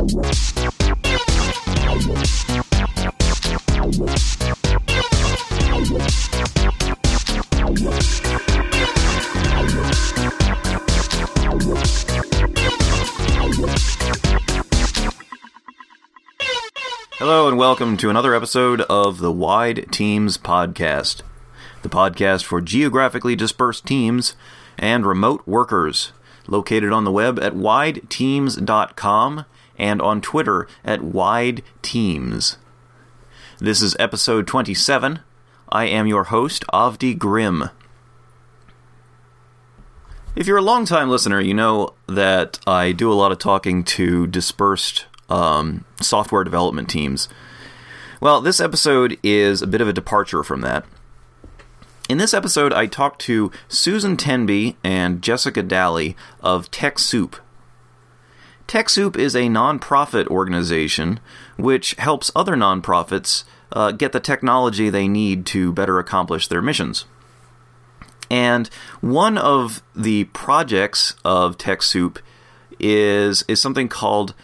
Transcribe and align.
Hello, 0.00 0.16
and 17.46 17.58
welcome 17.58 17.98
to 17.98 18.08
another 18.08 18.34
episode 18.34 18.80
of 18.82 19.18
the 19.18 19.30
Wide 19.30 19.86
Teams 19.92 20.38
Podcast, 20.38 21.20
the 21.82 21.90
podcast 21.90 22.44
for 22.44 22.62
geographically 22.62 23.36
dispersed 23.36 23.84
teams 23.84 24.34
and 24.78 25.04
remote 25.04 25.46
workers, 25.46 26.12
located 26.48 26.90
on 26.90 27.04
the 27.04 27.12
web 27.12 27.38
at 27.38 27.52
wideteams.com 27.52 29.44
and 29.80 30.00
on 30.00 30.20
Twitter 30.20 30.68
at 30.84 31.02
Wide 31.02 31.62
Teams. 31.82 32.58
This 33.58 33.82
is 33.82 33.96
episode 33.98 34.46
27. 34.46 35.20
I 35.70 35.86
am 35.86 36.06
your 36.06 36.24
host, 36.24 36.64
Avdi 36.72 37.18
Grimm. 37.18 37.70
If 40.36 40.46
you're 40.46 40.58
a 40.58 40.62
longtime 40.62 41.10
listener, 41.10 41.40
you 41.40 41.54
know 41.54 41.94
that 42.06 42.60
I 42.66 42.92
do 42.92 43.10
a 43.10 43.14
lot 43.14 43.32
of 43.32 43.38
talking 43.38 43.82
to 43.84 44.26
dispersed 44.28 45.06
um, 45.28 45.84
software 46.00 46.44
development 46.44 46.88
teams. 46.88 47.28
Well, 48.20 48.40
this 48.40 48.60
episode 48.60 49.18
is 49.22 49.62
a 49.62 49.66
bit 49.66 49.80
of 49.80 49.88
a 49.88 49.92
departure 49.92 50.44
from 50.44 50.60
that. 50.60 50.84
In 52.08 52.18
this 52.18 52.34
episode, 52.34 52.72
I 52.72 52.86
talked 52.86 53.20
to 53.22 53.50
Susan 53.68 54.16
Tenby 54.16 54.76
and 54.84 55.22
Jessica 55.22 55.62
Daly 55.62 56.16
of 56.40 56.70
TechSoup. 56.70 57.34
TechSoup 58.70 59.16
is 59.16 59.34
a 59.34 59.48
nonprofit 59.48 60.28
organization 60.28 61.18
which 61.56 61.94
helps 61.94 62.30
other 62.36 62.54
nonprofits 62.54 63.42
uh, 63.72 63.90
get 63.90 64.12
the 64.12 64.20
technology 64.20 64.88
they 64.88 65.08
need 65.08 65.44
to 65.46 65.72
better 65.72 65.98
accomplish 65.98 66.46
their 66.46 66.62
missions. 66.62 67.04
And 68.30 68.68
one 69.00 69.36
of 69.36 69.82
the 69.96 70.22
projects 70.26 71.16
of 71.24 71.58
TechSoup 71.58 72.18
is 72.78 73.42
is 73.48 73.60
something 73.60 73.88
called 73.88 74.34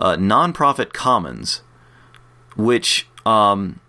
uh, 0.00 0.16
Nonprofit 0.16 0.94
Commons, 0.94 1.60
which 2.56 3.06
um, 3.26 3.80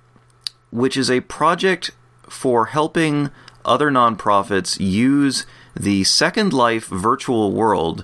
which 0.70 0.98
is 0.98 1.10
a 1.10 1.22
project 1.22 1.92
for 2.24 2.66
helping 2.66 3.32
other 3.64 3.90
nonprofits 3.90 4.78
use 4.82 5.46
the 5.78 6.04
Second 6.04 6.52
Life 6.52 6.88
virtual 6.88 7.54
world 7.54 8.04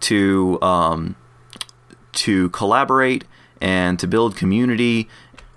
to 0.00 0.60
um, 0.60 1.16
to 2.12 2.50
collaborate 2.50 3.24
and 3.60 3.98
to 3.98 4.06
build 4.06 4.36
community 4.36 5.08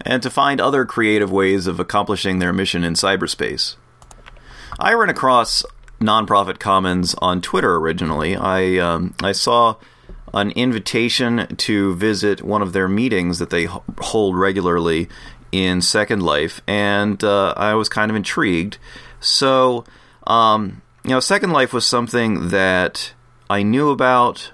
and 0.02 0.22
to 0.22 0.30
find 0.30 0.62
other 0.62 0.86
creative 0.86 1.31
ways 1.31 1.67
of 1.67 1.80
accomplishing 1.80 2.39
their 2.39 2.53
mission 2.53 2.84
in 2.84 2.94
cyberspace. 2.94 3.75
I 4.80 4.94
ran 4.94 5.09
across 5.09 5.64
Nonprofit 6.00 6.59
Commons 6.59 7.16
on 7.20 7.42
Twitter 7.42 7.75
originally. 7.75 8.36
I 8.36 8.78
um, 8.78 9.16
I 9.23 9.31
saw 9.31 9.75
an 10.34 10.52
invitation 10.52 11.56
to 11.56 11.95
visit 11.95 12.44
one 12.44 12.62
of 12.62 12.73
their 12.73 12.90
meetings 12.90 13.40
that 13.40 13.50
they 13.50 13.67
hold 14.00 14.38
regularly 14.38 15.08
in 15.52 15.81
Second 15.81 16.22
Life, 16.22 16.62
and 16.67 17.23
uh, 17.23 17.53
I 17.56 17.73
was 17.75 17.88
kind 17.88 18.12
of 18.12 18.17
intrigued. 18.17 18.78
So, 19.22 19.86
um, 20.28 20.81
you 21.03 21.12
know, 21.12 21.22
Second 21.22 21.52
Life 21.52 21.72
was 21.72 21.88
something 21.88 22.50
that 22.50 23.14
I 23.50 23.64
knew 23.64 23.90
about, 23.90 24.52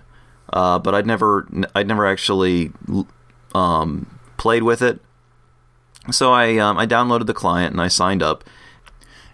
uh, 0.51 0.79
but 0.79 0.93
I'd 0.95 1.05
never, 1.07 1.47
I'd 1.75 1.87
never 1.87 2.05
actually 2.05 2.71
um, 3.53 4.19
played 4.37 4.63
with 4.63 4.81
it. 4.81 4.99
So 6.11 6.31
I, 6.33 6.57
um, 6.57 6.77
I 6.77 6.87
downloaded 6.87 7.27
the 7.27 7.33
client 7.33 7.73
and 7.73 7.81
I 7.81 7.87
signed 7.87 8.23
up, 8.23 8.43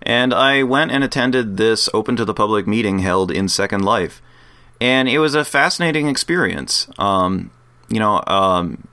and 0.01 0.33
I 0.33 0.63
went 0.63 0.91
and 0.91 1.03
attended 1.03 1.57
this 1.57 1.89
open 1.93 2.15
to 2.17 2.25
the 2.25 2.33
public 2.33 2.67
meeting 2.67 2.99
held 2.99 3.31
in 3.31 3.47
Second 3.47 3.83
Life 3.83 4.21
and 4.79 5.09
it 5.09 5.19
was 5.19 5.35
a 5.35 5.43
fascinating 5.43 6.07
experience. 6.07 6.87
Um, 6.97 7.51
you 7.89 7.99
know, 7.99 8.21
um, 8.27 8.87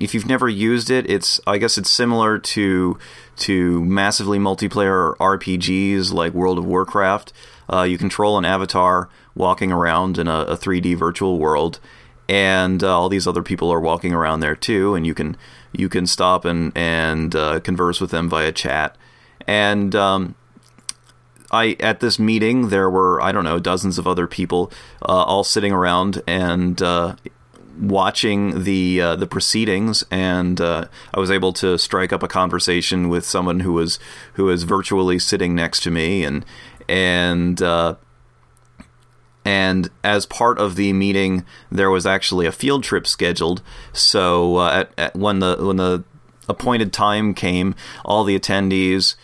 if 0.00 0.14
you've 0.14 0.26
never 0.26 0.48
used 0.48 0.90
it, 0.90 1.08
it's 1.10 1.40
I 1.46 1.58
guess 1.58 1.78
it's 1.78 1.90
similar 1.90 2.38
to 2.38 2.98
to 3.36 3.84
massively 3.84 4.38
multiplayer 4.38 5.16
RPGs 5.16 6.12
like 6.12 6.32
World 6.32 6.58
of 6.58 6.64
Warcraft. 6.64 7.32
Uh, 7.72 7.82
you 7.82 7.98
control 7.98 8.38
an 8.38 8.44
avatar 8.44 9.08
walking 9.34 9.72
around 9.72 10.18
in 10.18 10.28
a, 10.28 10.40
a 10.40 10.56
3D 10.56 10.96
virtual 10.96 11.38
world, 11.38 11.80
and 12.28 12.82
uh, 12.82 12.98
all 12.98 13.08
these 13.08 13.26
other 13.26 13.42
people 13.42 13.72
are 13.72 13.80
walking 13.80 14.12
around 14.12 14.40
there 14.40 14.56
too, 14.56 14.94
and 14.94 15.06
you 15.06 15.14
can 15.14 15.36
you 15.72 15.88
can 15.88 16.06
stop 16.06 16.44
and 16.44 16.72
and 16.76 17.34
uh, 17.34 17.60
converse 17.60 18.00
with 18.00 18.10
them 18.10 18.28
via 18.28 18.52
chat. 18.52 18.96
And 19.46 19.94
um, 19.94 20.34
I 21.50 21.76
at 21.80 22.00
this 22.00 22.18
meeting 22.18 22.68
there 22.68 22.90
were 22.90 23.20
I 23.20 23.32
don't 23.32 23.44
know 23.44 23.58
dozens 23.58 23.98
of 23.98 24.06
other 24.06 24.26
people 24.26 24.70
uh, 25.02 25.24
all 25.24 25.44
sitting 25.44 25.72
around 25.72 26.22
and 26.26 26.80
uh, 26.82 27.16
watching 27.80 28.64
the 28.64 29.00
uh, 29.00 29.16
the 29.16 29.26
proceedings, 29.26 30.04
and 30.10 30.60
uh, 30.60 30.86
I 31.14 31.20
was 31.20 31.30
able 31.30 31.52
to 31.54 31.78
strike 31.78 32.12
up 32.12 32.22
a 32.22 32.28
conversation 32.28 33.08
with 33.08 33.24
someone 33.24 33.60
who 33.60 33.72
was 33.72 33.98
who 34.34 34.44
was 34.44 34.62
virtually 34.62 35.18
sitting 35.18 35.54
next 35.54 35.82
to 35.84 35.90
me, 35.90 36.24
and 36.24 36.44
and 36.88 37.60
uh, 37.62 37.96
and 39.44 39.90
as 40.02 40.26
part 40.26 40.58
of 40.58 40.76
the 40.76 40.92
meeting, 40.92 41.44
there 41.70 41.90
was 41.90 42.06
actually 42.06 42.46
a 42.46 42.52
field 42.52 42.82
trip 42.82 43.06
scheduled. 43.06 43.62
So 43.92 44.56
uh, 44.56 44.70
at, 44.70 44.92
at 44.98 45.16
when 45.16 45.38
the 45.38 45.56
when 45.60 45.76
the 45.76 46.04
appointed 46.48 46.92
time 46.92 47.34
came, 47.34 47.74
all 48.04 48.24
the 48.24 48.38
attendees 48.38 49.14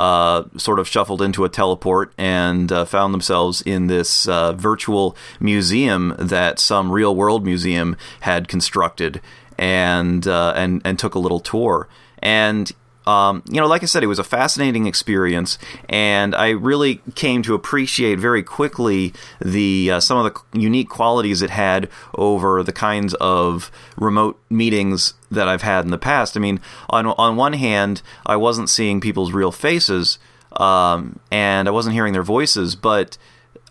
uh, 0.00 0.44
sort 0.56 0.78
of 0.78 0.88
shuffled 0.88 1.20
into 1.20 1.44
a 1.44 1.48
teleport 1.50 2.10
and 2.16 2.72
uh, 2.72 2.86
found 2.86 3.12
themselves 3.12 3.60
in 3.60 3.86
this 3.86 4.26
uh, 4.26 4.54
virtual 4.54 5.14
museum 5.40 6.14
that 6.18 6.58
some 6.58 6.90
real 6.90 7.14
world 7.14 7.44
museum 7.44 7.94
had 8.20 8.48
constructed 8.48 9.20
and 9.58 10.26
uh, 10.26 10.54
and 10.56 10.80
and 10.86 10.98
took 10.98 11.14
a 11.14 11.18
little 11.18 11.38
tour. 11.38 11.86
And 12.22 12.72
um, 13.06 13.42
you 13.50 13.60
know, 13.60 13.66
like 13.66 13.82
I 13.82 13.86
said, 13.86 14.02
it 14.02 14.08
was 14.08 14.18
a 14.18 14.24
fascinating 14.24 14.86
experience, 14.86 15.58
and 15.88 16.34
I 16.34 16.50
really 16.50 17.00
came 17.14 17.42
to 17.42 17.54
appreciate 17.54 18.18
very 18.18 18.42
quickly 18.42 19.14
the 19.40 19.92
uh, 19.92 20.00
some 20.00 20.18
of 20.18 20.32
the 20.32 20.58
unique 20.58 20.88
qualities 20.88 21.42
it 21.42 21.50
had 21.50 21.88
over 22.14 22.62
the 22.62 22.72
kinds 22.72 23.14
of 23.14 23.70
remote 23.96 24.38
meetings 24.50 25.14
that 25.30 25.48
I've 25.48 25.62
had 25.62 25.84
in 25.84 25.90
the 25.90 25.98
past. 25.98 26.36
I 26.36 26.40
mean, 26.40 26.60
on 26.90 27.06
on 27.06 27.36
one 27.36 27.54
hand, 27.54 28.02
I 28.26 28.36
wasn't 28.36 28.68
seeing 28.68 29.00
people's 29.00 29.32
real 29.32 29.52
faces, 29.52 30.18
um, 30.52 31.18
and 31.30 31.68
I 31.68 31.70
wasn't 31.70 31.94
hearing 31.94 32.12
their 32.12 32.22
voices, 32.22 32.76
but 32.76 33.16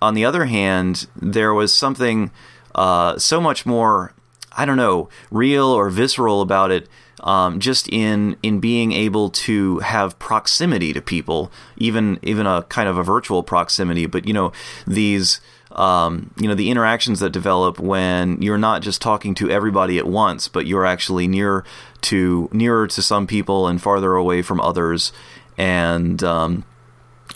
on 0.02 0.14
the 0.14 0.26
other 0.26 0.46
hand, 0.46 1.08
there 1.16 1.54
was 1.54 1.74
something 1.74 2.32
uh, 2.76 3.18
so 3.18 3.42
much 3.42 3.66
more, 3.66 4.14
I 4.52 4.66
don't 4.66 4.78
know, 4.78 5.10
real 5.32 5.66
or 5.68 5.90
visceral 5.90 6.42
about 6.42 6.72
it 6.72 6.88
um, 7.22 7.60
just 7.60 7.90
in 7.90 8.38
in 8.44 8.60
being 8.60 8.92
able 8.92 9.30
to 9.30 9.80
have 9.80 10.18
proximity 10.20 10.94
to 10.94 11.02
people, 11.02 11.52
even 11.78 12.20
even 12.22 12.46
a 12.46 12.64
kind 12.64 12.88
of 12.88 12.98
a 12.98 13.04
virtual 13.04 13.44
proximity. 13.44 14.06
But 14.06 14.28
you 14.28 14.34
know 14.34 14.52
these. 14.88 15.42
Um, 15.72 16.34
you 16.40 16.48
know 16.48 16.56
the 16.56 16.72
interactions 16.72 17.20
that 17.20 17.30
develop 17.30 17.78
when 17.80 18.42
you're 18.42 18.58
not 18.58 18.82
just 18.82 19.04
talking 19.04 19.36
to 19.36 19.52
everybody 19.52 20.00
at 20.00 20.08
once, 20.08 20.48
but 20.48 20.66
you're 20.66 20.84
actually 20.84 21.28
near 21.28 21.64
to 22.02 22.50
nearer 22.52 22.88
to 22.88 23.04
some 23.04 23.28
people 23.28 23.68
and 23.68 23.80
farther 23.80 24.16
away 24.16 24.42
from 24.42 24.60
others, 24.62 25.14
and 25.60 26.24
um, 26.24 26.66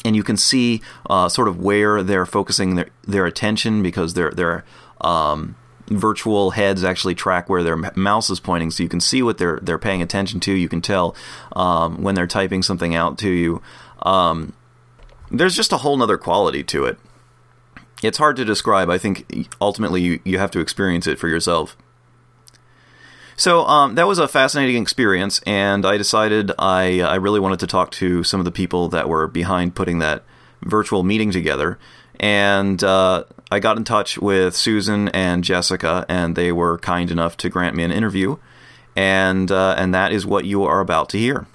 and 0.03 0.15
you 0.15 0.23
can 0.23 0.35
see 0.35 0.81
uh, 1.11 1.29
sort 1.29 1.47
of 1.47 1.61
where 1.61 2.01
they're 2.01 2.25
focusing 2.25 2.73
their, 2.73 2.89
their 3.03 3.27
attention 3.27 3.83
because 3.83 4.15
they're 4.15 4.31
they're 4.31 4.65
um, 5.01 5.55
virtual 5.97 6.51
heads 6.51 6.83
actually 6.83 7.15
track 7.15 7.49
where 7.49 7.63
their 7.63 7.77
mouse 7.95 8.29
is 8.29 8.39
pointing, 8.39 8.71
so 8.71 8.83
you 8.83 8.89
can 8.89 8.99
see 8.99 9.21
what 9.21 9.37
they're 9.37 9.59
they're 9.61 9.77
paying 9.77 10.01
attention 10.01 10.39
to. 10.41 10.53
You 10.53 10.69
can 10.69 10.81
tell 10.81 11.15
um, 11.55 12.01
when 12.01 12.15
they're 12.15 12.27
typing 12.27 12.63
something 12.63 12.95
out 12.95 13.17
to 13.19 13.29
you. 13.29 13.61
Um, 14.01 14.53
there's 15.31 15.55
just 15.55 15.71
a 15.71 15.77
whole 15.77 15.97
nother 15.97 16.17
quality 16.17 16.63
to 16.65 16.85
it. 16.85 16.97
It's 18.01 18.17
hard 18.17 18.35
to 18.35 18.45
describe. 18.45 18.89
I 18.89 18.97
think 18.97 19.47
ultimately 19.61 20.01
you, 20.01 20.19
you 20.23 20.37
have 20.37 20.51
to 20.51 20.59
experience 20.59 21.07
it 21.07 21.17
for 21.17 21.27
yourself. 21.29 21.77
So 23.35 23.61
um, 23.61 23.95
that 23.95 24.05
was 24.05 24.19
a 24.19 24.27
fascinating 24.27 24.81
experience, 24.81 25.41
and 25.47 25.85
I 25.85 25.97
decided 25.97 26.51
I 26.59 27.01
I 27.01 27.15
really 27.15 27.39
wanted 27.39 27.59
to 27.61 27.67
talk 27.67 27.91
to 27.91 28.23
some 28.23 28.39
of 28.39 28.45
the 28.45 28.51
people 28.51 28.89
that 28.89 29.09
were 29.09 29.27
behind 29.27 29.75
putting 29.75 29.99
that 29.99 30.23
virtual 30.61 31.03
meeting 31.03 31.31
together 31.31 31.77
and 32.19 32.83
uh, 32.83 33.23
I 33.53 33.59
got 33.59 33.77
in 33.77 33.83
touch 33.83 34.17
with 34.17 34.55
Susan 34.55 35.09
and 35.09 35.43
Jessica, 35.43 36.07
and 36.09 36.35
they 36.35 36.51
were 36.51 36.79
kind 36.79 37.11
enough 37.11 37.37
to 37.37 37.49
grant 37.49 37.75
me 37.75 37.83
an 37.83 37.91
interview, 37.91 38.37
and 38.95 39.51
uh, 39.51 39.75
and 39.77 39.93
that 39.93 40.11
is 40.11 40.25
what 40.25 40.45
you 40.45 40.63
are 40.63 40.79
about 40.79 41.09
to 41.09 41.19
hear. 41.19 41.45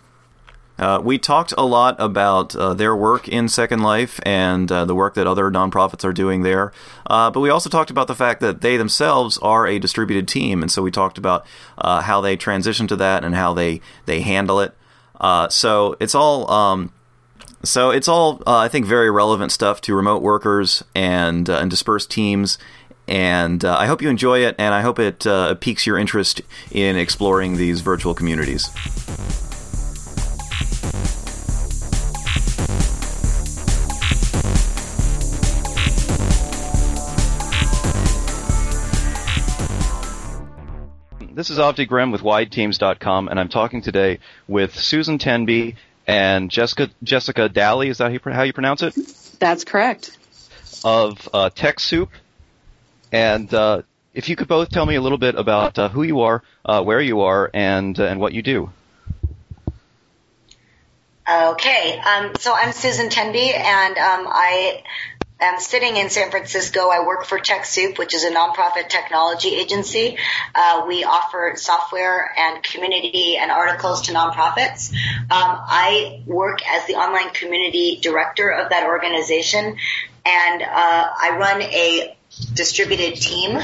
Uh, 0.78 1.00
we 1.02 1.18
talked 1.18 1.52
a 1.58 1.64
lot 1.64 1.96
about 1.98 2.54
uh, 2.54 2.72
their 2.72 2.94
work 2.94 3.26
in 3.26 3.48
Second 3.48 3.82
Life 3.82 4.20
and 4.22 4.70
uh, 4.70 4.84
the 4.84 4.94
work 4.94 5.14
that 5.14 5.26
other 5.26 5.50
nonprofits 5.50 6.04
are 6.04 6.12
doing 6.12 6.42
there. 6.42 6.72
Uh, 7.04 7.32
but 7.32 7.40
we 7.40 7.50
also 7.50 7.68
talked 7.68 7.90
about 7.90 8.06
the 8.06 8.14
fact 8.14 8.40
that 8.40 8.60
they 8.60 8.76
themselves 8.76 9.36
are 9.38 9.66
a 9.66 9.80
distributed 9.80 10.28
team, 10.28 10.62
and 10.62 10.70
so 10.70 10.80
we 10.82 10.92
talked 10.92 11.18
about 11.18 11.44
uh, 11.78 12.00
how 12.02 12.20
they 12.20 12.36
transition 12.36 12.86
to 12.86 12.94
that 12.94 13.24
and 13.24 13.34
how 13.34 13.52
they 13.52 13.80
they 14.06 14.20
handle 14.20 14.60
it. 14.60 14.72
Uh, 15.20 15.48
so 15.48 15.96
it's 15.98 16.14
all. 16.14 16.48
Um, 16.48 16.92
so 17.62 17.90
it's 17.90 18.08
all, 18.08 18.42
I 18.46 18.68
think, 18.68 18.86
very 18.86 19.10
relevant 19.10 19.52
stuff 19.52 19.80
to 19.82 19.94
remote 19.94 20.22
workers 20.22 20.84
and 20.94 21.48
and 21.48 21.70
dispersed 21.70 22.10
teams 22.10 22.58
and 23.08 23.64
uh, 23.64 23.74
I 23.76 23.86
hope 23.86 24.02
you 24.02 24.10
enjoy 24.10 24.40
it, 24.40 24.54
and 24.58 24.74
I 24.74 24.82
hope 24.82 24.98
it 24.98 25.26
uh, 25.26 25.54
piques 25.54 25.86
your 25.86 25.96
interest 25.96 26.42
in 26.70 26.96
exploring 26.96 27.56
these 27.56 27.80
virtual 27.80 28.14
communities. 28.14 28.68
This 41.32 41.50
is 41.50 41.58
Avdi 41.58 41.86
Grimm 41.86 42.10
with 42.10 42.22
WideTeams.com, 42.22 43.28
and 43.28 43.40
I'm 43.40 43.48
talking 43.48 43.80
today 43.80 44.18
with 44.48 44.74
Susan 44.74 45.18
Tenby 45.18 45.76
and 46.08 46.50
Jessica 46.50 46.90
Jessica 47.04 47.48
Daly. 47.48 47.90
Is 47.90 47.98
that 47.98 48.10
how 48.24 48.42
you 48.42 48.52
pronounce 48.52 48.82
it? 48.82 48.94
That's 49.38 49.62
correct. 49.62 50.18
Of 50.82 51.28
uh, 51.32 51.50
TechSoup, 51.50 52.08
and 53.12 53.52
uh, 53.52 53.82
if 54.14 54.28
you 54.28 54.36
could 54.36 54.48
both 54.48 54.70
tell 54.70 54.86
me 54.86 54.94
a 54.94 55.00
little 55.00 55.18
bit 55.18 55.34
about 55.34 55.78
uh, 55.78 55.88
who 55.88 56.02
you 56.02 56.22
are, 56.22 56.42
uh, 56.64 56.82
where 56.82 57.00
you 57.00 57.20
are, 57.20 57.50
and 57.52 57.98
uh, 58.00 58.04
and 58.04 58.18
what 58.18 58.32
you 58.32 58.42
do. 58.42 58.70
Okay, 61.30 61.98
um, 61.98 62.32
so 62.36 62.54
I'm 62.54 62.72
Susan 62.72 63.10
Tenby, 63.10 63.52
and 63.52 63.98
um, 63.98 64.26
I 64.30 64.82
I'm 65.40 65.60
sitting 65.60 65.96
in 65.96 66.10
San 66.10 66.30
Francisco. 66.30 66.88
I 66.88 67.06
work 67.06 67.24
for 67.24 67.38
TechSoup, 67.38 67.96
which 67.96 68.12
is 68.14 68.24
a 68.24 68.30
nonprofit 68.30 68.88
technology 68.88 69.54
agency. 69.54 70.18
Uh, 70.54 70.84
we 70.88 71.04
offer 71.04 71.52
software 71.56 72.32
and 72.36 72.62
community 72.62 73.36
and 73.36 73.50
articles 73.50 74.02
to 74.02 74.12
nonprofits. 74.12 74.92
Um, 74.92 75.28
I 75.30 76.22
work 76.26 76.58
as 76.68 76.86
the 76.86 76.94
online 76.94 77.30
community 77.30 78.00
director 78.02 78.50
of 78.50 78.70
that 78.70 78.86
organization, 78.86 79.76
and 80.26 80.62
uh, 80.62 80.66
I 80.66 81.36
run 81.38 81.62
a 81.62 82.16
distributed 82.54 83.14
team 83.14 83.60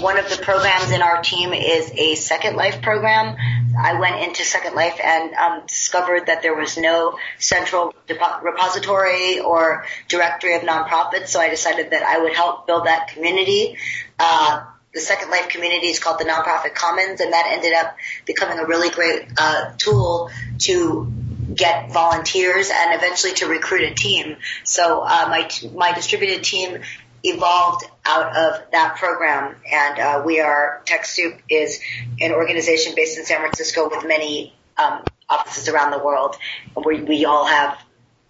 one 0.00 0.18
of 0.18 0.28
the 0.28 0.36
programs 0.36 0.90
in 0.90 1.00
our 1.00 1.22
team 1.22 1.52
is 1.52 1.90
a 1.94 2.16
Second 2.16 2.56
Life 2.56 2.82
program. 2.82 3.36
I 3.78 3.98
went 3.98 4.22
into 4.22 4.44
Second 4.44 4.74
Life 4.74 4.98
and 5.02 5.34
um, 5.34 5.62
discovered 5.66 6.26
that 6.26 6.42
there 6.42 6.54
was 6.54 6.76
no 6.76 7.18
central 7.38 7.94
repository 8.08 9.40
or 9.40 9.84
directory 10.08 10.54
of 10.54 10.62
nonprofits, 10.62 11.28
so 11.28 11.40
I 11.40 11.48
decided 11.48 11.90
that 11.90 12.02
I 12.02 12.18
would 12.18 12.34
help 12.34 12.66
build 12.66 12.86
that 12.86 13.08
community. 13.08 13.76
Uh, 14.18 14.64
the 14.94 15.00
Second 15.00 15.30
Life 15.30 15.48
community 15.48 15.88
is 15.88 15.98
called 15.98 16.18
the 16.18 16.24
Nonprofit 16.24 16.74
Commons, 16.74 17.20
and 17.20 17.32
that 17.32 17.50
ended 17.52 17.74
up 17.74 17.96
becoming 18.24 18.58
a 18.58 18.66
really 18.66 18.88
great 18.88 19.28
uh, 19.38 19.72
tool 19.76 20.30
to 20.60 21.12
get 21.54 21.92
volunteers 21.92 22.70
and 22.72 22.94
eventually 22.94 23.32
to 23.34 23.46
recruit 23.46 23.82
a 23.82 23.94
team. 23.94 24.36
So 24.64 25.02
uh, 25.02 25.26
my 25.28 25.48
my 25.74 25.92
distributed 25.92 26.44
team 26.44 26.80
evolved 27.22 27.84
out 28.04 28.36
of 28.36 28.70
that 28.72 28.96
program. 28.96 29.54
And 29.70 29.98
uh, 29.98 30.22
we 30.24 30.40
are 30.40 30.82
TechSoup 30.84 31.40
is 31.48 31.80
an 32.20 32.32
organization 32.32 32.94
based 32.94 33.18
in 33.18 33.24
San 33.24 33.40
Francisco 33.40 33.88
with 33.88 34.06
many 34.06 34.54
um, 34.76 35.02
offices 35.28 35.68
around 35.68 35.90
the 35.90 35.98
world. 35.98 36.36
We, 36.84 37.02
we 37.02 37.24
all 37.24 37.46
have 37.46 37.78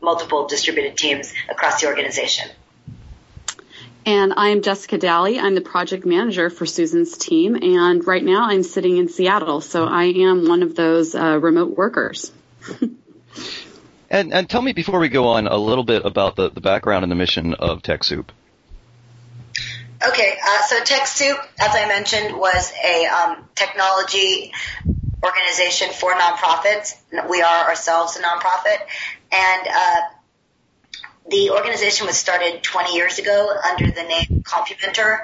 multiple 0.00 0.46
distributed 0.46 0.96
teams 0.96 1.32
across 1.48 1.80
the 1.80 1.88
organization. 1.88 2.48
And 4.06 4.34
I'm 4.36 4.62
Jessica 4.62 4.98
Daly. 4.98 5.40
I'm 5.40 5.56
the 5.56 5.60
project 5.60 6.06
manager 6.06 6.48
for 6.48 6.64
Susan's 6.64 7.18
team. 7.18 7.56
And 7.56 8.06
right 8.06 8.22
now 8.22 8.44
I'm 8.44 8.62
sitting 8.62 8.98
in 8.98 9.08
Seattle. 9.08 9.60
So 9.60 9.84
I 9.84 10.04
am 10.04 10.46
one 10.46 10.62
of 10.62 10.76
those 10.76 11.16
uh, 11.16 11.40
remote 11.40 11.76
workers. 11.76 12.30
and, 14.10 14.32
and 14.32 14.48
tell 14.48 14.62
me 14.62 14.72
before 14.72 15.00
we 15.00 15.08
go 15.08 15.26
on 15.28 15.48
a 15.48 15.56
little 15.56 15.82
bit 15.82 16.04
about 16.04 16.36
the, 16.36 16.50
the 16.50 16.60
background 16.60 17.02
and 17.02 17.10
the 17.10 17.16
mission 17.16 17.54
of 17.54 17.82
TechSoup. 17.82 18.28
Okay, 20.04 20.36
uh, 20.46 20.62
so 20.62 20.80
TechSoup, 20.80 21.38
as 21.58 21.74
I 21.74 21.86
mentioned, 21.88 22.36
was 22.36 22.70
a 22.84 23.06
um, 23.06 23.48
technology 23.54 24.52
organization 25.24 25.90
for 25.92 26.12
nonprofits. 26.12 26.96
We 27.30 27.40
are 27.40 27.68
ourselves 27.68 28.16
a 28.16 28.22
nonprofit, 28.22 28.76
and 29.32 29.68
uh, 29.68 30.00
the 31.30 31.50
organization 31.50 32.06
was 32.06 32.18
started 32.18 32.62
20 32.62 32.94
years 32.94 33.18
ago 33.18 33.48
under 33.64 33.90
the 33.90 34.02
name 34.02 34.42
CompuMentor, 34.44 35.20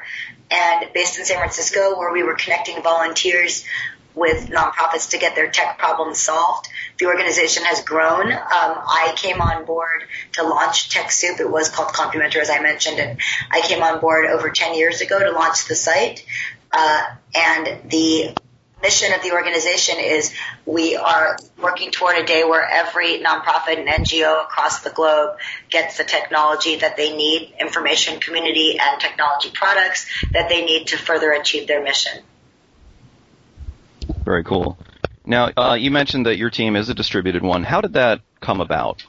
and 0.51 0.93
based 0.95 1.19
in 1.19 1.27
San 1.27 1.37
Francisco, 1.37 1.99
where 1.99 2.11
we 2.11 2.23
were 2.23 2.35
connecting 2.35 2.83
volunteers 2.83 3.67
with 4.15 4.49
nonprofits 4.49 5.11
to 5.11 5.19
get 5.19 5.35
their 5.35 5.51
tech 5.51 5.79
problems 5.79 6.19
solved. 6.19 6.69
The 7.02 7.08
organization 7.08 7.64
has 7.64 7.82
grown. 7.82 8.31
Um, 8.31 8.38
I 8.52 9.12
came 9.16 9.40
on 9.40 9.64
board 9.64 10.04
to 10.34 10.44
launch 10.44 10.88
TechSoup. 10.88 11.40
It 11.40 11.50
was 11.50 11.69
called 11.69 11.88
CompuMentor, 11.88 12.37
as 12.37 12.49
I 12.49 12.60
mentioned, 12.60 13.00
and 13.00 13.19
I 13.50 13.60
came 13.60 13.82
on 13.82 13.99
board 13.99 14.26
over 14.26 14.50
10 14.50 14.76
years 14.76 15.00
ago 15.00 15.19
to 15.19 15.32
launch 15.32 15.66
the 15.66 15.75
site. 15.75 16.25
Uh, 16.70 17.02
and 17.34 17.90
the 17.90 18.37
mission 18.82 19.12
of 19.14 19.20
the 19.25 19.32
organization 19.32 19.96
is 19.99 20.32
we 20.64 20.94
are 20.94 21.37
working 21.60 21.90
toward 21.90 22.19
a 22.19 22.25
day 22.25 22.44
where 22.44 22.64
every 22.64 23.19
nonprofit 23.19 23.81
and 23.81 23.88
NGO 23.88 24.44
across 24.44 24.82
the 24.82 24.90
globe 24.90 25.38
gets 25.70 25.99
the 25.99 26.04
technology 26.04 26.76
that 26.76 26.96
they 26.96 27.16
need, 27.16 27.52
information 27.60 28.20
community 28.20 28.78
and 28.78 29.00
technology 29.00 29.50
products 29.52 30.06
that 30.31 30.49
they 30.49 30.64
need 30.64 30.87
to 30.87 30.96
further 30.96 31.32
achieve 31.32 31.66
their 31.66 31.82
mission. 31.82 32.22
Very 34.25 34.44
cool. 34.44 34.78
Now, 35.25 35.51
uh, 35.57 35.75
you 35.75 35.91
mentioned 35.91 36.27
that 36.27 36.37
your 36.37 36.51
team 36.51 36.77
is 36.77 36.89
a 36.89 36.95
distributed 36.95 37.43
one. 37.43 37.63
How 37.63 37.81
did 37.81 37.93
that 37.95 38.21
come 38.41 38.61
about? 38.61 39.05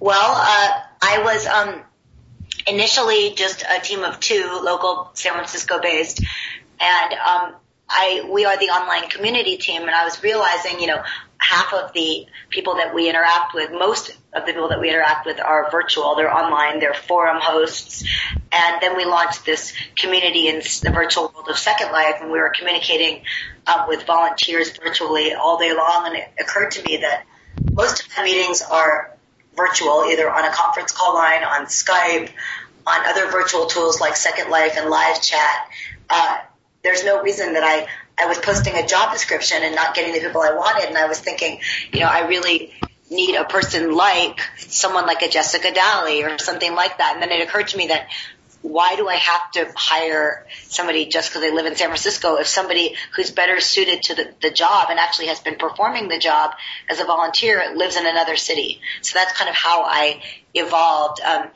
Well, 0.00 0.32
uh, 0.34 0.80
I 1.02 1.22
was 1.22 1.46
um, 1.46 1.82
initially 2.66 3.34
just 3.34 3.62
a 3.62 3.80
team 3.80 4.02
of 4.02 4.20
two, 4.20 4.60
local 4.62 5.10
San 5.14 5.32
Francisco 5.32 5.80
based, 5.80 6.20
and 6.80 7.12
um, 7.12 7.54
I 7.88 8.28
we 8.30 8.44
are 8.44 8.58
the 8.58 8.66
online 8.66 9.08
community 9.08 9.56
team, 9.56 9.82
and 9.82 9.90
I 9.90 10.04
was 10.04 10.22
realizing, 10.22 10.80
you 10.80 10.86
know, 10.88 11.02
half 11.48 11.72
of 11.72 11.92
the 11.92 12.26
people 12.50 12.76
that 12.76 12.94
we 12.94 13.08
interact 13.08 13.54
with, 13.54 13.70
most 13.70 14.10
of 14.32 14.46
the 14.46 14.52
people 14.52 14.68
that 14.68 14.80
we 14.80 14.88
interact 14.88 15.26
with 15.26 15.40
are 15.40 15.70
virtual. 15.70 16.14
They're 16.16 16.32
online. 16.32 16.80
They're 16.80 16.94
forum 16.94 17.38
hosts. 17.40 18.04
And 18.52 18.80
then 18.80 18.96
we 18.96 19.04
launched 19.04 19.44
this 19.44 19.72
community 19.96 20.48
in 20.48 20.56
the 20.56 20.90
virtual 20.92 21.32
world 21.34 21.48
of 21.48 21.58
Second 21.58 21.92
Life, 21.92 22.16
and 22.20 22.32
we 22.32 22.38
were 22.38 22.52
communicating 22.56 23.22
um, 23.66 23.88
with 23.88 24.04
volunteers 24.04 24.76
virtually 24.76 25.34
all 25.34 25.58
day 25.58 25.74
long. 25.74 26.06
And 26.06 26.16
it 26.16 26.28
occurred 26.40 26.72
to 26.72 26.82
me 26.82 26.98
that 26.98 27.24
most 27.72 28.02
of 28.04 28.14
the 28.14 28.22
meetings 28.22 28.62
are 28.62 29.16
virtual, 29.56 30.04
either 30.04 30.30
on 30.30 30.44
a 30.44 30.52
conference 30.52 30.92
call 30.92 31.14
line, 31.14 31.44
on 31.44 31.66
Skype, 31.66 32.30
on 32.86 33.06
other 33.06 33.30
virtual 33.30 33.66
tools 33.66 34.00
like 34.00 34.16
Second 34.16 34.50
Life 34.50 34.74
and 34.76 34.90
live 34.90 35.20
chat. 35.22 35.68
Uh, 36.10 36.38
there's 36.82 37.04
no 37.04 37.22
reason 37.22 37.54
that 37.54 37.64
I 37.64 37.88
I 38.18 38.26
was 38.26 38.38
posting 38.38 38.74
a 38.74 38.86
job 38.86 39.12
description 39.12 39.58
and 39.62 39.74
not 39.74 39.94
getting 39.94 40.12
the 40.14 40.20
people 40.20 40.40
I 40.40 40.54
wanted. 40.54 40.88
And 40.88 40.96
I 40.96 41.06
was 41.06 41.20
thinking, 41.20 41.60
you 41.92 42.00
know, 42.00 42.06
I 42.06 42.26
really 42.26 42.72
need 43.10 43.36
a 43.36 43.44
person 43.44 43.94
like 43.94 44.40
someone 44.56 45.06
like 45.06 45.22
a 45.22 45.28
Jessica 45.28 45.72
Daly 45.72 46.24
or 46.24 46.38
something 46.38 46.74
like 46.74 46.98
that. 46.98 47.12
And 47.14 47.22
then 47.22 47.30
it 47.30 47.46
occurred 47.46 47.68
to 47.68 47.76
me 47.76 47.88
that 47.88 48.08
why 48.62 48.96
do 48.96 49.08
I 49.08 49.14
have 49.14 49.50
to 49.52 49.72
hire 49.76 50.46
somebody 50.64 51.06
just 51.06 51.30
because 51.30 51.42
they 51.42 51.52
live 51.52 51.66
in 51.66 51.76
San 51.76 51.88
Francisco 51.88 52.36
if 52.36 52.46
somebody 52.46 52.96
who's 53.14 53.30
better 53.30 53.60
suited 53.60 54.02
to 54.04 54.14
the, 54.14 54.34
the 54.42 54.50
job 54.50 54.88
and 54.90 54.98
actually 54.98 55.28
has 55.28 55.38
been 55.38 55.56
performing 55.56 56.08
the 56.08 56.18
job 56.18 56.52
as 56.88 56.98
a 56.98 57.04
volunteer 57.04 57.74
lives 57.76 57.96
in 57.96 58.06
another 58.06 58.36
city? 58.36 58.80
So 59.02 59.18
that's 59.18 59.32
kind 59.38 59.48
of 59.48 59.54
how 59.54 59.84
I 59.84 60.22
evolved 60.54 61.20
um, 61.20 61.48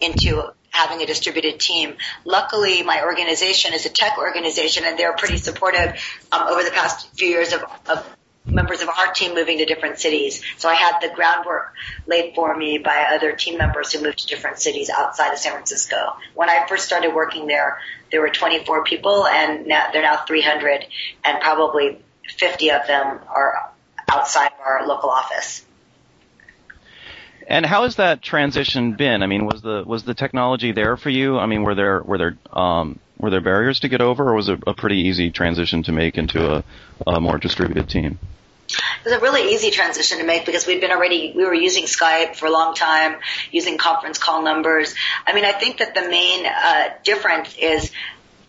into 0.00 0.52
having 0.70 1.02
a 1.02 1.06
distributed 1.06 1.58
team. 1.58 1.96
Luckily, 2.24 2.82
my 2.82 3.02
organization 3.04 3.74
is 3.74 3.86
a 3.86 3.90
tech 3.90 4.18
organization, 4.18 4.84
and 4.84 4.98
they're 4.98 5.14
pretty 5.14 5.38
supportive 5.38 6.00
um, 6.32 6.48
over 6.48 6.62
the 6.62 6.70
past 6.70 7.08
few 7.16 7.28
years 7.28 7.52
of, 7.52 7.64
of 7.88 8.16
members 8.50 8.80
of 8.80 8.88
our 8.88 9.12
team 9.12 9.34
moving 9.34 9.58
to 9.58 9.64
different 9.64 9.98
cities. 9.98 10.42
So 10.56 10.68
I 10.68 10.74
had 10.74 11.00
the 11.00 11.14
groundwork 11.14 11.74
laid 12.06 12.34
for 12.34 12.56
me 12.56 12.78
by 12.78 13.08
other 13.14 13.32
team 13.32 13.58
members 13.58 13.92
who 13.92 14.02
moved 14.02 14.20
to 14.20 14.26
different 14.26 14.58
cities 14.58 14.90
outside 14.90 15.32
of 15.32 15.38
San 15.38 15.52
Francisco. 15.52 16.16
When 16.34 16.48
I 16.48 16.66
first 16.66 16.86
started 16.86 17.14
working 17.14 17.46
there, 17.46 17.80
there 18.10 18.20
were 18.20 18.30
24 18.30 18.84
people, 18.84 19.26
and 19.26 19.66
now 19.66 19.90
they're 19.92 20.02
now 20.02 20.24
300, 20.26 20.86
and 21.24 21.40
probably 21.40 21.98
50 22.38 22.70
of 22.70 22.86
them 22.86 23.20
are 23.28 23.72
outside 24.10 24.52
of 24.58 24.60
our 24.64 24.86
local 24.86 25.10
office. 25.10 25.64
And 27.48 27.64
how 27.64 27.84
has 27.84 27.96
that 27.96 28.20
transition 28.20 28.92
been? 28.92 29.22
I 29.22 29.26
mean, 29.26 29.46
was 29.46 29.62
the 29.62 29.82
was 29.84 30.04
the 30.04 30.12
technology 30.12 30.72
there 30.72 30.98
for 30.98 31.08
you? 31.08 31.38
I 31.38 31.46
mean, 31.46 31.62
were 31.62 31.74
there 31.74 32.02
were 32.02 32.18
there 32.18 32.36
um, 32.52 32.98
were 33.16 33.30
there 33.30 33.40
barriers 33.40 33.80
to 33.80 33.88
get 33.88 34.02
over, 34.02 34.28
or 34.28 34.34
was 34.34 34.50
it 34.50 34.62
a 34.66 34.74
pretty 34.74 35.08
easy 35.08 35.30
transition 35.30 35.82
to 35.84 35.92
make 35.92 36.18
into 36.18 36.56
a, 36.56 36.64
a 37.06 37.20
more 37.20 37.38
distributed 37.38 37.88
team? 37.88 38.18
it 38.70 39.04
was 39.04 39.14
a 39.14 39.20
really 39.20 39.54
easy 39.54 39.70
transition 39.70 40.18
to 40.18 40.24
make 40.24 40.44
because 40.44 40.66
we'd 40.66 40.80
been 40.80 40.90
already 40.90 41.32
we 41.34 41.44
were 41.44 41.54
using 41.54 41.84
Skype 41.84 42.36
for 42.36 42.46
a 42.46 42.50
long 42.50 42.74
time, 42.74 43.16
using 43.50 43.78
conference 43.78 44.18
call 44.18 44.42
numbers. 44.42 44.94
I 45.26 45.32
mean, 45.32 45.44
I 45.44 45.52
think 45.52 45.78
that 45.78 45.94
the 45.94 46.02
main 46.02 46.44
uh, 46.46 46.90
difference 47.02 47.56
is 47.56 47.90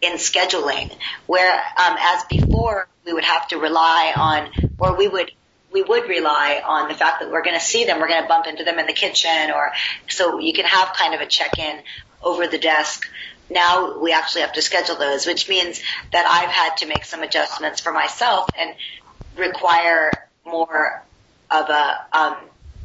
in 0.01 0.13
scheduling, 0.13 0.91
where 1.25 1.53
um, 1.53 1.95
as 1.99 2.23
before 2.25 2.87
we 3.05 3.13
would 3.13 3.23
have 3.23 3.47
to 3.49 3.57
rely 3.57 4.13
on, 4.15 4.71
or 4.77 4.95
we 4.95 5.07
would 5.07 5.31
we 5.71 5.83
would 5.83 6.07
rely 6.09 6.61
on 6.65 6.87
the 6.87 6.95
fact 6.95 7.19
that 7.19 7.31
we're 7.31 7.43
going 7.43 7.57
to 7.57 7.63
see 7.63 7.85
them, 7.85 7.99
we're 7.99 8.07
going 8.07 8.21
to 8.21 8.27
bump 8.27 8.47
into 8.47 8.63
them 8.63 8.79
in 8.79 8.87
the 8.87 8.93
kitchen, 8.93 9.51
or 9.53 9.71
so 10.07 10.39
you 10.39 10.53
can 10.53 10.65
have 10.65 10.93
kind 10.95 11.13
of 11.13 11.21
a 11.21 11.25
check-in 11.25 11.81
over 12.21 12.47
the 12.47 12.57
desk. 12.57 13.03
Now 13.49 13.99
we 13.99 14.13
actually 14.13 14.41
have 14.41 14.53
to 14.53 14.61
schedule 14.61 14.95
those, 14.95 15.25
which 15.25 15.49
means 15.49 15.81
that 16.11 16.25
I've 16.27 16.51
had 16.51 16.77
to 16.77 16.87
make 16.87 17.05
some 17.05 17.23
adjustments 17.23 17.81
for 17.81 17.91
myself 17.91 18.51
and 18.57 18.75
require 19.37 20.13
more 20.45 21.05
of 21.51 21.69
a 21.69 22.07
um, 22.13 22.35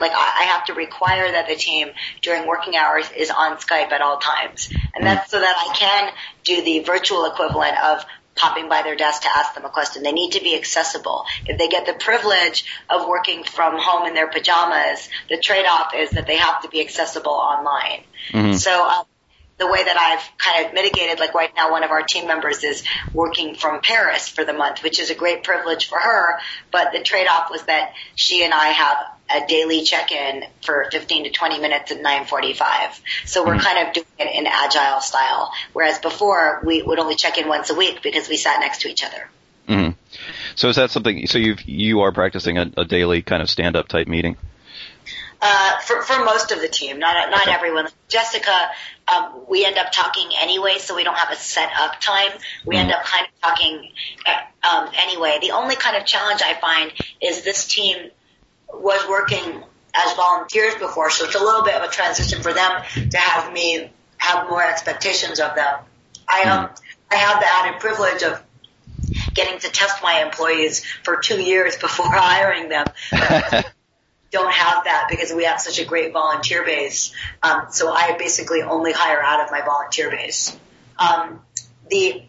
like 0.01 0.13
I 0.13 0.45
have 0.55 0.67
to 0.67 0.75
require 0.75 1.31
that 1.33 1.47
the 1.49 1.55
team 1.55 1.89
during 2.23 2.47
working 2.47 2.77
hours 2.77 3.09
is 3.17 3.31
on 3.31 3.57
Skype 3.59 3.93
at 3.93 4.01
all 4.01 4.19
times, 4.19 4.69
and 4.95 5.07
that's 5.07 5.31
so 5.31 5.39
that 5.39 5.55
I 5.57 5.75
can 5.75 6.13
do 6.45 6.63
the 6.63 6.81
virtual 6.81 7.27
equivalent 7.27 7.77
of 7.83 8.05
popping 8.35 8.69
by 8.69 8.83
their 8.83 8.97
desk 8.97 9.23
to 9.23 9.29
ask 9.29 9.55
them 9.55 9.65
a 9.65 9.71
question. 9.71 10.03
They 10.03 10.13
need 10.13 10.33
to 10.33 10.41
be 10.41 10.57
accessible. 10.57 11.25
If 11.47 11.59
they 11.59 11.69
get 11.69 11.87
the 11.87 11.95
privilege 11.95 12.65
of 12.91 13.07
working 13.07 13.45
from 13.45 13.79
home 13.79 14.07
in 14.07 14.15
their 14.15 14.29
pajamas, 14.29 15.09
the 15.29 15.39
trade-off 15.39 15.93
is 15.95 16.11
that 16.11 16.27
they 16.27 16.37
have 16.37 16.63
to 16.63 16.69
be 16.69 16.81
accessible 16.81 17.33
online. 17.33 18.05
Mm-hmm. 18.33 18.55
So 18.55 18.87
um, 18.87 19.05
the 19.59 19.67
way 19.69 19.85
that 19.85 19.97
I've 19.97 20.39
kind 20.39 20.67
of 20.67 20.75
mitigated, 20.75 21.21
like 21.21 21.35
right 21.35 21.51
now, 21.55 21.71
one 21.71 21.85
of 21.85 21.91
our 21.91 22.03
team 22.03 22.27
members 22.27 22.65
is 22.65 22.83
working 23.13 23.55
from 23.55 23.81
Paris 23.81 24.29
for 24.29 24.45
the 24.45 24.53
month, 24.53 24.83
which 24.83 24.99
is 24.99 25.11
a 25.11 25.15
great 25.15 25.45
privilege 25.45 25.87
for 25.87 25.99
her. 25.99 26.39
But 26.73 26.93
the 26.93 27.03
trade-off 27.03 27.51
was 27.51 27.63
that 27.65 27.93
she 28.17 28.45
and 28.45 28.53
I 28.53 28.69
have 28.69 28.97
a 29.31 29.47
daily 29.47 29.83
check-in 29.83 30.45
for 30.63 30.89
15 30.91 31.25
to 31.25 31.31
20 31.31 31.59
minutes 31.61 31.91
at 31.91 32.03
9:45. 32.03 33.01
So 33.25 33.45
we're 33.45 33.55
mm-hmm. 33.55 33.61
kind 33.61 33.89
of 33.89 33.95
doing 33.95 34.07
it 34.19 34.39
in 34.39 34.47
agile 34.47 35.01
style, 35.01 35.53
whereas 35.73 35.99
before 35.99 36.61
we 36.65 36.83
would 36.83 36.99
only 36.99 37.15
check 37.15 37.39
in 37.39 37.49
once 37.49 37.71
a 37.71 37.75
week 37.75 38.03
because 38.03 38.29
we 38.29 38.37
sat 38.37 38.61
next 38.61 38.83
to 38.83 38.89
each 38.89 39.05
other. 39.05 39.29
Mm-hmm. 39.69 39.93
So 40.57 40.69
is 40.69 40.77
that 40.77 40.91
something? 40.91 41.27
So 41.27 41.39
you 41.39 41.57
you 41.65 42.01
are 42.01 42.13
practicing 42.13 42.59
a, 42.59 42.71
a 42.77 42.85
daily 42.85 43.23
kind 43.23 43.43
of 43.43 43.49
stand-up 43.49 43.89
type 43.89 44.09
meeting? 44.09 44.37
Uh, 45.41 45.79
for 45.81 46.03
for 46.03 46.25
most 46.25 46.53
of 46.53 46.61
the 46.61 46.69
team, 46.69 46.99
not 46.99 47.31
not 47.31 47.43
okay. 47.43 47.53
everyone. 47.53 47.87
Jessica, 48.09 48.71
um, 49.13 49.43
we 49.49 49.65
end 49.65 49.77
up 49.77 49.93
talking 49.93 50.31
anyway, 50.41 50.77
so 50.79 50.95
we 50.95 51.05
don't 51.05 51.17
have 51.17 51.31
a 51.31 51.37
set 51.37 51.71
up 51.77 52.01
time. 52.01 52.31
We 52.65 52.77
mm. 52.77 52.81
end 52.81 52.93
up 52.93 53.05
kind 53.05 53.27
of 53.27 53.41
talking 53.43 53.91
uh, 54.27 54.69
um, 54.69 54.91
anyway. 54.97 55.39
The 55.41 55.51
only 55.51 55.77
kind 55.77 55.97
of 55.97 56.07
challenge 56.07 56.41
I 56.43 56.55
find 56.55 56.93
is 57.21 57.43
this 57.43 57.67
team 57.67 58.11
was 58.81 59.09
working 59.09 59.63
as 59.95 60.17
volunteers 60.17 60.75
before, 60.75 61.11
so 61.11 61.25
it's 61.25 61.35
a 61.35 61.43
little 61.43 61.63
bit 61.63 61.75
of 61.75 61.83
a 61.83 61.93
transition 61.93 62.43
for 62.43 62.53
them 62.53 62.83
to 63.11 63.17
have 63.17 63.53
me 63.53 63.91
have 64.17 64.49
more 64.49 64.65
expectations 64.65 65.41
of 65.41 65.55
them. 65.55 65.79
I 66.29 66.43
um, 66.45 66.69
mm. 66.69 66.81
I 67.11 67.17
have 67.17 67.41
the 67.41 67.47
added 67.47 67.81
privilege 67.81 68.23
of 68.23 68.43
getting 69.35 69.59
to 69.61 69.69
test 69.71 70.03
my 70.03 70.23
employees 70.23 70.85
for 71.03 71.17
two 71.17 71.41
years 71.41 71.77
before 71.81 72.11
hiring 72.11 72.69
them. 72.69 72.87
don't 74.35 74.53
have 74.53 74.85
that 74.85 75.07
because 75.09 75.33
we 75.33 75.45
have 75.45 75.61
such 75.61 75.79
a 75.79 75.85
great 75.85 76.13
volunteer 76.13 76.65
base. 76.65 77.15
Um, 77.43 77.67
so 77.71 77.93
I 77.93 78.17
basically 78.19 78.63
only 78.63 78.93
hire 78.93 79.23
out 79.23 79.41
of 79.45 79.51
my 79.53 79.61
volunteer 79.61 80.11
base. 80.11 80.57
Um, 80.99 81.41
the, 81.89 82.25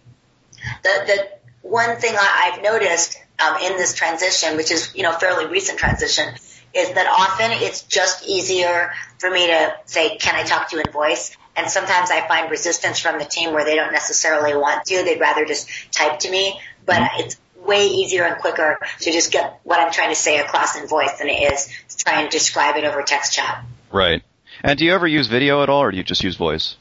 the, 0.83 1.03
the 1.07 1.27
one 1.63 1.97
thing 1.97 2.13
I, 2.15 2.53
I've 2.53 2.61
noticed 2.63 3.17
um, 3.39 3.57
in 3.61 3.77
this 3.77 3.93
transition, 3.93 4.57
which 4.57 4.71
is 4.71 4.93
you 4.95 5.03
know 5.03 5.11
fairly 5.13 5.47
recent 5.47 5.79
transition, 5.79 6.33
is 6.73 6.93
that 6.93 7.07
often 7.07 7.51
it's 7.51 7.83
just 7.83 8.27
easier 8.27 8.93
for 9.19 9.29
me 9.29 9.47
to 9.47 9.75
say, 9.85 10.17
"Can 10.17 10.35
I 10.35 10.43
talk 10.43 10.69
to 10.69 10.77
you 10.77 10.83
in 10.85 10.91
voice?" 10.91 11.35
And 11.57 11.69
sometimes 11.69 12.11
I 12.11 12.27
find 12.27 12.51
resistance 12.51 12.99
from 12.99 13.17
the 13.17 13.25
team 13.25 13.53
where 13.53 13.63
they 13.63 13.75
don't 13.75 13.93
necessarily 13.93 14.55
want 14.55 14.85
to; 14.85 15.03
they'd 15.03 15.19
rather 15.19 15.45
just 15.45 15.69
type 15.91 16.19
to 16.19 16.31
me. 16.31 16.59
But 16.85 17.01
it's 17.17 17.37
way 17.55 17.87
easier 17.87 18.23
and 18.23 18.39
quicker 18.39 18.79
to 18.99 19.11
just 19.11 19.31
get 19.31 19.59
what 19.63 19.79
I'm 19.79 19.91
trying 19.91 20.09
to 20.09 20.15
say 20.15 20.39
across 20.39 20.75
in 20.75 20.87
voice 20.87 21.17
than 21.17 21.29
it 21.29 21.51
is 21.53 21.67
to 21.89 21.97
try 21.97 22.21
and 22.21 22.29
describe 22.29 22.75
it 22.77 22.83
over 22.83 23.01
text 23.01 23.33
chat. 23.33 23.63
Right. 23.91 24.23
And 24.63 24.77
do 24.77 24.85
you 24.85 24.93
ever 24.93 25.07
use 25.07 25.27
video 25.27 25.63
at 25.63 25.69
all, 25.69 25.81
or 25.81 25.91
do 25.91 25.97
you 25.97 26.03
just 26.03 26.23
use 26.23 26.35
voice? 26.35 26.77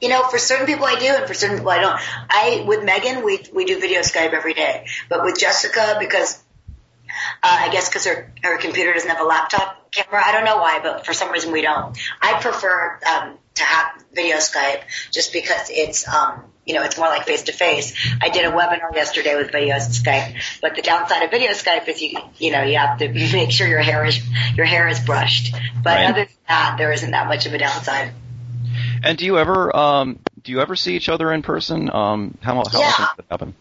You 0.00 0.08
know, 0.08 0.22
for 0.28 0.38
certain 0.38 0.66
people 0.66 0.84
I 0.84 0.98
do, 0.98 1.06
and 1.06 1.26
for 1.26 1.34
certain 1.34 1.56
people 1.56 1.70
I 1.70 1.80
don't. 1.80 2.00
I 2.30 2.64
with 2.66 2.84
Megan, 2.84 3.24
we 3.24 3.40
we 3.52 3.64
do 3.64 3.80
video 3.80 4.00
Skype 4.00 4.32
every 4.32 4.54
day, 4.54 4.86
but 5.08 5.24
with 5.24 5.38
Jessica, 5.38 5.96
because 5.98 6.40
uh, 7.42 7.58
I 7.62 7.70
guess 7.70 7.88
because 7.88 8.06
her 8.06 8.32
her 8.42 8.58
computer 8.58 8.92
doesn't 8.92 9.08
have 9.08 9.20
a 9.20 9.24
laptop 9.24 9.90
camera, 9.90 10.22
I 10.24 10.32
don't 10.32 10.44
know 10.44 10.58
why, 10.58 10.80
but 10.80 11.04
for 11.04 11.12
some 11.12 11.32
reason 11.32 11.52
we 11.52 11.62
don't. 11.62 11.98
I 12.22 12.40
prefer 12.40 13.00
um, 13.08 13.38
to 13.56 13.64
have 13.64 14.04
video 14.12 14.36
Skype 14.36 14.82
just 15.10 15.32
because 15.32 15.68
it's 15.70 16.06
um, 16.06 16.44
you 16.68 16.74
know, 16.74 16.82
it's 16.82 16.98
more 16.98 17.08
like 17.08 17.24
face 17.24 17.44
to 17.44 17.52
face. 17.52 17.94
I 18.20 18.28
did 18.28 18.44
a 18.44 18.50
webinar 18.50 18.94
yesterday 18.94 19.34
with 19.36 19.50
video 19.50 19.76
Skype, 19.76 20.38
but 20.60 20.76
the 20.76 20.82
downside 20.82 21.22
of 21.22 21.30
video 21.30 21.52
Skype 21.52 21.88
is 21.88 22.02
you, 22.02 22.18
you 22.36 22.52
know, 22.52 22.62
you 22.62 22.76
have 22.76 22.98
to 22.98 23.08
make 23.32 23.50
sure 23.50 23.66
your 23.66 23.80
hair 23.80 24.04
is, 24.04 24.20
your 24.54 24.66
hair 24.66 24.86
is 24.86 25.00
brushed. 25.00 25.54
But 25.82 25.96
right. 25.96 26.10
other 26.10 26.24
than 26.26 26.36
that, 26.46 26.74
there 26.76 26.92
isn't 26.92 27.10
that 27.10 27.26
much 27.26 27.46
of 27.46 27.54
a 27.54 27.58
downside. 27.58 28.12
And 29.02 29.18
do 29.18 29.24
you 29.24 29.38
ever, 29.38 29.74
um, 29.74 30.18
do 30.42 30.52
you 30.52 30.60
ever 30.60 30.76
see 30.76 30.96
each 30.96 31.08
other 31.08 31.32
in 31.32 31.42
person? 31.42 31.90
Um, 31.90 32.36
how, 32.40 32.54
how 32.54 32.80
yeah. 32.80 32.86
often 32.88 33.04
does 33.04 33.16
that 33.16 33.26
happen? 33.30 33.54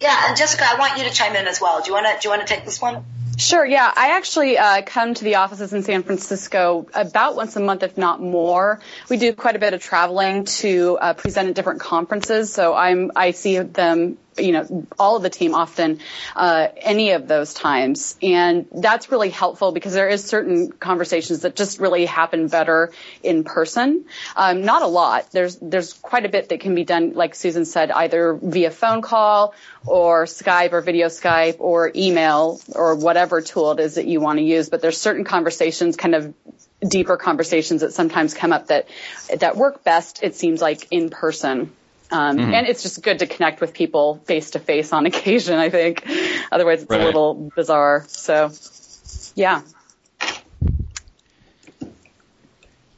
Yeah, 0.00 0.28
and 0.28 0.36
Jessica, 0.36 0.64
I 0.66 0.78
want 0.78 0.98
you 0.98 1.04
to 1.04 1.10
chime 1.10 1.36
in 1.36 1.46
as 1.46 1.60
well. 1.60 1.82
Do 1.82 1.88
you 1.88 1.92
want 1.94 2.06
to, 2.06 2.20
do 2.20 2.28
you 2.28 2.30
want 2.30 2.46
to 2.46 2.52
take 2.54 2.64
this 2.64 2.80
one? 2.80 3.04
Sure. 3.40 3.64
Yeah, 3.64 3.90
I 3.96 4.18
actually 4.18 4.58
uh, 4.58 4.82
come 4.82 5.14
to 5.14 5.24
the 5.24 5.36
offices 5.36 5.72
in 5.72 5.82
San 5.82 6.02
Francisco 6.02 6.86
about 6.92 7.36
once 7.36 7.56
a 7.56 7.60
month, 7.60 7.82
if 7.82 7.96
not 7.96 8.20
more. 8.20 8.80
We 9.08 9.16
do 9.16 9.32
quite 9.32 9.56
a 9.56 9.58
bit 9.58 9.72
of 9.72 9.82
traveling 9.82 10.44
to 10.44 10.98
uh, 11.00 11.14
present 11.14 11.48
at 11.48 11.54
different 11.54 11.80
conferences, 11.80 12.52
so 12.52 12.74
I'm 12.74 13.12
I 13.16 13.30
see 13.30 13.58
them 13.58 14.18
you 14.40 14.52
know, 14.52 14.86
all 14.98 15.16
of 15.16 15.22
the 15.22 15.30
team 15.30 15.54
often, 15.54 16.00
uh, 16.34 16.68
any 16.76 17.10
of 17.12 17.28
those 17.28 17.54
times. 17.54 18.16
And 18.22 18.66
that's 18.72 19.10
really 19.10 19.30
helpful 19.30 19.72
because 19.72 19.92
there 19.92 20.08
is 20.08 20.24
certain 20.24 20.72
conversations 20.72 21.40
that 21.40 21.56
just 21.56 21.80
really 21.80 22.06
happen 22.06 22.48
better 22.48 22.92
in 23.22 23.44
person. 23.44 24.04
Um, 24.36 24.64
not 24.64 24.82
a 24.82 24.86
lot. 24.86 25.30
There's, 25.30 25.56
there's 25.56 25.92
quite 25.92 26.24
a 26.24 26.28
bit 26.28 26.48
that 26.50 26.60
can 26.60 26.74
be 26.74 26.84
done, 26.84 27.14
like 27.14 27.34
Susan 27.34 27.64
said, 27.64 27.90
either 27.90 28.34
via 28.34 28.70
phone 28.70 29.02
call 29.02 29.54
or 29.86 30.24
Skype 30.24 30.72
or 30.72 30.80
video 30.80 31.08
Skype 31.08 31.56
or 31.58 31.90
email 31.94 32.60
or 32.74 32.94
whatever 32.94 33.29
tool 33.40 33.72
it 33.72 33.80
is 33.80 33.94
that 33.94 34.06
you 34.06 34.20
want 34.20 34.38
to 34.38 34.44
use. 34.44 34.68
But 34.68 34.82
there's 34.82 34.98
certain 34.98 35.24
conversations 35.24 35.96
kind 35.96 36.14
of 36.16 36.34
deeper 36.80 37.16
conversations 37.16 37.82
that 37.82 37.92
sometimes 37.92 38.34
come 38.34 38.52
up 38.52 38.66
that 38.68 38.88
that 39.38 39.56
work 39.56 39.84
best 39.84 40.22
it 40.22 40.34
seems 40.34 40.60
like 40.62 40.88
in 40.90 41.10
person 41.10 41.70
um, 42.12 42.38
mm-hmm. 42.38 42.52
And 42.52 42.66
it's 42.66 42.82
just 42.82 43.02
good 43.02 43.20
to 43.20 43.26
connect 43.26 43.60
with 43.60 43.72
people 43.72 44.16
face 44.24 44.50
to 44.52 44.58
face 44.58 44.92
on 44.92 45.06
occasion, 45.12 45.58
I 45.58 45.70
think. 45.70 46.04
Otherwise, 46.50 46.82
it's 46.82 46.90
right. 46.90 47.00
a 47.00 47.04
little 47.04 47.50
bizarre. 47.54 48.04
So, 48.08 48.50
yeah. 49.34 49.62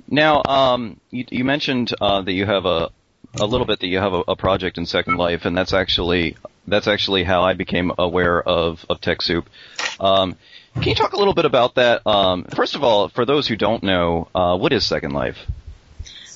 Now, 0.08 0.42
um, 0.44 1.00
you, 1.10 1.24
you, 1.30 1.44
mentioned 1.44 1.92
uh, 2.00 2.22
that 2.22 2.32
you 2.32 2.44
have 2.44 2.66
a 2.66 2.90
a 3.40 3.46
little 3.46 3.66
bit 3.66 3.80
that 3.80 3.86
you 3.86 3.98
have 3.98 4.12
a, 4.12 4.22
a, 4.28 4.36
project 4.36 4.76
in 4.76 4.84
Second 4.84 5.16
Life, 5.16 5.46
and 5.46 5.56
that's 5.56 5.72
actually 5.72 6.36
that's 6.66 6.86
actually 6.86 7.24
how 7.24 7.42
I 7.42 7.54
became 7.54 7.92
aware 7.98 8.42
of 8.42 8.84
of 8.88 9.00
TechSoup. 9.00 9.44
Um, 10.00 10.36
can 10.74 10.84
you 10.84 10.94
talk 10.94 11.12
a 11.12 11.18
little 11.18 11.34
bit 11.34 11.44
about 11.44 11.74
that? 11.74 12.06
Um, 12.06 12.44
first 12.44 12.74
of 12.74 12.82
all, 12.82 13.08
for 13.08 13.24
those 13.24 13.46
who 13.46 13.56
don't 13.56 13.82
know, 13.82 14.28
uh, 14.34 14.56
what 14.56 14.72
is 14.72 14.86
Second 14.86 15.12
Life? 15.12 15.38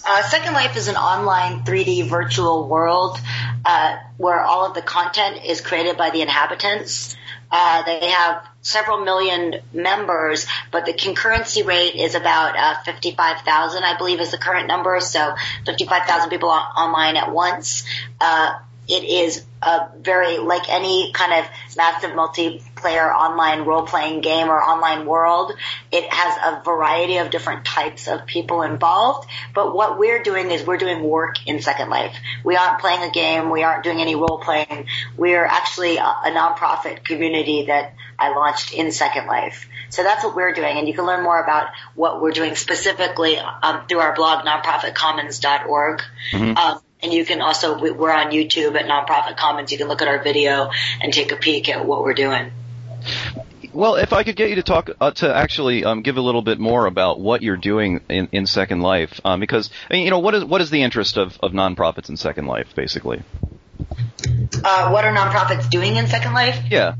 Uh, 0.08 0.22
Second 0.22 0.52
Life 0.52 0.76
is 0.76 0.88
an 0.88 0.96
online 0.96 1.64
3D 1.64 2.08
virtual 2.08 2.68
world 2.68 3.18
uh, 3.64 3.96
where 4.18 4.40
all 4.40 4.66
of 4.66 4.74
the 4.74 4.82
content 4.82 5.44
is 5.44 5.60
created 5.60 5.96
by 5.96 6.10
the 6.10 6.22
inhabitants. 6.22 7.16
Uh, 7.50 7.82
they 7.84 8.10
have 8.10 8.46
several 8.60 9.04
million 9.04 9.56
members, 9.72 10.46
but 10.70 10.84
the 10.84 10.92
concurrency 10.92 11.64
rate 11.64 11.94
is 11.94 12.14
about 12.14 12.56
uh, 12.56 12.82
55,000, 12.82 13.82
I 13.82 13.96
believe, 13.96 14.20
is 14.20 14.30
the 14.30 14.38
current 14.38 14.68
number. 14.68 15.00
So 15.00 15.34
55,000 15.64 16.30
people 16.30 16.50
online 16.50 17.16
at 17.16 17.32
once. 17.32 17.84
It 18.88 19.04
is 19.04 19.44
a 19.62 19.88
very 20.00 20.38
like 20.38 20.68
any 20.68 21.12
kind 21.12 21.32
of 21.32 21.50
massive 21.76 22.10
multiplayer 22.10 23.12
online 23.12 23.62
role 23.64 23.82
playing 23.82 24.20
game 24.20 24.48
or 24.48 24.62
online 24.62 25.06
world. 25.06 25.52
It 25.90 26.04
has 26.08 26.60
a 26.60 26.62
variety 26.64 27.16
of 27.18 27.30
different 27.30 27.64
types 27.64 28.06
of 28.06 28.26
people 28.26 28.62
involved. 28.62 29.28
But 29.54 29.74
what 29.74 29.98
we're 29.98 30.22
doing 30.22 30.50
is 30.50 30.64
we're 30.64 30.76
doing 30.76 31.02
work 31.02 31.46
in 31.46 31.60
Second 31.60 31.90
Life. 31.90 32.16
We 32.44 32.56
aren't 32.56 32.80
playing 32.80 33.02
a 33.02 33.10
game. 33.10 33.50
We 33.50 33.62
aren't 33.62 33.82
doing 33.82 34.00
any 34.00 34.14
role 34.14 34.40
playing. 34.42 34.86
We're 35.16 35.44
actually 35.44 35.96
a, 35.96 36.02
a 36.02 36.30
nonprofit 36.30 37.04
community 37.04 37.66
that 37.66 37.94
I 38.18 38.30
launched 38.30 38.72
in 38.72 38.92
Second 38.92 39.26
Life. 39.26 39.68
So 39.90 40.02
that's 40.02 40.24
what 40.24 40.34
we're 40.36 40.52
doing. 40.52 40.78
And 40.78 40.88
you 40.88 40.94
can 40.94 41.06
learn 41.06 41.22
more 41.22 41.42
about 41.42 41.68
what 41.94 42.20
we're 42.20 42.32
doing 42.32 42.54
specifically 42.54 43.38
um, 43.38 43.86
through 43.88 44.00
our 44.00 44.14
blog, 44.14 44.44
nonprofitcommons.org. 44.44 46.02
Mm-hmm. 46.32 46.56
Um, 46.56 46.80
and 47.06 47.14
you 47.14 47.24
can 47.24 47.40
also, 47.40 47.78
we're 47.78 48.10
on 48.10 48.32
YouTube 48.32 48.74
at 48.74 48.86
Nonprofit 48.86 49.36
Commons. 49.36 49.70
You 49.70 49.78
can 49.78 49.86
look 49.86 50.02
at 50.02 50.08
our 50.08 50.24
video 50.24 50.70
and 51.00 51.12
take 51.12 51.30
a 51.30 51.36
peek 51.36 51.68
at 51.68 51.86
what 51.86 52.02
we're 52.02 52.14
doing. 52.14 52.50
Well, 53.72 53.94
if 53.94 54.12
I 54.12 54.24
could 54.24 54.34
get 54.34 54.48
you 54.50 54.56
to 54.56 54.64
talk 54.64 54.90
uh, 55.00 55.12
to 55.12 55.32
actually 55.32 55.84
um, 55.84 56.02
give 56.02 56.16
a 56.16 56.20
little 56.20 56.42
bit 56.42 56.58
more 56.58 56.86
about 56.86 57.20
what 57.20 57.42
you're 57.42 57.56
doing 57.56 58.00
in, 58.08 58.28
in 58.32 58.46
Second 58.46 58.80
Life, 58.80 59.20
um, 59.24 59.38
because 59.38 59.70
I 59.88 59.94
mean, 59.94 60.04
you 60.04 60.10
know, 60.10 60.18
what 60.18 60.34
is 60.34 60.44
what 60.44 60.60
is 60.62 60.70
the 60.70 60.82
interest 60.82 61.16
of, 61.16 61.38
of 61.42 61.52
nonprofits 61.52 62.08
in 62.08 62.16
Second 62.16 62.46
Life, 62.46 62.74
basically? 62.74 63.22
Uh, 64.64 64.90
what 64.90 65.04
are 65.04 65.14
nonprofits 65.14 65.70
doing 65.70 65.96
in 65.96 66.06
Second 66.08 66.32
Life? 66.32 66.58
Yeah. 66.70 66.94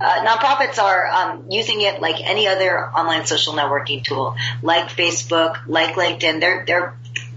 Uh, 0.00 0.24
nonprofits 0.24 0.78
are 0.78 1.06
um, 1.08 1.46
using 1.50 1.82
it 1.82 2.00
like 2.00 2.24
any 2.24 2.46
other 2.46 2.86
online 2.86 3.26
social 3.26 3.52
networking 3.52 4.02
tool, 4.02 4.36
like 4.62 4.88
Facebook, 4.88 5.58
like 5.66 5.96
LinkedIn. 5.96 6.40
They're 6.40 6.64
they're 6.66 6.94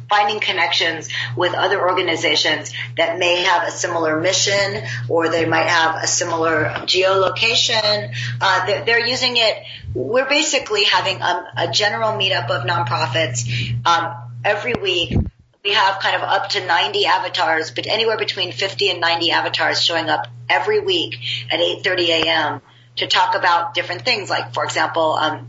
finding 0.10 0.40
connections 0.40 1.10
with 1.36 1.54
other 1.54 1.80
organizations 1.82 2.74
that 2.98 3.18
may 3.18 3.44
have 3.44 3.68
a 3.68 3.72
similar 3.72 4.20
mission 4.20 4.84
or 5.10 5.30
they 5.30 5.46
might 5.46 5.68
have 5.68 6.04
a 6.04 6.08
similar 6.08 6.66
geolocation. 6.86 8.14
Uh, 8.40 8.66
they're, 8.66 8.86
they're, 8.86 9.04
using 9.04 9.36
it. 9.36 9.58
We're 9.94 10.30
basically 10.30 10.86
having 10.86 11.22
a, 11.22 11.52
a 11.58 11.72
general 11.72 12.12
meetup 12.12 12.50
of 12.50 12.64
nonprofits 12.66 13.86
um, 13.86 14.16
every 14.46 14.74
week 14.76 15.18
we 15.64 15.72
have 15.72 16.00
kind 16.00 16.16
of 16.16 16.24
up 16.24 16.50
to 16.50 16.66
90 16.66 17.06
avatars, 17.06 17.72
but 17.72 17.88
anywhere 17.88 18.18
between 18.18 18.52
50 18.52 18.90
and 18.92 19.00
90 19.00 19.32
avatars 19.32 19.82
showing 19.82 20.10
up 20.10 20.28
every 20.50 20.82
week 20.82 21.16
at 21.50 21.60
8:30 21.60 22.08
a.m. 22.10 22.62
to 22.98 23.08
talk 23.08 23.36
about 23.36 23.74
different 23.74 24.04
things. 24.04 24.30
Like, 24.30 24.54
for 24.54 24.66
example, 24.66 25.14
um, 25.14 25.48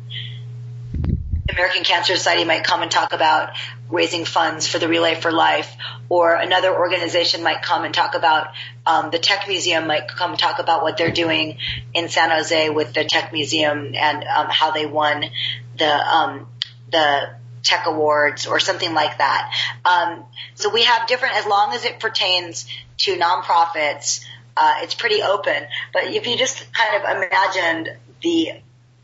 American 1.54 1.84
Cancer 1.84 2.16
Society 2.16 2.44
might 2.44 2.64
come 2.64 2.82
and 2.82 2.90
talk 2.90 3.12
about 3.12 3.50
raising 3.88 4.24
funds 4.24 4.66
for 4.66 4.78
the 4.78 4.88
Relay 4.88 5.14
for 5.14 5.30
Life, 5.30 5.72
or 6.08 6.34
another 6.34 6.76
organization 6.76 7.42
might 7.42 7.62
come 7.62 7.84
and 7.84 7.94
talk 7.94 8.14
about 8.14 8.48
um, 8.86 9.10
the 9.10 9.18
Tech 9.18 9.46
Museum 9.46 9.86
might 9.86 10.08
come 10.08 10.30
and 10.30 10.38
talk 10.38 10.58
about 10.58 10.82
what 10.82 10.96
they're 10.96 11.12
doing 11.12 11.58
in 11.92 12.08
San 12.08 12.30
Jose 12.30 12.70
with 12.70 12.92
the 12.92 13.04
Tech 13.04 13.32
Museum 13.32 13.94
and 13.94 14.24
um, 14.24 14.46
how 14.50 14.72
they 14.72 14.86
won 14.86 15.24
the 15.78 15.90
um, 15.90 16.48
the 16.90 17.30
tech 17.62 17.86
awards 17.86 18.46
or 18.46 18.60
something 18.60 18.92
like 18.92 19.18
that. 19.18 19.54
Um, 19.84 20.24
so 20.54 20.70
we 20.70 20.82
have 20.82 21.08
different, 21.08 21.36
as 21.36 21.46
long 21.46 21.72
as 21.72 21.84
it 21.84 21.98
pertains 21.98 22.66
to 22.98 23.16
nonprofits, 23.16 24.24
uh, 24.56 24.74
it's 24.82 24.94
pretty 24.94 25.22
open. 25.22 25.64
But 25.92 26.04
if 26.04 26.26
you 26.26 26.36
just 26.36 26.72
kind 26.72 27.02
of 27.02 27.24
imagined 27.24 27.96
the 28.22 28.60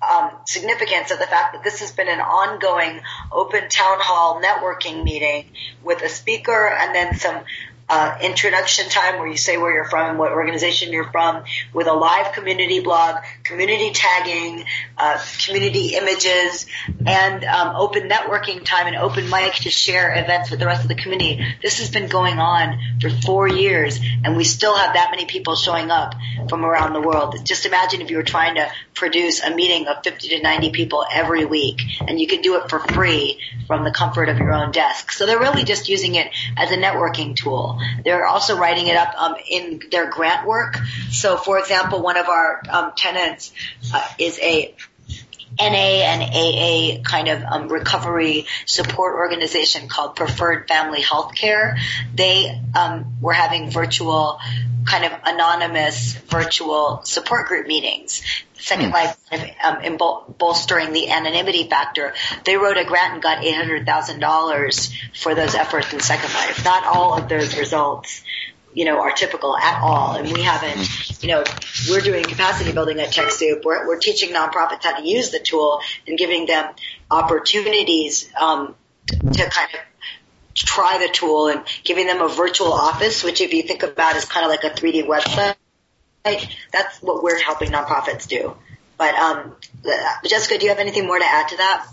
um, 0.09 0.31
significance 0.47 1.11
of 1.11 1.19
the 1.19 1.27
fact 1.27 1.55
that 1.55 1.63
this 1.63 1.81
has 1.81 1.93
been 1.93 2.09
an 2.09 2.21
ongoing 2.21 3.01
open 3.31 3.69
town 3.69 3.99
hall 4.01 4.41
networking 4.43 5.05
meeting 5.05 5.45
with 5.83 6.03
a 6.03 6.09
speaker 6.09 6.69
and 6.69 6.95
then 6.95 7.15
some 7.17 7.45
uh, 7.91 8.17
introduction 8.23 8.89
time 8.89 9.19
where 9.19 9.27
you 9.27 9.37
say 9.37 9.59
where 9.59 9.75
you're 9.75 9.89
from 9.91 10.11
and 10.11 10.19
what 10.19 10.31
organization 10.31 10.93
you're 10.93 11.11
from 11.11 11.43
with 11.75 11.89
a 11.89 11.93
live 11.93 12.33
community 12.33 12.79
blog, 12.79 13.17
community 13.43 13.91
tagging, 13.91 14.65
uh, 14.97 15.21
community 15.45 15.97
images, 15.97 16.67
and 17.05 17.45
um, 17.45 17.75
open 17.75 18.09
networking 18.09 18.65
time 18.65 18.87
and 18.87 18.95
open 18.95 19.29
mic 19.29 19.55
to 19.55 19.71
share 19.71 20.15
events 20.23 20.53
with 20.53 20.61
the 20.61 20.67
rest 20.67 20.83
of 20.83 20.89
the 20.89 20.95
community. 20.95 21.45
This 21.63 21.81
has 21.81 21.91
been 21.91 22.09
going 22.09 22.39
on 22.39 22.79
for 23.01 23.11
four 23.11 23.49
years, 23.49 23.99
and 24.25 24.37
we 24.37 24.45
still 24.45 24.77
have 24.77 24.95
that 24.95 25.09
many 25.11 25.25
people 25.25 25.57
showing 25.57 25.91
up 25.91 26.15
from 26.49 26.65
around 26.65 26.93
the 26.93 27.01
world. 27.01 27.45
Just 27.45 27.67
imagine 27.67 28.03
if 28.03 28.11
you 28.11 28.19
were 28.19 28.23
trying 28.23 28.55
to 28.55 28.71
produce 28.95 29.43
a 29.43 29.53
meeting 29.53 29.89
of 29.89 30.05
50 30.05 30.29
to 30.29 30.41
90 30.41 30.71
people 30.71 31.05
every 31.11 31.45
week, 31.45 31.81
and 32.07 32.21
you 32.21 32.29
could 32.29 32.43
do 32.43 32.55
it 32.55 32.71
for 32.71 32.79
free 32.79 33.41
from 33.67 33.83
the 33.83 33.91
comfort 33.91 34.29
of 34.29 34.39
your 34.39 34.53
own 34.53 34.71
desk. 34.71 35.11
So 35.11 35.27
they're 35.27 35.41
really 35.41 35.65
just 35.65 35.89
using 35.89 36.15
it 36.15 36.29
as 36.57 36.71
a 36.71 36.77
networking 36.77 37.35
tool. 37.35 37.80
They're 38.05 38.27
also 38.27 38.57
writing 38.57 38.87
it 38.87 38.97
up 38.97 39.15
um, 39.17 39.37
in 39.49 39.83
their 39.91 40.11
grant 40.11 40.47
work. 40.47 40.77
So, 41.11 41.37
for 41.37 41.59
example, 41.59 42.03
one 42.03 42.17
of 42.17 42.29
our 42.29 42.63
um, 42.69 42.93
tenants 42.97 43.53
uh, 43.93 44.07
is 44.19 44.39
a 44.41 44.75
NA 45.59 45.67
and 45.67 46.23
AA 46.23 47.03
kind 47.03 47.29
of 47.29 47.43
um, 47.43 47.69
recovery 47.69 48.47
support 48.67 49.15
organization 49.17 49.89
called 49.89 50.17
Preferred 50.17 50.69
Family 50.69 51.03
Healthcare. 51.03 51.79
They 52.15 52.61
um, 52.79 53.17
were 53.21 53.33
having 53.33 53.71
virtual, 53.71 54.39
kind 54.85 55.05
of 55.05 55.13
anonymous 55.25 56.15
virtual 56.15 57.03
support 57.05 57.49
group 57.49 57.67
meetings. 57.67 58.23
Second 58.55 58.87
hmm. 58.87 58.93
Life 58.93 59.17
um, 59.65 59.81
in 59.81 59.97
bol- 59.97 60.35
bolstering 60.39 60.93
the 60.93 61.11
anonymity 61.11 61.69
factor. 61.69 62.15
They 62.45 62.57
wrote 62.57 62.77
a 62.77 62.85
grant 62.85 63.15
and 63.15 63.23
got 63.23 63.43
eight 63.43 63.57
hundred 63.57 63.87
thousand 63.87 64.21
dollars 64.21 64.95
for 65.15 65.35
those 65.35 65.55
efforts 65.55 65.93
in 65.93 66.01
Second 66.01 66.33
Life. 66.35 66.65
Not 66.65 66.85
all 66.85 67.19
of 67.19 67.29
those 67.29 67.57
results 67.57 68.23
you 68.73 68.85
know, 68.85 69.01
are 69.01 69.13
typical 69.13 69.57
at 69.57 69.83
all. 69.83 70.15
And 70.15 70.33
we 70.33 70.43
haven't, 70.43 71.23
you 71.23 71.29
know, 71.29 71.45
we're 71.89 72.01
doing 72.01 72.25
capacity 72.25 72.73
building 72.73 73.01
at 73.01 73.09
TechSoup. 73.09 73.65
We're, 73.65 73.87
we're 73.87 73.99
teaching 73.99 74.31
nonprofits 74.33 74.85
how 74.85 74.99
to 74.99 75.07
use 75.07 75.31
the 75.31 75.41
tool 75.41 75.81
and 76.07 76.17
giving 76.17 76.47
them 76.47 76.73
opportunities 77.11 78.31
um, 78.41 78.75
to 79.09 79.51
kind 79.51 79.69
of 79.75 79.81
try 80.55 80.99
the 80.99 81.13
tool 81.13 81.49
and 81.49 81.63
giving 81.85 82.07
them 82.07 82.21
a 82.21 82.29
virtual 82.29 82.73
office, 82.73 83.25
which 83.25 83.41
if 83.41 83.53
you 83.53 83.63
think 83.63 83.83
about 83.83 84.17
is 84.17 84.25
kind 84.25 84.45
of 84.45 84.51
like 84.51 84.65
a 84.65 84.71
3D 84.71 85.07
website. 85.07 85.57
That's 86.73 87.01
what 87.01 87.23
we're 87.23 87.41
helping 87.41 87.71
nonprofits 87.71 88.29
do. 88.29 88.57
But 88.99 89.15
um, 89.15 89.57
Jessica, 90.27 90.59
do 90.59 90.65
you 90.65 90.71
have 90.71 90.79
anything 90.79 91.07
more 91.07 91.19
to 91.19 91.25
add 91.25 91.49
to 91.49 91.57
that? 91.57 91.87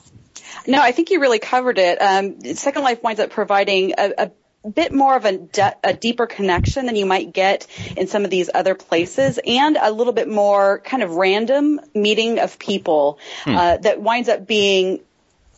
No, 0.68 0.82
I 0.82 0.92
think 0.92 1.10
you 1.10 1.22
really 1.22 1.40
covered 1.40 1.78
it. 1.78 1.98
Um, 2.02 2.42
Second 2.56 2.84
Life 2.84 3.02
winds 3.02 3.22
up 3.22 3.30
providing 3.30 3.94
a, 3.98 4.14
a 4.18 4.32
bit 4.68 4.94
more 4.94 5.16
of 5.16 5.26
a, 5.26 5.38
de- 5.38 5.78
a, 5.84 5.94
deeper 5.94 6.28
connection 6.28 6.86
than 6.86 6.96
you 6.96 7.06
might 7.06 7.34
get 7.34 7.68
in 7.96 8.08
some 8.08 8.24
of 8.24 8.30
these 8.30 8.50
other 8.54 8.76
places 8.76 9.40
and 9.46 9.78
a 9.82 9.92
little 9.92 10.14
bit 10.14 10.28
more 10.28 10.80
kind 10.80 11.04
of 11.04 11.12
random 11.12 11.80
meeting 11.94 12.40
of 12.40 12.60
people 12.60 13.20
hmm. 13.44 13.56
uh, 13.56 13.78
that 13.78 14.02
winds 14.02 14.30
up 14.30 14.46
being 14.46 15.02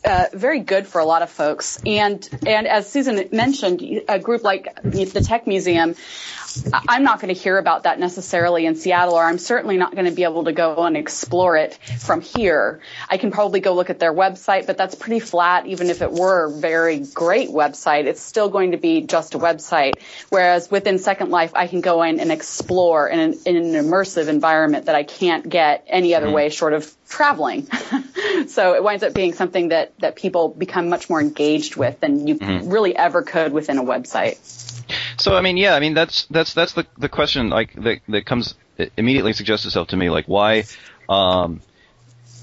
uh, 0.04 0.26
very 0.32 0.60
good 0.60 0.86
for 0.86 1.00
a 1.00 1.04
lot 1.04 1.22
of 1.22 1.30
folks. 1.30 1.78
And 1.84 2.26
and 2.46 2.66
as 2.66 2.90
Susan 2.90 3.28
mentioned, 3.32 3.82
a 4.08 4.18
group 4.18 4.42
like 4.42 4.74
the 4.82 5.22
Tech 5.24 5.46
Museum 5.46 5.94
I'm 6.88 7.04
not 7.04 7.20
going 7.20 7.32
to 7.34 7.40
hear 7.40 7.58
about 7.58 7.84
that 7.84 7.98
necessarily 7.98 8.66
in 8.66 8.76
Seattle, 8.76 9.14
or 9.14 9.24
I'm 9.24 9.38
certainly 9.38 9.76
not 9.76 9.94
going 9.94 10.06
to 10.06 10.10
be 10.10 10.24
able 10.24 10.44
to 10.44 10.52
go 10.52 10.84
and 10.84 10.96
explore 10.96 11.56
it 11.56 11.74
from 11.98 12.20
here. 12.20 12.80
I 13.08 13.18
can 13.18 13.30
probably 13.30 13.60
go 13.60 13.74
look 13.74 13.90
at 13.90 13.98
their 13.98 14.12
website, 14.12 14.66
but 14.66 14.76
that's 14.76 14.94
pretty 14.94 15.20
flat. 15.20 15.66
Even 15.66 15.90
if 15.90 16.02
it 16.02 16.12
were 16.12 16.46
a 16.46 16.50
very 16.50 16.98
great 16.98 17.50
website, 17.50 18.04
it's 18.04 18.20
still 18.20 18.48
going 18.48 18.72
to 18.72 18.78
be 18.78 19.02
just 19.02 19.34
a 19.34 19.38
website. 19.38 19.94
Whereas 20.28 20.70
within 20.70 20.98
Second 20.98 21.30
Life, 21.30 21.52
I 21.54 21.66
can 21.66 21.80
go 21.80 22.02
in 22.02 22.20
and 22.20 22.32
explore 22.32 23.08
in 23.08 23.20
an, 23.20 23.34
in 23.46 23.56
an 23.56 23.84
immersive 23.84 24.28
environment 24.28 24.86
that 24.86 24.94
I 24.94 25.02
can't 25.02 25.48
get 25.48 25.84
any 25.86 26.14
other 26.14 26.26
mm-hmm. 26.26 26.34
way 26.34 26.48
short 26.48 26.72
of 26.72 26.92
traveling. 27.08 27.68
so 28.48 28.74
it 28.74 28.82
winds 28.82 29.02
up 29.02 29.14
being 29.14 29.34
something 29.34 29.68
that, 29.68 29.98
that 30.00 30.16
people 30.16 30.48
become 30.48 30.88
much 30.88 31.08
more 31.10 31.20
engaged 31.20 31.76
with 31.76 32.00
than 32.00 32.26
you 32.26 32.36
mm-hmm. 32.36 32.68
really 32.68 32.96
ever 32.96 33.22
could 33.22 33.52
within 33.52 33.78
a 33.78 33.84
website. 33.84 34.38
So 35.20 35.36
I 35.36 35.42
mean, 35.42 35.56
yeah, 35.56 35.74
I 35.74 35.80
mean 35.80 35.94
that's 35.94 36.24
that's 36.30 36.54
that's 36.54 36.72
the 36.72 36.86
the 36.98 37.08
question 37.08 37.50
like 37.50 37.74
that 37.74 38.00
that 38.08 38.26
comes 38.26 38.54
immediately 38.96 39.32
suggests 39.34 39.66
itself 39.66 39.88
to 39.88 39.96
me 39.96 40.08
like 40.08 40.26
why 40.26 40.64
um 41.08 41.60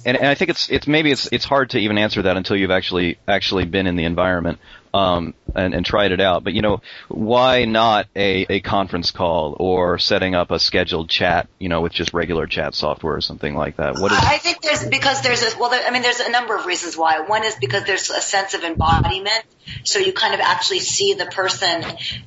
and, 0.06 0.16
and 0.16 0.28
I 0.28 0.36
think 0.36 0.50
it's 0.50 0.70
it's 0.70 0.88
maybe 0.88 1.12
it's 1.12 1.28
it's 1.32 1.46
hard 1.46 1.72
to 1.72 1.80
even 1.80 1.98
answer 1.98 2.22
that 2.22 2.38
until 2.38 2.56
you've 2.56 2.72
actually 2.72 3.18
actually 3.28 3.66
been 3.66 3.88
in 3.88 3.96
the 3.96 4.06
environment 4.06 4.60
um, 4.98 5.34
and, 5.56 5.74
and 5.74 5.86
tried 5.86 6.12
it 6.12 6.20
out. 6.20 6.44
But 6.44 6.54
you 6.54 6.62
know, 6.62 6.82
why 7.08 7.66
not 7.66 8.08
a, 8.16 8.46
a 8.50 8.60
conference 8.62 9.12
call 9.12 9.56
or 9.60 10.00
setting 10.00 10.36
up 10.36 10.52
a 10.52 10.60
scheduled 10.60 11.10
chat, 11.10 11.48
you 11.60 11.70
know, 11.70 11.82
with 11.82 11.94
just 11.94 12.14
regular 12.14 12.48
chat 12.48 12.74
software 12.76 13.16
or 13.16 13.22
something 13.22 13.56
like 13.56 13.78
that? 13.78 14.00
What 14.00 14.12
is? 14.12 14.18
I 14.20 14.38
think 14.38 14.62
there's 14.62 14.86
because 14.88 15.22
there's 15.22 15.44
a 15.44 15.58
well, 15.60 15.70
there, 15.70 15.86
I 15.86 15.92
mean, 15.92 16.02
there's 16.02 16.20
a 16.20 16.32
number 16.32 16.56
of 16.56 16.66
reasons 16.66 16.98
why. 16.98 17.20
One 17.22 17.44
is 17.44 17.56
because 17.56 17.86
there's 17.86 18.10
a 18.10 18.22
sense 18.22 18.54
of 18.54 18.64
embodiment, 18.64 19.44
so 19.84 20.00
you 20.00 20.14
kind 20.14 20.34
of 20.34 20.40
actually 20.40 20.80
see 20.80 21.14
the 21.14 21.26
person 21.26 21.84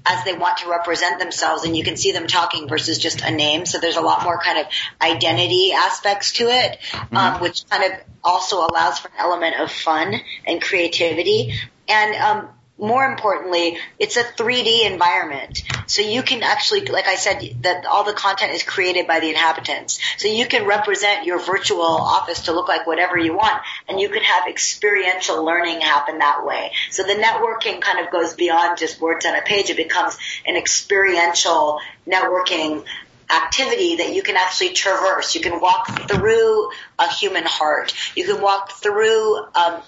as 0.07 0.25
they 0.25 0.33
want 0.33 0.59
to 0.59 0.71
represent 0.71 1.19
themselves, 1.19 1.65
and 1.65 1.77
you 1.77 1.85
can 1.85 1.97
see 1.97 2.13
them 2.13 2.27
talking 2.27 2.69
versus 2.69 2.99
just 2.99 3.23
a 3.23 3.31
name. 3.31 3.67
So 3.67 3.79
there's 3.79 3.97
a 3.97 4.03
lot 4.03 4.23
more 4.23 4.39
kind 4.39 4.59
of 4.59 4.67
identity 5.01 5.73
aspects 5.73 6.33
to 6.35 6.45
it, 6.45 6.79
mm-hmm. 6.93 7.17
um, 7.17 7.41
which 7.41 7.69
kind 7.69 7.93
of 7.93 8.01
also 8.23 8.67
allows 8.67 8.99
for 8.99 9.09
an 9.09 9.15
element 9.19 9.61
of 9.61 9.73
fun 9.73 10.15
and 10.47 10.63
creativity. 10.63 11.55
And 11.89 12.15
um, 12.15 12.49
more 12.81 13.05
importantly, 13.05 13.77
it's 13.99 14.17
a 14.17 14.25
3D 14.25 14.91
environment. 14.91 15.63
So 15.87 16.03
you 16.03 16.23
can 16.23 16.43
actually, 16.43 16.87
like 16.87 17.07
I 17.07 17.17
said, 17.17 17.43
that 17.63 17.85
all 17.85 18.05
the 18.05 18.13
content 18.13 18.53
is 18.53 18.63
created 18.63 19.07
by 19.07 19.21
the 19.21 19.29
inhabitants. 19.29 20.01
So 20.17 20.29
you 20.29 20.47
can 20.47 20.67
represent 20.67 21.27
your 21.27 21.39
virtual 21.39 21.83
office 21.83 22.43
to 22.43 22.53
look 22.53 22.69
like 22.69 22.87
whatever 22.87 23.19
you 23.19 23.37
want, 23.37 23.63
and 23.89 24.01
you 24.01 24.09
can 24.09 24.23
have 24.23 24.49
experiential 24.49 25.45
learning 25.45 25.83
happen 25.83 26.19
that 26.19 26.45
way. 26.45 26.73
So 26.91 27.03
the 27.03 27.15
networking 27.15 27.81
kind 27.81 28.05
of 28.05 28.11
goes 28.11 28.35
beyond 28.35 28.79
just 28.79 29.01
words 29.01 29.27
on 29.27 29.37
a 29.37 29.43
page. 29.43 29.71
It 29.71 29.77
becomes 29.77 30.17
an 30.47 30.57
experiential 30.57 31.81
networking 32.07 32.85
activity 33.31 33.97
that 33.97 34.15
you 34.15 34.23
can 34.23 34.37
actually 34.37 34.73
traverse. 34.73 35.35
You 35.35 35.41
can 35.41 35.61
walk 35.61 36.09
through 36.09 36.71
a 36.99 37.09
human 37.09 37.45
heart. 37.45 37.95
You 38.17 38.25
can 38.25 38.41
walk 38.41 38.73
through 38.73 39.37
um, 39.55 39.81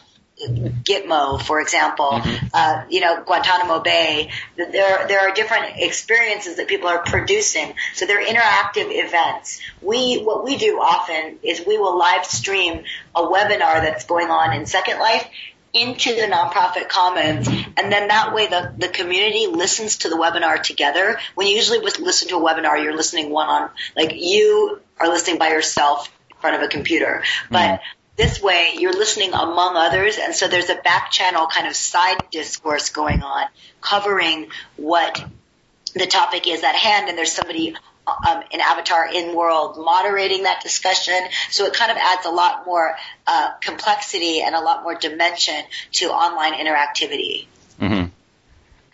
Gitmo, 0.48 1.40
for 1.40 1.60
example, 1.60 2.10
mm-hmm. 2.10 2.46
uh, 2.52 2.84
you 2.88 3.00
know, 3.00 3.22
Guantanamo 3.22 3.80
Bay. 3.80 4.30
There, 4.56 5.06
there 5.06 5.20
are 5.20 5.34
different 5.34 5.76
experiences 5.76 6.56
that 6.56 6.68
people 6.68 6.88
are 6.88 6.98
producing. 6.98 7.74
So 7.94 8.06
they're 8.06 8.24
interactive 8.24 8.86
events. 8.88 9.60
We, 9.80 10.22
what 10.22 10.44
we 10.44 10.56
do 10.56 10.78
often 10.78 11.38
is 11.42 11.64
we 11.66 11.78
will 11.78 11.98
live 11.98 12.24
stream 12.24 12.84
a 13.14 13.22
webinar 13.22 13.82
that's 13.82 14.04
going 14.04 14.28
on 14.28 14.52
in 14.54 14.66
Second 14.66 14.98
Life 14.98 15.28
into 15.74 16.14
the 16.14 16.22
nonprofit 16.22 16.88
commons 16.88 17.48
and 17.48 17.90
then 17.90 18.08
that 18.08 18.34
way 18.34 18.46
the, 18.46 18.74
the 18.76 18.88
community 18.88 19.46
listens 19.46 19.98
to 19.98 20.10
the 20.10 20.16
webinar 20.16 20.62
together 20.62 21.18
when 21.34 21.46
you 21.46 21.54
usually 21.54 21.78
listen 21.78 22.28
to 22.28 22.36
a 22.36 22.40
webinar 22.40 22.82
you're 22.82 22.94
listening 22.94 23.30
one 23.30 23.48
on 23.48 23.70
like 23.96 24.12
you 24.14 24.78
are 25.00 25.08
listening 25.08 25.38
by 25.38 25.48
yourself 25.48 26.12
in 26.30 26.36
front 26.42 26.56
of 26.56 26.62
a 26.62 26.68
computer 26.68 27.24
but 27.50 27.80
mm. 27.80 27.80
This 28.16 28.42
way 28.42 28.72
you're 28.78 28.92
listening 28.92 29.32
among 29.32 29.76
others 29.76 30.18
and 30.18 30.34
so 30.34 30.48
there's 30.48 30.70
a 30.70 30.76
back 30.76 31.10
channel 31.10 31.46
kind 31.46 31.66
of 31.66 31.74
side 31.74 32.18
discourse 32.30 32.90
going 32.90 33.22
on 33.22 33.46
covering 33.80 34.48
what 34.76 35.24
the 35.94 36.06
topic 36.06 36.46
is 36.46 36.62
at 36.62 36.74
hand 36.74 37.08
and 37.08 37.18
there's 37.18 37.32
somebody 37.32 37.74
um, 38.06 38.42
an 38.52 38.60
avatar 38.60 39.08
in 39.12 39.34
world 39.34 39.76
moderating 39.78 40.42
that 40.44 40.60
discussion. 40.62 41.14
So 41.50 41.66
it 41.66 41.74
kind 41.74 41.90
of 41.90 41.96
adds 41.96 42.26
a 42.26 42.30
lot 42.30 42.66
more 42.66 42.96
uh, 43.26 43.52
complexity 43.60 44.40
and 44.40 44.54
a 44.54 44.60
lot 44.60 44.82
more 44.82 44.94
dimension 44.94 45.54
to 45.92 46.06
online 46.06 46.54
interactivity. 46.54 47.46
Mm-hmm. 47.80 48.08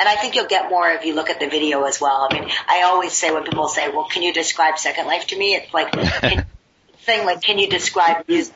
And 0.00 0.08
I 0.08 0.14
think 0.16 0.36
you'll 0.36 0.46
get 0.46 0.70
more 0.70 0.88
if 0.90 1.04
you 1.04 1.14
look 1.14 1.30
at 1.30 1.40
the 1.40 1.48
video 1.48 1.82
as 1.84 2.00
well. 2.00 2.28
I 2.30 2.38
mean, 2.38 2.50
I 2.68 2.82
always 2.82 3.12
say 3.12 3.32
when 3.32 3.42
people 3.42 3.66
say, 3.66 3.88
"Well, 3.88 4.04
can 4.04 4.22
you 4.22 4.32
describe 4.32 4.78
Second 4.78 5.06
Life 5.06 5.28
to 5.28 5.38
me?" 5.38 5.56
It's 5.56 5.74
like 5.74 5.90
can, 5.90 6.46
thing 6.98 7.26
like, 7.26 7.40
"Can 7.40 7.58
you 7.58 7.68
describe 7.68 8.28
music?" 8.28 8.54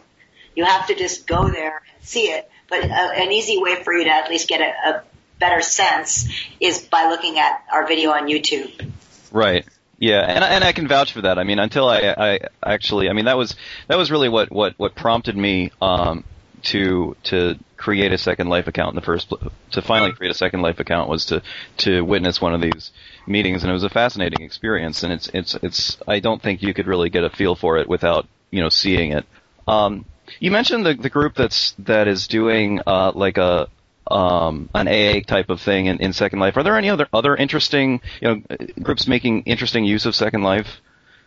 You 0.55 0.65
have 0.65 0.87
to 0.89 0.95
just 0.95 1.27
go 1.27 1.51
there 1.51 1.83
and 1.95 2.07
see 2.07 2.25
it. 2.31 2.49
But 2.69 2.85
uh, 2.85 3.11
an 3.17 3.33
easy 3.33 3.59
way 3.59 3.83
for 3.83 3.93
you 3.93 4.05
to 4.05 4.11
at 4.11 4.31
least 4.31 4.49
get 4.49 4.61
a, 4.61 4.89
a 4.89 5.03
better 5.39 5.61
sense 5.61 6.29
is 6.61 6.81
by 6.81 7.09
looking 7.09 7.39
at 7.39 7.65
our 7.73 7.87
video 7.87 8.11
on 8.11 8.29
YouTube. 8.29 8.91
Right. 9.31 9.67
Yeah, 9.99 10.21
and 10.21 10.43
and 10.43 10.65
I 10.65 10.73
can 10.73 10.89
vouch 10.89 11.13
for 11.13 11.21
that. 11.21 11.39
I 11.39 11.45
mean, 11.45 11.61
until 11.61 11.89
I, 11.89 12.01
I 12.19 12.41
actually, 12.61 13.09
I 13.09 13.13
mean, 13.13 13.27
that 13.27 13.37
was 13.37 13.55
that 13.87 13.97
was 13.97 14.11
really 14.11 14.29
what 14.29 14.51
what 14.51 14.75
what 14.77 14.97
prompted 14.97 15.37
me 15.37 15.71
um, 15.81 16.25
to 16.63 17.17
to 17.25 17.57
create 17.77 18.13
a 18.13 18.19
Second 18.19 18.49
Life 18.49 18.67
account 18.67 18.91
in 18.91 18.95
the 18.97 19.03
first 19.03 19.33
to 19.73 19.83
finally 19.83 20.13
create 20.13 20.33
a 20.33 20.35
Second 20.35 20.63
Life 20.63 20.81
account 20.81 21.09
was 21.09 21.27
to 21.27 21.43
to 21.79 22.03
witness 22.03 22.41
one 22.41 22.53
of 22.53 22.61
these 22.61 22.91
meetings, 23.29 23.63
and 23.63 23.71
it 23.71 23.73
was 23.73 23.85
a 23.85 23.91
fascinating 23.91 24.45
experience. 24.45 25.05
And 25.05 25.13
it's 25.13 25.29
it's 25.29 25.55
it's 25.63 25.97
I 26.09 26.19
don't 26.19 26.43
think 26.43 26.63
you 26.63 26.75
could 26.75 26.89
really 26.89 27.09
get 27.09 27.23
a 27.23 27.31
feel 27.31 27.55
for 27.55 27.79
it 27.79 27.89
without 27.89 28.27
you 28.51 28.61
know 28.61 28.71
seeing 28.71 29.13
it. 29.13 29.25
Um, 29.69 30.05
you 30.41 30.51
mentioned 30.51 30.87
the 30.87 30.95
the 30.95 31.11
group 31.11 31.35
that's 31.35 31.75
that 31.81 32.09
is 32.09 32.29
doing 32.29 32.81
uh, 32.87 33.13
like 33.15 33.39
a 33.39 33.69
um, 34.11 34.69
an 34.75 34.89
AA 34.89 35.21
type 35.21 35.49
of 35.51 35.61
thing 35.61 35.87
in, 35.87 35.99
in 36.01 36.13
Second 36.13 36.41
Life. 36.41 36.57
Are 36.57 36.63
there 36.63 36.77
any 36.77 36.91
other 36.91 37.09
other 37.13 37.37
interesting 37.37 38.01
you 38.21 38.29
know 38.29 38.57
groups 38.83 39.07
making 39.07 39.43
interesting 39.43 39.85
use 39.85 40.07
of 40.07 40.15
Second 40.15 40.43
Life 40.43 40.81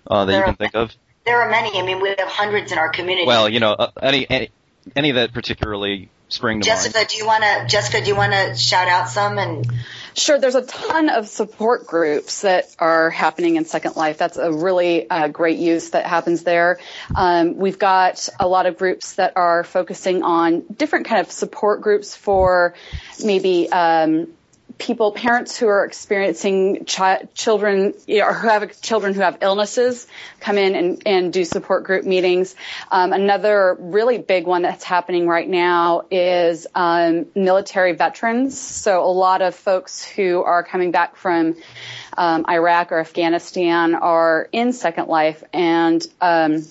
uh, 0.08 0.26
that 0.26 0.32
there 0.32 0.40
you 0.40 0.46
can 0.46 0.56
think 0.56 0.76
of? 0.76 0.92
There 1.26 1.42
are 1.42 1.50
many. 1.50 1.80
I 1.80 1.84
mean, 1.84 2.02
we 2.02 2.10
have 2.10 2.28
hundreds 2.28 2.72
in 2.72 2.78
our 2.78 2.90
community. 2.90 3.26
Well, 3.26 3.50
you 3.50 3.60
know, 3.60 3.72
uh, 3.72 3.92
any, 4.02 4.30
any 4.30 4.50
any 4.96 5.12
that 5.12 5.34
particularly 5.34 6.10
spring 6.30 6.62
to 6.62 6.66
Jessica, 6.66 6.98
mind. 6.98 7.08
do 7.10 7.18
you 7.18 7.26
want 7.26 7.44
to 7.44 7.66
Jessica? 7.68 8.02
Do 8.02 8.08
you 8.08 8.16
want 8.16 8.34
to 8.34 8.56
shout 8.56 8.88
out 8.88 9.10
some 9.10 9.38
and? 9.38 9.72
Sure, 10.18 10.40
there's 10.40 10.56
a 10.56 10.66
ton 10.66 11.10
of 11.10 11.28
support 11.28 11.88
groups 11.88 12.42
that 12.42 12.74
are 12.80 13.10
happening 13.10 13.58
in 13.58 13.66
Second 13.66 13.98
Life. 13.98 14.18
That's 14.18 14.38
a 14.38 14.50
really 14.50 15.10
uh, 15.10 15.28
great 15.28 15.60
use 15.60 15.90
that 15.90 16.06
happens 16.06 16.44
there. 16.44 16.80
Um, 17.14 17.58
we've 17.58 17.78
got 17.78 18.30
a 18.40 18.48
lot 18.48 18.66
of 18.66 18.78
groups 18.78 19.16
that 19.16 19.34
are 19.36 19.66
focusing 19.66 20.24
on 20.24 20.64
different 20.74 21.08
kind 21.08 21.20
of 21.20 21.32
support 21.34 21.82
groups 21.82 22.16
for 22.16 22.76
maybe 23.22 23.70
um, 23.70 24.28
people, 24.78 25.12
parents 25.12 25.58
who 25.58 25.68
are 25.68 25.86
experiencing 25.86 26.86
chi- 26.86 27.28
children 27.34 27.94
or 28.10 28.34
who 28.34 28.48
have 28.48 28.82
children 28.82 29.14
who 29.14 29.22
have 29.22 29.38
illnesses 29.42 30.08
come 30.40 30.58
in 30.58 30.76
and, 30.76 31.04
and 31.06 31.34
do 31.34 31.46
support 31.46 31.84
group 31.84 32.06
meetings. 32.06 32.56
Um, 32.92 33.14
another 33.14 33.78
really 33.80 34.18
big 34.18 34.46
one 34.46 34.64
that's 34.64 34.84
happening 34.84 35.28
right 35.28 35.48
now 35.48 36.04
is 36.12 36.68
um, 36.76 37.28
military 37.36 37.94
veterans. 37.94 38.60
So 38.60 39.04
a 39.04 39.12
lot 39.12 39.42
of 39.42 39.56
folks 39.56 40.04
who 40.04 40.42
are 40.44 40.64
coming 40.64 40.92
back 40.92 41.16
from 41.16 41.56
um, 42.18 42.46
Iraq 42.50 42.92
or 42.92 43.00
Afghanistan 43.00 43.96
are 43.96 44.48
in 44.52 44.74
Second 44.74 45.08
Life 45.08 45.44
and 45.54 46.06
um, 46.22 46.62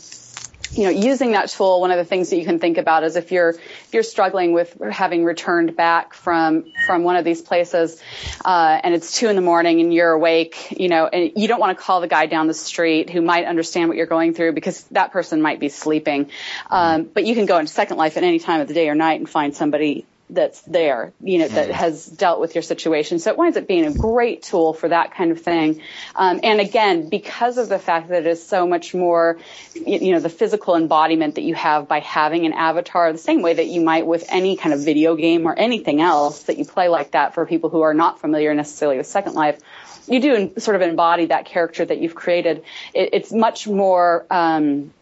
you 0.77 0.85
know, 0.85 0.91
using 0.91 1.33
that 1.33 1.49
tool, 1.49 1.81
one 1.81 1.91
of 1.91 1.99
the 1.99 2.05
things 2.05 2.31
that 2.31 2.37
you 2.37 2.45
can 2.45 2.59
think 2.59 2.79
about 2.79 3.05
is 3.05 3.17
if 3.17 3.31
you're 3.31 3.51
if 3.51 3.89
you're 3.93 4.03
struggling 4.03 4.53
with 4.53 4.77
having 4.91 5.25
returned 5.25 5.77
back 5.77 6.15
from 6.15 6.73
from 6.87 7.05
one 7.05 7.17
of 7.17 7.25
these 7.25 7.41
places, 7.41 8.03
uh, 8.45 8.81
and 8.83 8.95
it's 8.95 9.17
two 9.17 9.29
in 9.29 9.37
the 9.37 9.43
morning 9.43 9.81
and 9.81 9.95
you're 9.95 10.11
awake, 10.11 10.77
you 10.79 10.89
know, 10.89 11.07
and 11.07 11.33
you 11.37 11.47
don't 11.49 11.61
want 11.61 11.77
to 11.77 11.83
call 11.83 12.01
the 12.01 12.09
guy 12.09 12.27
down 12.27 12.49
the 12.49 12.55
street 12.55 13.11
who 13.11 13.23
might 13.23 13.47
understand 13.47 13.89
what 13.89 13.97
you're 13.97 14.07
going 14.07 14.35
through 14.35 14.53
because 14.53 14.83
that 14.85 15.13
person 15.13 15.41
might 15.41 15.61
be 15.61 15.69
sleeping. 15.69 16.31
Um, 16.71 17.05
but 17.05 17.25
you 17.25 17.35
can 17.35 17.47
go 17.47 17.59
into 17.59 17.73
Second 17.73 17.97
Life 17.97 18.17
at 18.17 18.25
any 18.25 18.39
time 18.39 18.61
of 18.61 18.69
the 18.69 18.75
day 18.75 18.89
or 18.89 18.95
night 18.95 19.21
and 19.21 19.29
find 19.29 19.55
somebody 19.55 20.07
that's 20.31 20.63
there, 20.63 21.13
you 21.21 21.39
know, 21.39 21.49
that 21.49 21.71
has 21.71 22.07
dealt 22.07 22.41
with 22.41 22.55
your 22.55 22.63
situation. 22.63 23.19
So 23.19 23.31
it 23.31 23.37
winds 23.37 23.57
up 23.57 23.67
being 23.67 23.85
a 23.85 23.93
great 23.93 24.43
tool 24.43 24.73
for 24.73 24.89
that 24.89 25.15
kind 25.15 25.31
of 25.31 25.43
thing. 25.43 25.83
Um, 26.15 26.41
and 26.43 26.61
again, 26.61 27.09
because 27.09 27.59
of 27.59 27.69
the 27.69 27.79
fact 27.79 28.09
that 28.09 28.23
it 28.23 28.27
is 28.27 28.47
so 28.47 28.67
much 28.67 28.95
more, 28.95 29.39
you 29.75 30.13
know, 30.13 30.21
the 30.21 30.31
physical 30.31 30.77
embodiment 30.77 31.35
that 31.35 31.43
you 31.43 31.55
have 31.55 31.89
by 31.89 32.01
having 32.01 32.47
an 32.47 32.53
avatar, 32.53 33.13
the 33.13 33.19
same 33.19 33.43
way 33.43 33.55
that 33.55 33.67
you 33.67 33.83
might 33.83 34.07
with 34.07 34.25
any 34.29 34.57
kind 34.57 34.73
of 34.73 34.85
video 34.85 35.15
game 35.15 35.47
or 35.47 35.59
anything 35.59 36.01
else 36.01 36.45
that 36.45 36.59
you 36.59 36.65
play 36.65 36.89
like 36.89 37.13
that 37.13 37.35
for 37.35 37.45
people 37.47 37.71
who 37.71 37.83
are 37.83 37.95
not 37.95 38.21
familiar 38.21 38.55
necessarily 38.55 38.99
with 38.99 39.07
Second 39.07 39.35
Life 39.35 39.61
you 40.07 40.21
do 40.21 40.53
sort 40.59 40.77
of 40.77 40.83
embody 40.83 41.27
that 41.27 41.47
character 41.47 41.83
that 41.83 41.99
you've 41.99 42.15
created. 42.15 42.63
It, 42.93 43.11
it's 43.15 43.33
much 43.33 43.67
more 43.67 44.27
um, 44.31 44.93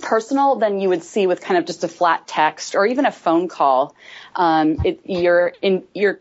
personal 0.00 0.56
than 0.56 0.80
you 0.80 0.88
would 0.88 1.02
see 1.02 1.26
with 1.26 1.40
kind 1.40 1.58
of 1.58 1.66
just 1.66 1.84
a 1.84 1.88
flat 1.88 2.26
text 2.26 2.74
or 2.74 2.86
even 2.86 3.06
a 3.06 3.12
phone 3.12 3.48
call. 3.48 3.94
Um, 4.34 4.78
it, 4.84 5.00
you're 5.04 5.52
in, 5.62 5.84
you're 5.94 6.20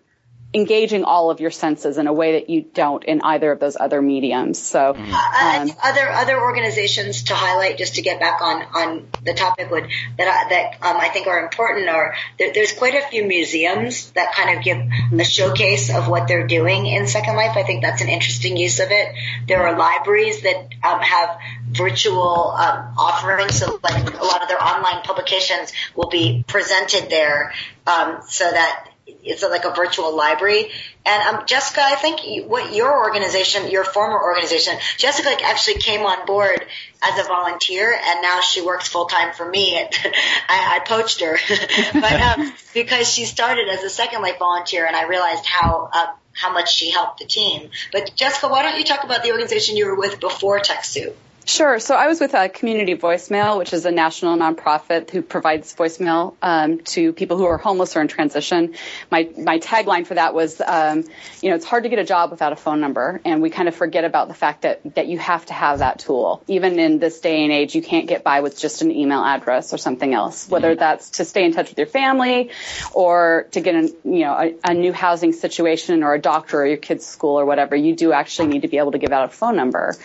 engaging 0.53 1.03
all 1.03 1.29
of 1.29 1.41
your 1.41 1.51
senses 1.51 1.97
in 1.97 2.07
a 2.07 2.13
way 2.13 2.39
that 2.39 2.49
you 2.49 2.61
don't 2.61 3.03
in 3.03 3.21
either 3.21 3.51
of 3.51 3.59
those 3.59 3.75
other 3.77 4.01
mediums. 4.01 4.57
So, 4.57 4.95
uh, 4.97 5.59
um, 5.59 5.71
other 5.83 6.09
other 6.09 6.39
organizations 6.39 7.23
to 7.23 7.35
highlight, 7.35 7.77
just 7.77 7.95
to 7.95 8.01
get 8.01 8.19
back 8.19 8.41
on 8.41 8.61
on 8.73 9.07
the 9.23 9.33
topic, 9.33 9.69
would 9.69 9.87
that 10.17 10.27
I, 10.27 10.49
that 10.49 10.73
um, 10.81 10.97
I 10.97 11.09
think 11.09 11.27
are 11.27 11.43
important. 11.43 11.89
Are 11.89 12.15
there, 12.39 12.53
there's 12.53 12.71
quite 12.71 12.95
a 12.95 13.01
few 13.07 13.25
museums 13.25 14.11
that 14.11 14.33
kind 14.33 14.57
of 14.57 14.63
give 14.63 14.77
a 15.19 15.23
showcase 15.25 15.93
of 15.93 16.07
what 16.07 16.27
they're 16.27 16.47
doing 16.47 16.85
in 16.85 17.07
Second 17.07 17.35
Life. 17.35 17.57
I 17.57 17.63
think 17.63 17.83
that's 17.83 18.01
an 18.01 18.09
interesting 18.09 18.55
use 18.55 18.79
of 18.79 18.89
it. 18.89 19.13
There 19.47 19.67
are 19.67 19.77
libraries 19.77 20.41
that 20.43 20.69
um, 20.83 21.01
have 21.01 21.37
virtual 21.69 22.51
um, 22.51 22.93
offerings, 22.97 23.59
so 23.59 23.79
like 23.83 24.13
a 24.13 24.23
lot 24.23 24.41
of 24.41 24.47
their 24.47 24.63
online 24.63 25.03
publications 25.03 25.73
will 25.93 26.09
be 26.09 26.45
presented 26.47 27.09
there, 27.09 27.53
um, 27.85 28.19
so 28.27 28.49
that 28.49 28.87
it's 29.07 29.43
like 29.43 29.65
a 29.65 29.73
virtual 29.73 30.15
library. 30.15 30.69
And 31.05 31.23
um, 31.23 31.45
Jessica, 31.47 31.81
I 31.83 31.95
think 31.95 32.47
what 32.47 32.75
your 32.75 33.05
organization, 33.05 33.71
your 33.71 33.83
former 33.83 34.21
organization, 34.21 34.75
Jessica 34.97 35.29
like 35.29 35.43
actually 35.43 35.75
came 35.75 36.01
on 36.01 36.25
board 36.25 36.65
as 37.03 37.19
a 37.19 37.27
volunteer, 37.27 37.93
and 37.93 38.21
now 38.21 38.41
she 38.41 38.61
works 38.61 38.87
full 38.87 39.05
time 39.05 39.33
for 39.33 39.47
me. 39.47 39.77
I, 40.49 40.77
I 40.77 40.79
poached 40.85 41.21
her, 41.21 41.37
but 41.93 42.21
um, 42.21 42.53
because 42.73 43.11
she 43.11 43.25
started 43.25 43.69
as 43.69 43.83
a 43.83 43.89
Second 43.89 44.21
Life 44.21 44.39
volunteer, 44.39 44.85
and 44.85 44.95
I 44.95 45.03
realized 45.03 45.45
how. 45.45 45.89
Uh, 45.93 46.07
how 46.33 46.53
much 46.53 46.71
she 46.71 46.91
helped 46.91 47.17
the 47.17 47.25
team. 47.25 47.71
But 47.91 48.11
Jessica, 48.15 48.47
why 48.47 48.61
don't 48.61 48.77
you 48.77 48.83
talk 48.83 49.03
about 49.03 49.23
the 49.23 49.31
organization 49.31 49.75
you 49.75 49.87
were 49.87 49.95
with 49.95 50.19
before 50.19 50.59
TechSoup? 50.59 51.15
Sure. 51.47 51.79
So 51.79 51.95
I 51.95 52.07
was 52.07 52.19
with 52.19 52.33
a 52.33 52.49
Community 52.49 52.97
Voicemail, 52.97 53.57
which 53.57 53.71
is 53.71 53.85
a 53.85 53.91
national 53.91 54.35
nonprofit 54.35 55.09
who 55.09 55.21
provides 55.21 55.73
voicemail 55.73 56.35
um, 56.41 56.79
to 56.79 57.13
people 57.13 57.37
who 57.37 57.45
are 57.45 57.57
homeless 57.57 57.95
or 57.95 58.01
in 58.01 58.09
transition. 58.09 58.75
My 59.09 59.29
my 59.37 59.57
tagline 59.59 60.05
for 60.05 60.15
that 60.15 60.33
was, 60.33 60.59
um, 60.59 61.05
you 61.41 61.49
know, 61.49 61.55
it's 61.55 61.63
hard 61.63 61.83
to 61.83 61.89
get 61.89 61.99
a 61.99 62.03
job 62.03 62.31
without 62.31 62.51
a 62.51 62.57
phone 62.57 62.81
number, 62.81 63.21
and 63.23 63.41
we 63.41 63.49
kind 63.49 63.69
of 63.69 63.75
forget 63.75 64.03
about 64.03 64.27
the 64.27 64.33
fact 64.33 64.63
that 64.63 64.95
that 64.95 65.07
you 65.07 65.19
have 65.19 65.45
to 65.45 65.53
have 65.53 65.79
that 65.79 65.99
tool. 65.99 66.43
Even 66.47 66.79
in 66.79 66.99
this 66.99 67.21
day 67.21 67.45
and 67.45 67.53
age, 67.53 67.75
you 67.75 67.81
can't 67.81 68.07
get 68.09 68.25
by 68.25 68.41
with 68.41 68.59
just 68.59 68.81
an 68.81 68.91
email 68.91 69.23
address 69.23 69.73
or 69.73 69.77
something 69.77 70.13
else. 70.13 70.49
Whether 70.49 70.71
mm-hmm. 70.71 70.79
that's 70.79 71.11
to 71.11 71.23
stay 71.23 71.45
in 71.45 71.53
touch 71.53 71.69
with 71.69 71.77
your 71.77 71.87
family, 71.87 72.51
or 72.91 73.47
to 73.51 73.61
get 73.61 73.73
a 73.73 73.83
you 74.03 74.25
know 74.25 74.33
a, 74.33 74.53
a 74.65 74.73
new 74.73 74.91
housing 74.91 75.31
situation, 75.31 76.03
or 76.03 76.13
a 76.13 76.19
doctor, 76.19 76.59
or 76.59 76.65
your 76.65 76.75
kid's 76.75 77.05
school, 77.05 77.39
or 77.39 77.45
whatever, 77.45 77.77
you 77.77 77.95
do 77.95 78.11
actually 78.11 78.49
need 78.49 78.63
to 78.63 78.67
be 78.67 78.79
able 78.79 78.91
to 78.91 78.97
give 78.97 79.13
out 79.13 79.23
a 79.23 79.31
phone 79.31 79.55
number, 79.55 79.95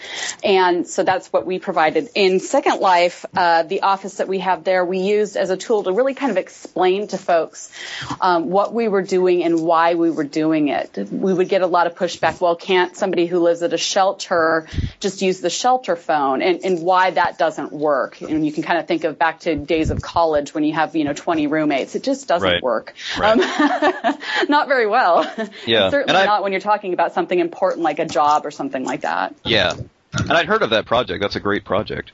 and 0.45 0.87
so 0.87 1.03
that's 1.03 1.32
what 1.33 1.47
we 1.47 1.59
provided. 1.59 2.11
In 2.14 2.40
Second 2.40 2.81
Life, 2.81 3.25
uh, 3.35 3.62
the 3.62 3.81
office 3.81 4.16
that 4.18 4.29
we 4.29 4.40
have 4.40 4.64
there, 4.64 4.85
we 4.85 4.99
used 4.99 5.37
as 5.37 5.49
a 5.49 5.57
tool 5.57 5.83
to 5.85 5.92
really 5.92 6.12
kind 6.12 6.31
of 6.31 6.37
explain 6.37 7.09
to 7.09 7.16
folks 7.16 7.73
um, 8.21 8.51
what 8.51 8.75
we 8.75 8.87
were 8.88 9.01
doing 9.03 9.42
and 9.42 9.61
why 9.62 9.95
we 9.95 10.11
were 10.11 10.25
doing 10.25 10.68
it. 10.68 10.97
We 11.11 11.33
would 11.33 11.49
get 11.49 11.62
a 11.62 11.66
lot 11.66 11.87
of 11.87 11.95
pushback. 11.95 12.38
Well, 12.40 12.55
can't 12.55 12.95
somebody 12.97 13.25
who 13.25 13.38
lives 13.38 13.62
at 13.62 13.73
a 13.73 13.79
shelter 13.79 14.66
just 15.01 15.23
use 15.23 15.40
the 15.40 15.49
shelter 15.49 15.97
phone, 15.97 16.42
and, 16.42 16.62
and 16.64 16.83
why 16.83 17.12
that 17.12 17.38
doesn't 17.38 17.73
work? 17.73 18.21
And 18.21 18.45
you 18.45 18.53
can 18.53 18.62
kind 18.62 18.79
of 18.79 18.87
think 18.87 19.05
of 19.05 19.18
back 19.18 19.40
to 19.40 19.57
days 19.57 19.90
of 19.90 20.03
college 20.03 20.53
when 20.53 20.64
you 20.64 20.75
have 20.75 20.95
you 20.95 21.05
know 21.05 21.14
20 21.14 21.47
roommates. 21.47 21.95
It 21.95 22.03
just 22.03 22.29
doesn't 22.29 22.47
Right. 22.47 22.62
work. 22.62 22.92
Right. 23.18 23.38
Um, 23.40 24.18
not 24.51 24.68
very 24.68 24.87
well. 24.87 25.23
Yeah. 25.66 25.88
Certainly 25.90 26.09
And 26.09 26.16
I- 26.18 26.27
not 26.27 26.42
when 26.42 26.53
you're 26.53 26.61
talking 26.61 26.92
about 26.92 27.14
something 27.14 27.38
important 27.38 27.83
like 27.85 28.01
a 28.01 28.05
job 28.07 28.45
or 28.45 28.51
something 28.51 28.85
like 28.85 29.01
that. 29.01 29.35
Yeah. 29.45 29.75
And 30.14 30.33
I'd 30.33 30.46
heard 30.46 30.62
of 30.62 30.70
that 30.70 30.87
project. 30.87 31.20
That's 31.20 31.37
a 31.37 31.40
great 31.40 31.64
project. 31.64 32.12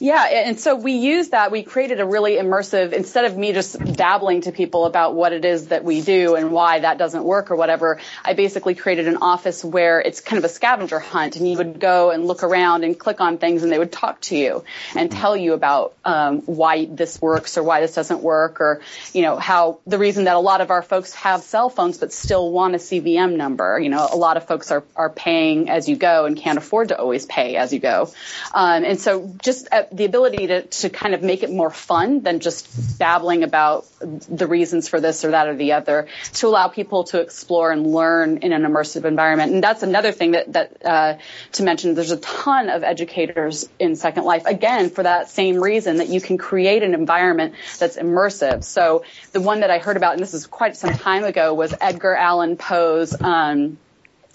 Yeah, 0.00 0.24
and 0.24 0.60
so 0.60 0.76
we 0.76 0.92
used 0.92 1.32
that. 1.32 1.50
We 1.50 1.64
created 1.64 1.98
a 1.98 2.06
really 2.06 2.36
immersive, 2.36 2.92
instead 2.92 3.24
of 3.24 3.36
me 3.36 3.52
just 3.52 3.78
babbling 3.96 4.42
to 4.42 4.52
people 4.52 4.84
about 4.84 5.14
what 5.14 5.32
it 5.32 5.44
is 5.44 5.68
that 5.68 5.82
we 5.82 6.02
do 6.02 6.36
and 6.36 6.52
why 6.52 6.80
that 6.80 6.98
doesn't 6.98 7.24
work 7.24 7.50
or 7.50 7.56
whatever, 7.56 7.98
I 8.24 8.34
basically 8.34 8.76
created 8.76 9.08
an 9.08 9.18
office 9.22 9.64
where 9.64 10.00
it's 10.00 10.20
kind 10.20 10.38
of 10.38 10.44
a 10.44 10.48
scavenger 10.48 11.00
hunt 11.00 11.34
and 11.34 11.50
you 11.50 11.58
would 11.58 11.80
go 11.80 12.10
and 12.10 12.24
look 12.26 12.44
around 12.44 12.84
and 12.84 12.96
click 12.96 13.20
on 13.20 13.38
things 13.38 13.64
and 13.64 13.72
they 13.72 13.78
would 13.78 13.90
talk 13.90 14.20
to 14.22 14.36
you 14.36 14.62
and 14.94 15.10
tell 15.10 15.36
you 15.36 15.52
about 15.52 15.94
um, 16.04 16.42
why 16.42 16.84
this 16.84 17.20
works 17.20 17.58
or 17.58 17.64
why 17.64 17.80
this 17.80 17.94
doesn't 17.94 18.22
work 18.22 18.60
or, 18.60 18.80
you 19.12 19.22
know, 19.22 19.36
how 19.36 19.80
the 19.84 19.98
reason 19.98 20.24
that 20.24 20.36
a 20.36 20.40
lot 20.40 20.60
of 20.60 20.70
our 20.70 20.82
folks 20.82 21.12
have 21.14 21.42
cell 21.42 21.70
phones 21.70 21.98
but 21.98 22.12
still 22.12 22.52
want 22.52 22.76
a 22.76 22.78
CVM 22.78 23.36
number. 23.36 23.80
You 23.80 23.88
know, 23.88 24.08
a 24.10 24.16
lot 24.16 24.36
of 24.36 24.46
folks 24.46 24.70
are, 24.70 24.84
are 24.94 25.10
paying 25.10 25.68
as 25.68 25.88
you 25.88 25.96
go 25.96 26.24
and 26.24 26.36
can't 26.36 26.58
afford 26.58 26.88
to 26.88 26.98
always 26.98 27.26
pay 27.26 27.56
as 27.56 27.72
you 27.72 27.80
go. 27.80 28.12
Um, 28.54 28.84
and 28.84 29.00
so 29.00 29.34
just 29.42 29.66
uh, 29.72 29.84
the 29.92 30.04
ability 30.04 30.46
to, 30.48 30.62
to 30.62 30.90
kind 30.90 31.14
of 31.14 31.22
make 31.22 31.42
it 31.42 31.50
more 31.50 31.70
fun 31.70 32.20
than 32.20 32.40
just 32.40 32.98
babbling 32.98 33.42
about 33.42 33.86
the 34.00 34.46
reasons 34.46 34.88
for 34.88 35.00
this 35.00 35.24
or 35.24 35.30
that 35.32 35.48
or 35.48 35.56
the 35.56 35.72
other 35.72 36.08
to 36.34 36.46
allow 36.46 36.68
people 36.68 37.04
to 37.04 37.20
explore 37.20 37.70
and 37.72 37.86
learn 37.86 38.38
in 38.38 38.52
an 38.52 38.62
immersive 38.62 39.04
environment. 39.04 39.52
And 39.52 39.62
that's 39.62 39.82
another 39.82 40.12
thing 40.12 40.32
that, 40.32 40.52
that 40.52 40.84
uh, 40.84 41.18
to 41.52 41.62
mention. 41.62 41.94
There's 41.94 42.10
a 42.10 42.18
ton 42.18 42.68
of 42.68 42.82
educators 42.82 43.68
in 43.78 43.96
Second 43.96 44.24
Life, 44.24 44.46
again, 44.46 44.90
for 44.90 45.02
that 45.02 45.30
same 45.30 45.60
reason 45.60 45.96
that 45.96 46.08
you 46.08 46.20
can 46.20 46.38
create 46.38 46.82
an 46.82 46.94
environment 46.94 47.54
that's 47.78 47.96
immersive. 47.96 48.64
So 48.64 49.04
the 49.32 49.40
one 49.40 49.60
that 49.60 49.70
I 49.70 49.78
heard 49.78 49.96
about, 49.96 50.14
and 50.14 50.22
this 50.22 50.34
is 50.34 50.46
quite 50.46 50.76
some 50.76 50.94
time 50.94 51.24
ago, 51.24 51.54
was 51.54 51.74
Edgar 51.80 52.14
Allan 52.14 52.56
Poe's 52.56 53.18
um, 53.20 53.78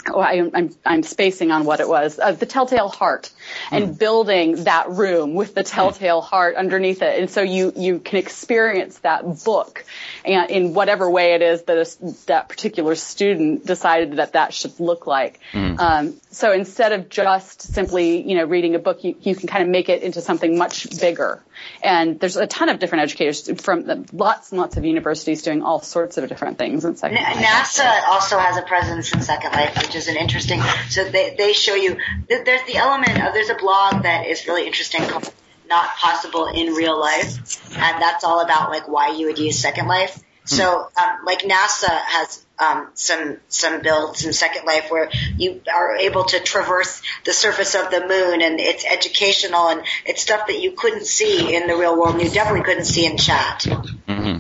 oh, 0.09 0.19
I, 0.19 0.49
I'm, 0.53 0.75
I'm 0.85 1.03
spacing 1.03 1.51
on 1.51 1.65
what 1.65 1.79
it 1.79 1.87
was, 1.87 2.19
uh, 2.19 2.31
the 2.31 2.45
telltale 2.45 2.89
heart 2.89 3.31
and 3.71 3.97
building 3.97 4.63
that 4.63 4.89
room 4.89 5.33
with 5.33 5.55
the 5.55 5.63
telltale 5.63 6.21
heart 6.21 6.55
underneath 6.55 7.01
it. 7.01 7.19
And 7.19 7.29
so 7.29 7.41
you, 7.41 7.73
you 7.75 7.99
can 7.99 8.17
experience 8.19 8.99
that 8.99 9.43
book 9.43 9.85
and 10.25 10.49
in 10.49 10.73
whatever 10.73 11.09
way 11.09 11.33
it 11.33 11.41
is 11.41 11.63
that 11.63 11.77
a, 11.77 12.25
that 12.27 12.49
particular 12.49 12.95
student 12.95 13.65
decided 13.65 14.17
that 14.17 14.33
that 14.33 14.53
should 14.53 14.79
look 14.79 15.07
like. 15.07 15.39
Um, 15.79 16.13
so 16.31 16.51
instead 16.51 16.91
of 16.93 17.09
just 17.09 17.61
simply, 17.61 18.27
you 18.27 18.37
know, 18.37 18.45
reading 18.45 18.75
a 18.75 18.79
book, 18.79 19.03
you, 19.03 19.15
you 19.21 19.35
can 19.35 19.47
kind 19.47 19.63
of 19.63 19.69
make 19.69 19.89
it 19.89 20.03
into 20.03 20.21
something 20.21 20.57
much 20.57 20.99
bigger. 20.99 21.41
And 21.81 22.19
there's 22.19 22.37
a 22.37 22.47
ton 22.47 22.69
of 22.69 22.79
different 22.79 23.03
educators 23.03 23.49
from 23.61 24.05
lots 24.13 24.51
and 24.51 24.59
lots 24.61 24.77
of 24.77 24.85
universities 24.85 25.41
doing 25.41 25.61
all 25.61 25.81
sorts 25.81 26.17
of 26.17 26.27
different 26.29 26.57
things 26.57 26.85
in 26.85 26.95
Second 26.95 27.17
Life. 27.17 27.37
NASA 27.37 28.03
also 28.07 28.37
has 28.37 28.57
a 28.57 28.61
presence 28.61 29.13
in 29.13 29.21
Second 29.21 29.51
Life, 29.51 29.77
which 29.81 29.95
is 29.95 30.07
an 30.07 30.15
interesting. 30.17 30.61
So 30.89 31.03
they 31.09 31.35
they 31.37 31.53
show 31.53 31.75
you. 31.75 31.97
th- 32.29 32.45
There's 32.45 32.63
the 32.63 32.75
element 32.77 33.21
of 33.23 33.33
there's 33.33 33.49
a 33.49 33.55
blog 33.55 34.03
that 34.03 34.27
is 34.27 34.47
really 34.47 34.65
interesting 34.65 35.01
called 35.01 35.31
"Not 35.67 35.89
Possible 35.97 36.47
in 36.47 36.73
Real 36.73 36.99
Life," 36.99 37.75
and 37.75 38.01
that's 38.01 38.23
all 38.23 38.41
about 38.41 38.69
like 38.69 38.87
why 38.87 39.09
you 39.15 39.27
would 39.27 39.39
use 39.39 39.59
Second 39.59 39.87
Life. 39.87 40.21
So 40.45 40.89
um, 41.01 41.25
like 41.25 41.39
NASA 41.39 41.89
has 41.89 42.45
um, 42.59 42.89
some 42.93 43.37
some 43.47 43.81
builds 43.81 44.25
in 44.25 44.33
Second 44.33 44.65
Life 44.65 44.89
where 44.89 45.09
you 45.37 45.61
are 45.73 45.95
able 45.97 46.23
to 46.25 46.39
traverse 46.39 47.01
the 47.25 47.33
surface 47.33 47.75
of 47.75 47.89
the 47.89 48.01
moon, 48.01 48.41
and 48.41 48.59
it's 48.59 48.85
educational 48.85 49.69
and 49.69 49.81
it's 50.05 50.21
stuff 50.21 50.47
that 50.47 50.61
you 50.61 50.71
couldn't 50.73 51.05
see 51.05 51.55
in 51.55 51.67
the 51.67 51.75
real 51.75 51.97
world. 51.99 52.15
and 52.15 52.23
You 52.23 52.29
definitely 52.29 52.63
couldn't 52.63 52.85
see 52.85 53.05
in 53.05 53.17
chat. 53.17 53.63
hmm 54.07 54.37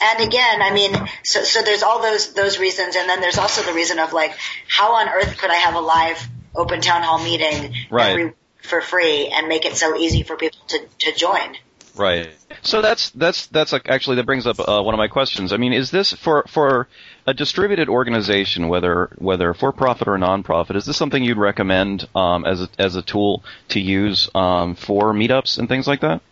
And 0.00 0.20
again, 0.20 0.62
I 0.62 0.72
mean, 0.72 0.94
so 1.22 1.42
so 1.42 1.62
there's 1.62 1.82
all 1.82 2.00
those 2.02 2.32
those 2.32 2.58
reasons, 2.58 2.96
and 2.96 3.08
then 3.08 3.20
there's 3.20 3.38
also 3.38 3.62
the 3.62 3.74
reason 3.74 3.98
of 3.98 4.12
like, 4.12 4.32
how 4.68 4.94
on 4.94 5.08
earth 5.08 5.36
could 5.38 5.50
I 5.50 5.56
have 5.56 5.74
a 5.74 5.80
live 5.80 6.18
open 6.54 6.80
town 6.80 7.02
hall 7.02 7.22
meeting 7.22 7.74
Right. 7.90 8.10
every 8.10 8.32
for 8.62 8.80
free 8.80 9.28
and 9.28 9.48
make 9.48 9.64
it 9.64 9.76
so 9.76 9.96
easy 9.96 10.22
for 10.22 10.36
people 10.36 10.58
to 10.68 10.78
to 11.00 11.12
join? 11.14 11.56
Right. 11.94 12.30
So 12.62 12.80
that's 12.80 13.10
that's 13.10 13.46
that's 13.48 13.72
like 13.72 13.88
actually 13.88 14.16
that 14.16 14.26
brings 14.26 14.46
up 14.46 14.58
uh, 14.60 14.82
one 14.82 14.94
of 14.94 14.98
my 14.98 15.08
questions. 15.08 15.52
I 15.52 15.56
mean, 15.56 15.72
is 15.72 15.90
this 15.90 16.12
for 16.12 16.44
for 16.48 16.88
a 17.26 17.34
distributed 17.34 17.88
organization, 17.88 18.68
whether 18.68 19.10
whether 19.18 19.52
for 19.52 19.72
profit 19.72 20.08
or 20.08 20.16
non-profit, 20.16 20.76
is 20.76 20.86
this 20.86 20.96
something 20.96 21.22
you'd 21.22 21.38
recommend 21.38 22.08
um, 22.14 22.44
as 22.44 22.62
a, 22.62 22.68
as 22.78 22.96
a 22.96 23.02
tool 23.02 23.44
to 23.68 23.80
use 23.80 24.30
um, 24.34 24.74
for 24.74 25.12
meetups 25.12 25.58
and 25.58 25.68
things 25.68 25.86
like 25.86 26.00
that? 26.00 26.22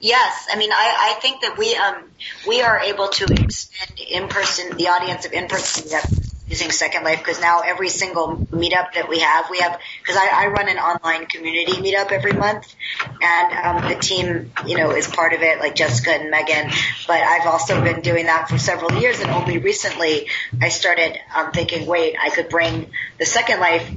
Yes, 0.00 0.46
I 0.50 0.56
mean, 0.56 0.70
I, 0.72 1.14
I 1.16 1.20
think 1.20 1.40
that 1.42 1.58
we 1.58 1.74
um 1.74 2.04
we 2.46 2.62
are 2.62 2.78
able 2.80 3.08
to 3.08 3.24
extend 3.24 3.98
in 3.98 4.28
person 4.28 4.76
the 4.76 4.88
audience 4.88 5.26
of 5.26 5.32
in 5.32 5.48
person 5.48 5.90
using 6.46 6.70
Second 6.70 7.04
Life 7.04 7.18
because 7.18 7.40
now 7.40 7.60
every 7.60 7.88
single 7.90 8.36
meetup 8.52 8.94
that 8.94 9.06
we 9.08 9.18
have, 9.18 9.50
we 9.50 9.58
have 9.58 9.78
because 10.00 10.16
I, 10.16 10.44
I 10.44 10.46
run 10.46 10.68
an 10.68 10.78
online 10.78 11.26
community 11.26 11.72
meetup 11.72 12.12
every 12.12 12.32
month, 12.32 12.72
and 13.20 13.52
um, 13.82 13.88
the 13.90 13.96
team 13.98 14.52
you 14.66 14.76
know 14.76 14.92
is 14.92 15.08
part 15.08 15.32
of 15.32 15.42
it, 15.42 15.58
like 15.58 15.74
Jessica 15.74 16.12
and 16.12 16.30
Megan. 16.30 16.70
But 17.08 17.20
I've 17.20 17.46
also 17.48 17.82
been 17.82 18.00
doing 18.00 18.26
that 18.26 18.48
for 18.48 18.56
several 18.56 19.00
years, 19.00 19.18
and 19.18 19.30
only 19.30 19.58
recently 19.58 20.28
I 20.62 20.68
started 20.68 21.18
um, 21.34 21.50
thinking, 21.50 21.86
wait, 21.86 22.14
I 22.20 22.30
could 22.30 22.48
bring 22.48 22.90
the 23.18 23.26
Second 23.26 23.58
Life 23.58 23.90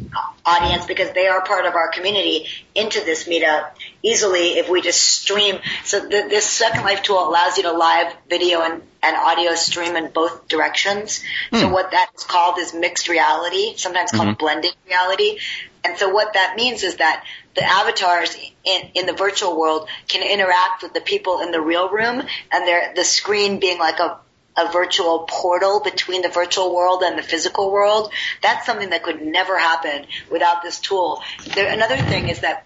audience 0.45 0.85
because 0.87 1.11
they 1.11 1.27
are 1.27 1.43
part 1.43 1.65
of 1.65 1.75
our 1.75 1.89
community 1.91 2.47
into 2.73 2.99
this 3.01 3.27
meetup 3.27 3.71
easily 4.03 4.57
if 4.57 4.69
we 4.69 4.81
just 4.81 5.01
stream. 5.01 5.59
So 5.83 6.07
th- 6.07 6.29
this 6.29 6.45
Second 6.45 6.83
Life 6.83 7.03
tool 7.03 7.19
allows 7.27 7.57
you 7.57 7.63
to 7.63 7.71
live 7.71 8.13
video 8.29 8.61
and, 8.61 8.81
and 9.03 9.15
audio 9.15 9.55
stream 9.55 9.95
in 9.95 10.11
both 10.11 10.47
directions. 10.47 11.23
So 11.51 11.67
hmm. 11.67 11.73
what 11.73 11.91
that 11.91 12.09
is 12.17 12.23
called 12.23 12.59
is 12.59 12.73
mixed 12.73 13.09
reality, 13.09 13.75
sometimes 13.75 14.11
called 14.11 14.29
mm-hmm. 14.29 14.37
blended 14.37 14.73
reality. 14.87 15.39
And 15.83 15.97
so 15.97 16.09
what 16.09 16.33
that 16.33 16.55
means 16.55 16.83
is 16.83 16.97
that 16.97 17.23
the 17.55 17.63
avatars 17.63 18.35
in, 18.63 18.81
in 18.93 19.05
the 19.07 19.13
virtual 19.13 19.59
world 19.59 19.89
can 20.07 20.21
interact 20.21 20.83
with 20.83 20.93
the 20.93 21.01
people 21.01 21.41
in 21.41 21.51
the 21.51 21.59
real 21.59 21.89
room 21.89 22.21
and 22.51 22.95
the 22.95 23.03
screen 23.03 23.59
being 23.59 23.79
like 23.79 23.99
a 23.99 24.19
a 24.57 24.71
virtual 24.71 25.25
portal 25.29 25.79
between 25.79 26.21
the 26.21 26.29
virtual 26.29 26.75
world 26.75 27.03
and 27.03 27.17
the 27.17 27.23
physical 27.23 27.71
world. 27.71 28.11
That's 28.41 28.65
something 28.65 28.89
that 28.89 29.03
could 29.03 29.21
never 29.21 29.57
happen 29.57 30.05
without 30.29 30.61
this 30.61 30.79
tool. 30.79 31.21
There, 31.53 31.71
another 31.71 31.97
thing 31.97 32.29
is 32.29 32.41
that, 32.41 32.65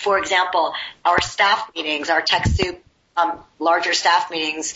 for 0.00 0.18
example, 0.18 0.72
our 1.04 1.20
staff 1.20 1.70
meetings, 1.74 2.08
our 2.08 2.22
TechSoup 2.22 2.78
um, 3.16 3.38
larger 3.58 3.92
staff 3.92 4.30
meetings, 4.30 4.74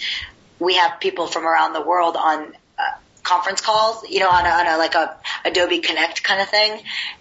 we 0.58 0.74
have 0.74 1.00
people 1.00 1.26
from 1.26 1.46
around 1.46 1.72
the 1.72 1.80
world 1.80 2.16
on 2.16 2.54
uh, 2.78 2.82
conference 3.22 3.62
calls, 3.62 4.08
you 4.08 4.20
know, 4.20 4.28
on 4.28 4.44
a, 4.44 4.48
on 4.48 4.66
a 4.66 4.76
like 4.76 4.94
a 4.94 5.16
Adobe 5.44 5.78
Connect 5.78 6.22
kind 6.22 6.42
of 6.42 6.48
thing. 6.48 6.78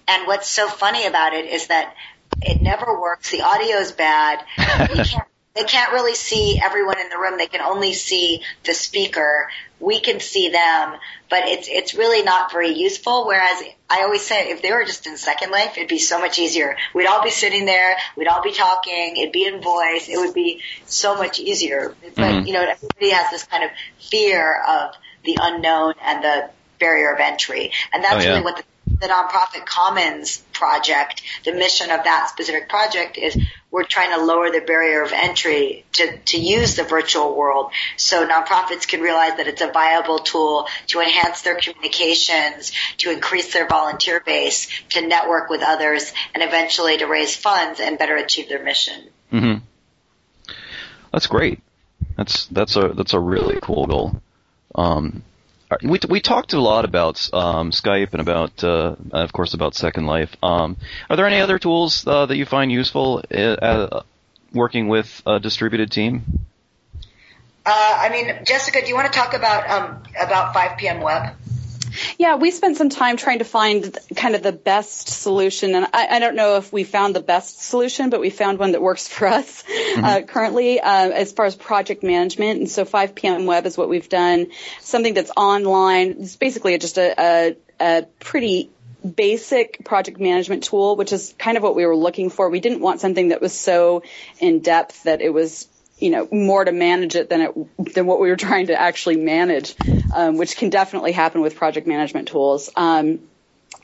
And 0.07 0.27
what's 0.27 0.49
so 0.49 0.67
funny 0.67 1.05
about 1.07 1.33
it 1.33 1.45
is 1.45 1.67
that 1.67 1.95
it 2.41 2.61
never 2.61 2.99
works. 2.99 3.31
The 3.31 3.41
audio 3.41 3.77
is 3.77 3.93
bad. 3.93 4.43
Can't 4.57 5.27
they 5.55 5.63
can't 5.63 5.91
really 5.93 6.15
see 6.15 6.59
everyone 6.61 6.99
in 6.99 7.09
the 7.09 7.17
room. 7.17 7.37
They 7.37 7.47
can 7.47 7.61
only 7.61 7.93
see 7.93 8.41
the 8.63 8.73
speaker. 8.73 9.49
We 9.83 9.99
can 9.99 10.19
see 10.19 10.49
them, 10.49 10.95
but 11.29 11.43
it's 11.45 11.67
it's 11.67 11.93
really 11.93 12.23
not 12.23 12.51
very 12.51 12.73
useful. 12.73 13.27
Whereas 13.27 13.61
I 13.89 14.03
always 14.03 14.21
say, 14.21 14.51
if 14.51 14.61
they 14.61 14.71
were 14.71 14.85
just 14.85 15.05
in 15.07 15.17
Second 15.17 15.51
Life, 15.51 15.77
it'd 15.77 15.89
be 15.89 15.99
so 15.99 16.19
much 16.19 16.39
easier. 16.39 16.77
We'd 16.95 17.07
all 17.07 17.23
be 17.23 17.31
sitting 17.31 17.65
there. 17.65 17.97
We'd 18.15 18.27
all 18.27 18.41
be 18.41 18.53
talking. 18.53 19.17
It'd 19.17 19.33
be 19.33 19.45
in 19.45 19.61
voice. 19.61 20.07
It 20.07 20.17
would 20.17 20.33
be 20.33 20.61
so 20.85 21.15
much 21.15 21.39
easier. 21.39 21.95
But 22.01 22.13
mm-hmm. 22.15 22.47
you 22.47 22.53
know, 22.53 22.61
everybody 22.61 23.09
has 23.09 23.29
this 23.31 23.43
kind 23.43 23.63
of 23.65 23.71
fear 23.99 24.61
of 24.67 24.95
the 25.25 25.37
unknown 25.41 25.95
and 26.01 26.23
the 26.23 26.49
barrier 26.79 27.13
of 27.13 27.19
entry, 27.19 27.71
and 27.91 28.03
that's 28.03 28.15
Oh, 28.15 28.19
yeah. 28.19 28.29
really 28.29 28.43
what 28.43 28.57
the 28.57 28.63
the 29.01 29.07
nonprofit 29.07 29.65
commons 29.65 30.37
project, 30.53 31.21
the 31.45 31.53
mission 31.53 31.91
of 31.91 32.03
that 32.03 32.29
specific 32.29 32.69
project 32.69 33.17
is 33.17 33.37
we're 33.73 33.83
trying 33.83 34.15
to 34.15 34.23
lower 34.23 34.51
the 34.51 34.61
barrier 34.61 35.01
of 35.01 35.11
entry 35.11 35.83
to, 35.93 36.15
to 36.27 36.37
use 36.37 36.75
the 36.75 36.83
virtual 36.83 37.35
world 37.35 37.71
so 37.97 38.25
nonprofits 38.25 38.87
can 38.87 39.01
realize 39.01 39.35
that 39.37 39.47
it's 39.47 39.63
a 39.63 39.71
viable 39.71 40.19
tool 40.19 40.67
to 40.85 41.01
enhance 41.01 41.41
their 41.41 41.55
communications, 41.55 42.71
to 42.99 43.11
increase 43.11 43.51
their 43.51 43.67
volunteer 43.67 44.21
base, 44.23 44.67
to 44.89 45.01
network 45.01 45.49
with 45.49 45.63
others, 45.63 46.13
and 46.35 46.43
eventually 46.43 46.99
to 46.99 47.05
raise 47.05 47.35
funds 47.35 47.79
and 47.79 47.97
better 47.97 48.15
achieve 48.15 48.47
their 48.47 48.63
mission. 48.63 49.09
hmm 49.31 49.55
That's 51.11 51.25
great. 51.25 51.59
That's 52.15 52.45
that's 52.45 52.75
a 52.75 52.89
that's 52.89 53.15
a 53.15 53.19
really 53.19 53.57
cool 53.59 53.87
goal. 53.87 54.21
Um, 54.75 55.23
we 55.81 55.99
we 56.09 56.21
talked 56.21 56.53
a 56.53 56.59
lot 56.59 56.85
about 56.85 57.29
um, 57.33 57.71
Skype 57.71 58.11
and 58.11 58.21
about, 58.21 58.63
uh, 58.63 58.95
of 59.11 59.31
course, 59.33 59.53
about 59.53 59.75
Second 59.75 60.05
Life. 60.05 60.35
Um, 60.43 60.77
are 61.09 61.15
there 61.15 61.27
any 61.27 61.41
other 61.41 61.59
tools 61.59 62.05
uh, 62.05 62.25
that 62.25 62.35
you 62.35 62.45
find 62.45 62.71
useful 62.71 63.23
uh, 63.31 63.37
uh 63.37 64.03
working 64.53 64.87
with 64.87 65.21
a 65.25 65.39
distributed 65.39 65.91
team? 65.91 66.45
Uh, 67.65 67.97
I 68.01 68.09
mean, 68.09 68.43
Jessica, 68.45 68.81
do 68.81 68.87
you 68.87 68.95
want 68.95 69.11
to 69.11 69.17
talk 69.17 69.33
about 69.33 69.69
um, 69.69 70.03
about 70.19 70.53
5 70.53 70.77
p.m. 70.77 71.01
Web? 71.01 71.33
Yeah, 72.17 72.35
we 72.35 72.51
spent 72.51 72.77
some 72.77 72.89
time 72.89 73.17
trying 73.17 73.39
to 73.39 73.45
find 73.45 73.97
kind 74.15 74.35
of 74.35 74.43
the 74.43 74.51
best 74.51 75.07
solution, 75.07 75.75
and 75.75 75.85
I, 75.93 76.07
I 76.15 76.19
don't 76.19 76.35
know 76.35 76.57
if 76.57 76.71
we 76.71 76.83
found 76.83 77.15
the 77.15 77.21
best 77.21 77.61
solution, 77.61 78.09
but 78.09 78.19
we 78.19 78.29
found 78.29 78.59
one 78.59 78.71
that 78.71 78.81
works 78.81 79.07
for 79.07 79.27
us 79.27 79.63
mm-hmm. 79.63 80.03
uh, 80.03 80.21
currently 80.21 80.79
uh, 80.79 81.09
as 81.09 81.31
far 81.31 81.45
as 81.45 81.55
project 81.55 82.03
management. 82.03 82.59
And 82.59 82.69
so 82.69 82.85
5 82.85 83.15
p.m. 83.15 83.45
Web 83.45 83.65
is 83.65 83.77
what 83.77 83.89
we've 83.89 84.09
done, 84.09 84.47
something 84.79 85.13
that's 85.13 85.31
online. 85.35 86.15
It's 86.19 86.35
basically 86.35 86.77
just 86.77 86.97
a, 86.97 87.13
a, 87.19 87.55
a 87.79 88.03
pretty 88.19 88.69
basic 89.03 89.83
project 89.83 90.19
management 90.19 90.63
tool, 90.63 90.95
which 90.95 91.11
is 91.11 91.35
kind 91.37 91.57
of 91.57 91.63
what 91.63 91.75
we 91.75 91.85
were 91.85 91.95
looking 91.95 92.29
for. 92.29 92.49
We 92.49 92.59
didn't 92.59 92.79
want 92.79 93.01
something 93.01 93.29
that 93.29 93.41
was 93.41 93.53
so 93.53 94.03
in 94.39 94.59
depth 94.61 95.03
that 95.03 95.21
it 95.21 95.33
was 95.33 95.67
you 95.97 96.09
know 96.09 96.27
more 96.31 96.63
to 96.63 96.71
manage 96.71 97.15
it 97.15 97.29
than 97.29 97.41
it 97.41 97.93
than 97.93 98.05
what 98.05 98.19
we 98.19 98.29
were 98.29 98.35
trying 98.35 98.67
to 98.67 98.79
actually 98.79 99.17
manage, 99.17 99.75
um, 100.13 100.37
which 100.37 100.57
can 100.57 100.69
definitely 100.69 101.11
happen 101.11 101.41
with 101.41 101.55
project 101.55 101.87
management 101.87 102.27
tools. 102.27 102.69
Um, 102.75 103.19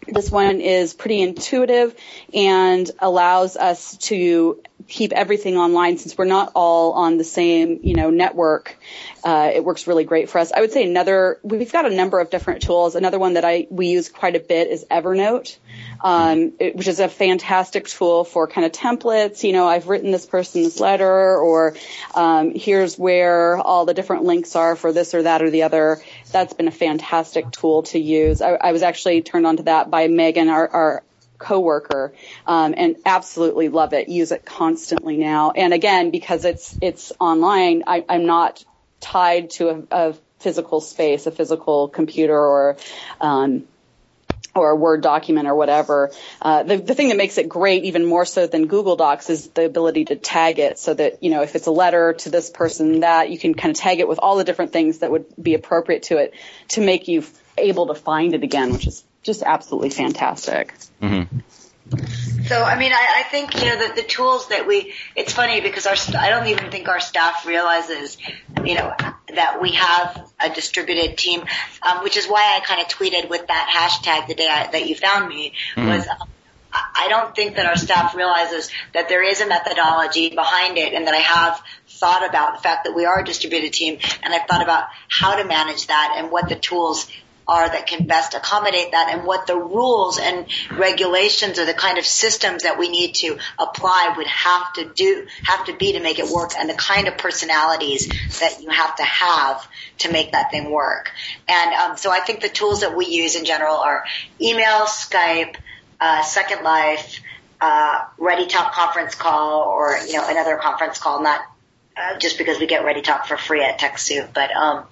this 0.08 0.32
one 0.32 0.62
is 0.62 0.94
pretty 0.94 1.22
intuitive 1.22 1.96
and 2.34 2.90
allows 3.00 3.58
us 3.58 3.98
to 3.98 4.62
keep 4.88 5.12
everything 5.12 5.58
online 5.58 5.98
since 5.98 6.18
we're 6.18 6.26
not 6.26 6.52
all 6.56 6.94
on 6.94 7.18
the 7.18 7.24
same, 7.24 7.80
you 7.84 7.94
know, 7.94 8.10
network. 8.10 8.78
Uh, 9.24 9.52
it 9.54 9.64
works 9.64 9.86
really 9.86 10.04
great 10.04 10.30
for 10.30 10.40
us. 10.40 10.52
I 10.52 10.62
would 10.62 10.72
say 10.72 10.84
another, 10.84 11.40
we've 11.44 11.72
got 11.72 11.86
a 11.86 11.94
number 11.94 12.20
of 12.20 12.30
different 12.30 12.64
tools. 12.64 12.96
Another 12.96 13.20
one 13.20 13.34
that 13.34 13.46
I, 13.46 13.68
we 13.70 13.88
use 13.88 14.10
quite 14.10 14.36
a 14.36 14.40
bit 14.40 14.70
is 14.70 14.86
Evernote, 14.90 15.58
um, 16.02 16.54
it, 16.60 16.76
which 16.76 16.88
is 16.88 17.00
a 17.00 17.10
fantastic 17.10 17.88
tool 17.88 18.24
for 18.24 18.48
kind 18.48 18.66
of 18.66 18.72
templates. 18.72 19.44
You 19.44 19.54
know, 19.54 19.68
I've 19.68 19.90
written 19.90 20.12
this 20.12 20.26
person 20.26 20.64
this 20.64 20.80
letter 20.80 21.38
or, 21.38 21.76
um, 22.16 22.56
here's 22.56 22.98
where 22.98 23.58
all 23.58 23.86
the 23.86 23.94
different 23.94 24.24
links 24.24 24.56
are 24.56 24.76
for 24.76 24.92
this 24.92 25.14
or 25.14 25.24
that 25.24 25.42
or 25.42 25.50
the 25.50 25.64
other. 25.64 26.02
That's 26.30 26.54
been 26.54 26.68
a 26.68 26.72
fantastic 26.72 27.52
tool 27.52 27.84
to 27.84 28.00
use. 28.00 28.42
I, 28.42 28.52
I 28.52 28.72
was 28.72 28.84
actually 28.84 29.22
turned 29.22 29.46
on 29.46 29.58
to 29.58 29.64
that 29.64 29.90
by 29.90 30.08
Megan, 30.08 30.50
our, 30.50 30.68
our 30.68 31.04
coworker, 31.38 32.14
um, 32.46 32.74
and 32.78 32.98
absolutely 33.06 33.70
love 33.70 33.94
it. 33.94 34.10
Use 34.10 34.32
it 34.32 34.46
constantly 34.46 35.18
now. 35.18 35.52
And 35.52 35.74
again, 35.74 36.12
because 36.12 36.46
it's 36.46 36.78
it's 36.82 37.12
online, 37.20 37.84
I, 37.88 38.06
I'm 38.08 38.26
not 38.26 38.64
tied 39.00 39.50
to 39.52 39.70
a, 39.70 39.84
a 39.92 40.14
physical 40.40 40.82
space, 40.82 41.26
a 41.28 41.32
physical 41.32 41.88
computer, 41.88 42.38
or 42.38 42.78
um, 43.20 43.66
or 44.60 44.72
a 44.72 44.76
Word 44.76 45.02
document 45.02 45.48
or 45.48 45.56
whatever. 45.56 46.12
Uh, 46.42 46.64
the, 46.64 46.78
the 46.78 46.96
thing 46.96 47.10
that 47.10 47.18
makes 47.18 47.38
it 47.38 47.50
great, 47.50 47.86
even 47.86 48.06
more 48.06 48.26
so 48.26 48.48
than 48.48 48.68
Google 48.68 48.96
Docs, 48.96 49.30
is 49.30 49.48
the 49.50 49.66
ability 49.66 50.06
to 50.06 50.16
tag 50.16 50.60
it 50.60 50.78
so 50.80 50.94
that, 50.94 51.24
you 51.24 51.32
know, 51.32 51.42
if 51.42 51.56
it's 51.56 51.68
a 51.68 51.72
letter 51.72 52.14
to 52.14 52.30
this 52.30 52.50
person, 52.50 53.02
that 53.02 53.30
you 53.30 53.40
can 53.40 53.54
kind 53.54 53.72
of 53.72 53.78
tag 53.78 54.00
it 54.00 54.08
with 54.08 54.20
all 54.20 54.38
the 54.38 54.44
different 54.44 54.72
things 54.72 55.00
that 55.00 55.12
would 55.12 55.26
be 55.42 55.54
appropriate 55.54 56.04
to 56.04 56.18
it 56.18 56.34
to 56.70 56.82
make 56.82 57.08
you 57.08 57.24
able 57.58 57.88
to 57.88 57.96
find 57.96 58.34
it 58.34 58.44
again, 58.44 58.72
which 58.72 58.88
is 58.88 59.04
just 59.24 59.44
absolutely 59.44 59.90
fantastic. 59.90 60.74
Mm-hmm. 61.02 61.40
So, 62.50 62.64
I 62.64 62.80
mean, 62.80 62.92
I, 62.92 63.20
I 63.20 63.24
think, 63.30 63.62
you 63.62 63.70
know, 63.70 63.88
the, 63.88 64.02
the 64.02 64.08
tools 64.08 64.48
that 64.48 64.66
we, 64.66 64.96
it's 65.16 65.32
funny 65.32 65.62
because 65.62 65.86
our, 65.86 65.94
I 66.18 66.30
don't 66.30 66.48
even 66.48 66.72
think 66.72 66.88
our 66.88 67.00
staff 67.00 67.46
realizes, 67.46 68.18
you 68.66 68.74
know, 68.74 68.92
that 69.36 69.62
we 69.62 69.74
have 69.74 70.32
a 70.44 70.50
distributed 70.50 71.16
team, 71.16 71.44
um, 71.84 72.04
which 72.04 72.18
is 72.18 72.26
why 72.26 72.58
I 72.58 72.66
kind 72.66 72.82
of 72.82 72.88
tweeted 72.88 73.30
with 73.30 73.46
that 73.46 73.70
hashtag 74.02 74.28
the 74.28 74.34
day 74.34 74.48
I, 74.50 74.66
that 74.72 74.90
you 74.90 74.96
found 74.96 75.30
me 75.30 75.54
mm-hmm. 75.76 75.90
was, 75.90 76.08
um, 76.08 76.28
I 76.74 77.06
don't 77.08 77.36
think 77.36 77.56
that 77.58 77.68
our 77.68 77.76
staff 77.76 78.16
realizes 78.16 78.72
that 78.96 79.10
there 79.10 79.24
is 79.24 79.42
a 79.42 79.48
methodology 79.48 80.32
behind 80.32 80.80
it 80.80 80.94
and 80.94 81.06
that 81.06 81.14
I 81.14 81.18
have 81.18 81.62
thought 81.88 82.28
about 82.28 82.56
the 82.56 82.64
fact 82.64 82.86
that 82.86 82.96
we 82.96 83.06
are 83.06 83.20
a 83.20 83.24
distributed 83.24 83.74
team 83.74 84.00
and 84.24 84.34
I've 84.34 84.48
thought 84.48 84.64
about 84.64 84.86
how 85.08 85.36
to 85.36 85.48
manage 85.48 85.86
that 85.86 86.16
and 86.18 86.32
what 86.32 86.50
the 86.50 86.56
tools 86.56 87.12
are 87.50 87.68
that 87.68 87.88
can 87.88 88.06
best 88.06 88.36
accommodate 88.36 88.92
that 88.92 89.10
and 89.12 89.26
what 89.26 89.48
the 89.48 89.56
rules 89.56 90.20
and 90.20 90.46
regulations 90.72 91.58
or 91.58 91.66
the 91.66 91.74
kind 91.74 91.98
of 91.98 92.06
systems 92.06 92.64
that 92.64 92.78
we 92.78 92.90
need 92.90 93.16
to 93.16 93.38
apply 93.58 94.14
would 94.16 94.28
have 94.28 94.72
to 94.74 94.86
do, 94.86 95.26
have 95.44 95.66
to 95.66 95.76
be 95.76 95.94
to 95.94 96.00
make 96.00 96.20
it 96.20 96.30
work 96.30 96.52
and 96.58 96.70
the 96.70 96.76
kind 96.76 97.08
of 97.08 97.18
personalities 97.18 98.08
that 98.40 98.62
you 98.62 98.70
have 98.70 98.96
to 98.96 99.04
have 99.04 99.68
to 99.98 100.12
make 100.12 100.32
that 100.32 100.52
thing 100.52 100.70
work. 100.70 101.12
And 101.48 101.74
um, 101.74 101.98
so 101.98 102.12
I 102.12 102.20
think 102.20 102.42
the 102.42 102.50
tools 102.50 102.82
that 102.82 102.96
we 102.96 103.08
use 103.08 103.36
in 103.36 103.46
general 103.46 103.76
are 103.76 104.06
email, 104.40 104.86
Skype, 104.86 105.56
uh, 106.00 106.22
Second 106.22 106.64
Life, 106.64 107.22
uh, 107.62 108.06
Ready 108.18 108.48
Talk 108.48 108.74
conference 108.74 109.16
call 109.16 109.64
or, 109.64 109.98
you 110.08 110.14
know, 110.14 110.26
another 110.28 110.58
conference 110.58 111.00
call, 111.00 111.22
not 111.22 111.42
uh, 111.98 112.18
just 112.20 112.38
because 112.38 112.60
we 112.60 112.68
get 112.68 112.86
Ready 112.86 113.02
Talk 113.02 113.26
for 113.26 113.38
free 113.38 113.64
at 113.64 113.80
TechSoup, 113.80 114.34
but, 114.34 114.52
um, 114.52 114.86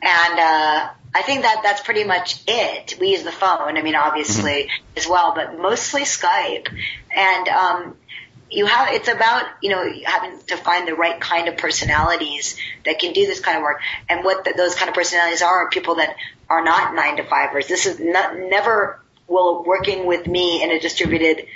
and, 0.00 0.38
uh, 0.38 0.88
I 1.14 1.22
think 1.22 1.42
that 1.42 1.60
that's 1.62 1.80
pretty 1.82 2.04
much 2.04 2.40
it. 2.46 2.96
We 3.00 3.10
use 3.10 3.22
the 3.22 3.32
phone, 3.32 3.76
I 3.76 3.82
mean, 3.82 3.96
obviously 3.96 4.64
mm-hmm. 4.64 4.98
as 4.98 5.08
well, 5.08 5.34
but 5.34 5.58
mostly 5.58 6.02
Skype. 6.02 6.68
And, 7.14 7.48
um, 7.48 7.96
you 8.50 8.66
have, 8.66 8.88
it's 8.92 9.08
about, 9.08 9.44
you 9.62 9.70
know, 9.70 9.88
having 10.04 10.38
to 10.48 10.56
find 10.56 10.86
the 10.86 10.94
right 10.94 11.20
kind 11.20 11.48
of 11.48 11.56
personalities 11.56 12.56
that 12.84 12.98
can 12.98 13.12
do 13.12 13.26
this 13.26 13.40
kind 13.40 13.56
of 13.56 13.62
work. 13.62 13.80
And 14.08 14.24
what 14.24 14.44
the, 14.44 14.54
those 14.56 14.74
kind 14.74 14.88
of 14.88 14.94
personalities 14.94 15.42
are, 15.42 15.66
are 15.66 15.70
people 15.70 15.96
that 15.96 16.16
are 16.48 16.62
not 16.62 16.94
nine 16.94 17.16
to 17.16 17.24
fivers. 17.24 17.68
This 17.68 17.86
is 17.86 18.00
not, 18.00 18.36
never 18.36 19.00
will 19.28 19.62
working 19.64 20.04
with 20.06 20.26
me 20.26 20.62
in 20.62 20.72
a 20.72 20.80
distributed 20.80 21.46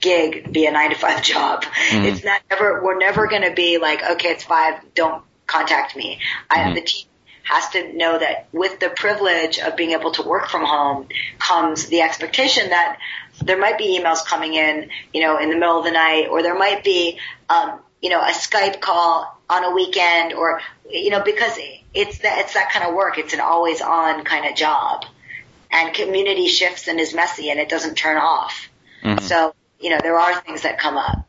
gig 0.00 0.52
be 0.52 0.66
a 0.66 0.72
nine 0.72 0.90
to 0.90 0.96
five 0.96 1.22
job. 1.22 1.62
Mm-hmm. 1.62 2.04
It's 2.06 2.24
not 2.24 2.42
ever, 2.50 2.82
we're 2.82 2.98
never 2.98 3.28
going 3.28 3.42
to 3.42 3.52
be 3.54 3.78
like, 3.78 4.02
okay, 4.02 4.30
it's 4.30 4.44
five, 4.44 4.82
don't 4.94 5.22
contact 5.46 5.94
me. 5.96 6.18
Mm-hmm. 6.50 6.70
I, 6.70 6.74
the 6.74 6.80
team 6.80 7.06
has 7.50 7.68
to 7.70 7.92
know 7.92 8.18
that 8.18 8.48
with 8.52 8.78
the 8.80 8.90
privilege 8.90 9.58
of 9.58 9.76
being 9.76 9.90
able 9.92 10.12
to 10.12 10.22
work 10.22 10.48
from 10.48 10.64
home 10.64 11.08
comes 11.38 11.86
the 11.86 12.00
expectation 12.02 12.70
that 12.70 12.98
there 13.42 13.58
might 13.58 13.78
be 13.78 13.98
emails 13.98 14.24
coming 14.24 14.54
in, 14.54 14.90
you 15.12 15.20
know, 15.20 15.38
in 15.38 15.50
the 15.50 15.56
middle 15.56 15.78
of 15.78 15.84
the 15.84 15.90
night, 15.90 16.28
or 16.30 16.42
there 16.42 16.56
might 16.56 16.84
be, 16.84 17.18
um, 17.48 17.80
you 18.00 18.10
know, 18.10 18.20
a 18.20 18.32
Skype 18.32 18.80
call 18.80 19.38
on 19.48 19.64
a 19.64 19.74
weekend, 19.74 20.32
or 20.32 20.60
you 20.88 21.10
know, 21.10 21.22
because 21.22 21.58
it's 21.94 22.18
that 22.18 22.38
it's 22.40 22.54
that 22.54 22.70
kind 22.70 22.86
of 22.86 22.94
work. 22.94 23.18
It's 23.18 23.34
an 23.34 23.40
always 23.40 23.80
on 23.80 24.24
kind 24.24 24.46
of 24.46 24.54
job, 24.56 25.04
and 25.70 25.94
community 25.94 26.48
shifts 26.48 26.88
and 26.88 27.00
is 27.00 27.14
messy, 27.14 27.50
and 27.50 27.58
it 27.58 27.68
doesn't 27.68 27.94
turn 27.94 28.16
off. 28.16 28.68
Mm-hmm. 29.02 29.24
So 29.26 29.54
you 29.80 29.90
know, 29.90 29.98
there 30.02 30.18
are 30.18 30.40
things 30.42 30.62
that 30.62 30.78
come 30.78 30.96
up. 30.96 31.26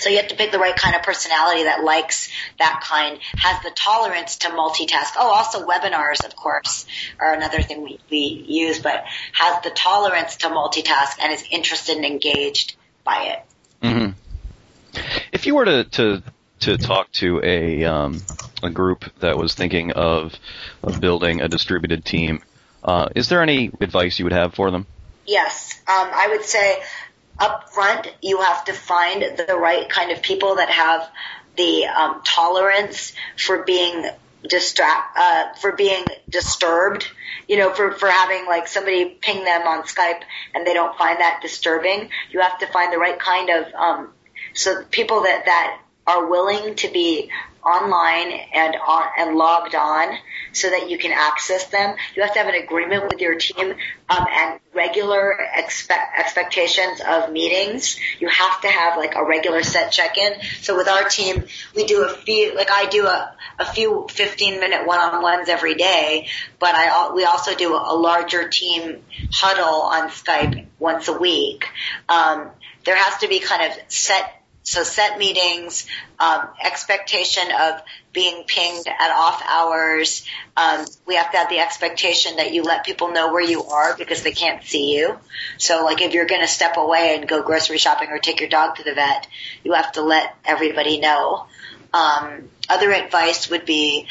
So 0.00 0.10
you 0.10 0.18
have 0.18 0.28
to 0.28 0.36
pick 0.36 0.52
the 0.52 0.58
right 0.58 0.76
kind 0.76 0.94
of 0.94 1.02
personality 1.02 1.64
that 1.64 1.82
likes 1.82 2.30
that 2.58 2.82
kind, 2.84 3.18
has 3.36 3.62
the 3.62 3.70
tolerance 3.70 4.36
to 4.38 4.48
multitask. 4.48 5.12
Oh, 5.16 5.32
also 5.34 5.66
webinars, 5.66 6.24
of 6.24 6.36
course, 6.36 6.86
are 7.18 7.32
another 7.32 7.62
thing 7.62 7.82
we, 7.82 7.98
we 8.10 8.44
use, 8.46 8.78
but 8.78 9.04
has 9.32 9.62
the 9.62 9.70
tolerance 9.70 10.36
to 10.36 10.48
multitask 10.48 11.16
and 11.20 11.32
is 11.32 11.44
interested 11.50 11.96
and 11.96 12.04
engaged 12.04 12.76
by 13.04 13.34
it. 13.34 13.86
Mm-hmm. 13.86 15.00
If 15.32 15.46
you 15.46 15.54
were 15.54 15.64
to, 15.64 15.84
to 15.84 16.22
to 16.60 16.76
talk 16.76 17.10
to 17.12 17.40
a 17.42 17.84
um, 17.84 18.20
a 18.62 18.70
group 18.70 19.04
that 19.20 19.38
was 19.38 19.54
thinking 19.54 19.92
of, 19.92 20.34
of 20.82 21.00
building 21.00 21.40
a 21.40 21.48
distributed 21.48 22.04
team, 22.04 22.42
uh, 22.84 23.08
is 23.14 23.28
there 23.28 23.42
any 23.42 23.70
advice 23.80 24.18
you 24.18 24.26
would 24.26 24.32
have 24.32 24.54
for 24.54 24.70
them? 24.70 24.86
Yes, 25.26 25.80
um, 25.88 26.08
I 26.12 26.28
would 26.32 26.44
say 26.44 26.82
up 27.40 27.72
front, 27.72 28.06
you 28.22 28.40
have 28.40 28.64
to 28.66 28.72
find 28.72 29.22
the 29.22 29.56
right 29.56 29.88
kind 29.88 30.12
of 30.12 30.22
people 30.22 30.56
that 30.56 30.68
have 30.68 31.08
the 31.56 31.86
um, 31.86 32.22
tolerance 32.24 33.12
for 33.36 33.64
being 33.64 34.04
distract 34.48 35.18
uh, 35.18 35.52
for 35.54 35.72
being 35.72 36.06
disturbed 36.28 37.10
you 37.50 37.56
know 37.56 37.74
for 37.74 37.92
for 37.92 38.08
having 38.08 38.46
like 38.46 38.68
somebody 38.68 39.04
ping 39.04 39.44
them 39.44 39.66
on 39.66 39.82
skype 39.82 40.22
and 40.54 40.64
they 40.66 40.72
don't 40.72 40.96
find 40.96 41.18
that 41.18 41.40
disturbing. 41.42 42.08
You 42.30 42.40
have 42.40 42.58
to 42.60 42.66
find 42.68 42.92
the 42.92 42.98
right 42.98 43.18
kind 43.18 43.50
of 43.50 43.74
um 43.74 44.12
so 44.54 44.84
people 44.84 45.22
that 45.22 45.46
that 45.46 45.80
are 46.06 46.30
willing 46.30 46.76
to 46.76 46.88
be 46.88 47.30
online 47.64 48.32
and 48.54 48.76
on 48.76 49.02
and 49.18 49.36
logged 49.36 49.74
on 49.74 50.16
so 50.52 50.70
that 50.70 50.90
you 50.90 50.98
can 50.98 51.12
access 51.12 51.66
them. 51.66 51.94
You 52.14 52.22
have 52.22 52.32
to 52.32 52.38
have 52.38 52.48
an 52.48 52.62
agreement 52.62 53.08
with 53.08 53.20
your 53.20 53.36
team 53.36 53.74
um, 54.08 54.26
and 54.30 54.60
regular 54.74 55.36
expect, 55.54 56.18
expectations 56.18 57.00
of 57.06 57.32
meetings. 57.32 57.98
You 58.18 58.28
have 58.28 58.60
to 58.62 58.68
have 58.68 58.96
like 58.96 59.14
a 59.14 59.24
regular 59.24 59.62
set 59.62 59.92
check-in. 59.92 60.34
So 60.60 60.76
with 60.76 60.88
our 60.88 61.08
team, 61.08 61.44
we 61.74 61.84
do 61.84 62.04
a 62.04 62.08
few, 62.08 62.54
like 62.54 62.70
I 62.70 62.86
do 62.86 63.06
a, 63.06 63.34
a 63.58 63.66
few 63.66 64.06
15 64.10 64.60
minute 64.60 64.86
one-on-ones 64.86 65.48
every 65.48 65.74
day, 65.74 66.28
but 66.58 66.74
I, 66.74 67.12
we 67.14 67.24
also 67.24 67.54
do 67.54 67.74
a 67.74 67.94
larger 67.94 68.48
team 68.48 69.02
huddle 69.32 69.82
on 69.82 70.08
Skype 70.08 70.66
once 70.78 71.08
a 71.08 71.18
week. 71.18 71.66
Um, 72.08 72.50
there 72.84 72.96
has 72.96 73.18
to 73.18 73.28
be 73.28 73.40
kind 73.40 73.70
of 73.70 73.78
set 73.88 74.39
so 74.70 74.84
set 74.84 75.18
meetings, 75.18 75.84
um, 76.20 76.46
expectation 76.64 77.42
of 77.50 77.82
being 78.12 78.44
pinged 78.44 78.86
at 78.86 79.10
off 79.10 79.42
hours. 79.44 80.24
Um, 80.56 80.86
we 81.06 81.16
have 81.16 81.32
to 81.32 81.38
have 81.38 81.48
the 81.48 81.58
expectation 81.58 82.36
that 82.36 82.54
you 82.54 82.62
let 82.62 82.84
people 82.84 83.10
know 83.10 83.32
where 83.32 83.42
you 83.42 83.64
are 83.64 83.96
because 83.96 84.22
they 84.22 84.30
can't 84.30 84.62
see 84.62 84.96
you. 84.96 85.18
So 85.58 85.84
like 85.84 86.00
if 86.02 86.14
you're 86.14 86.26
going 86.26 86.42
to 86.42 86.46
step 86.46 86.76
away 86.76 87.16
and 87.16 87.28
go 87.28 87.42
grocery 87.42 87.78
shopping 87.78 88.10
or 88.10 88.18
take 88.18 88.38
your 88.38 88.48
dog 88.48 88.76
to 88.76 88.84
the 88.84 88.94
vet, 88.94 89.26
you 89.64 89.72
have 89.72 89.90
to 89.92 90.02
let 90.02 90.36
everybody 90.44 91.00
know. 91.00 91.46
Um, 91.92 92.48
other 92.68 92.92
advice 92.92 93.50
would 93.50 93.66
be 93.66 94.06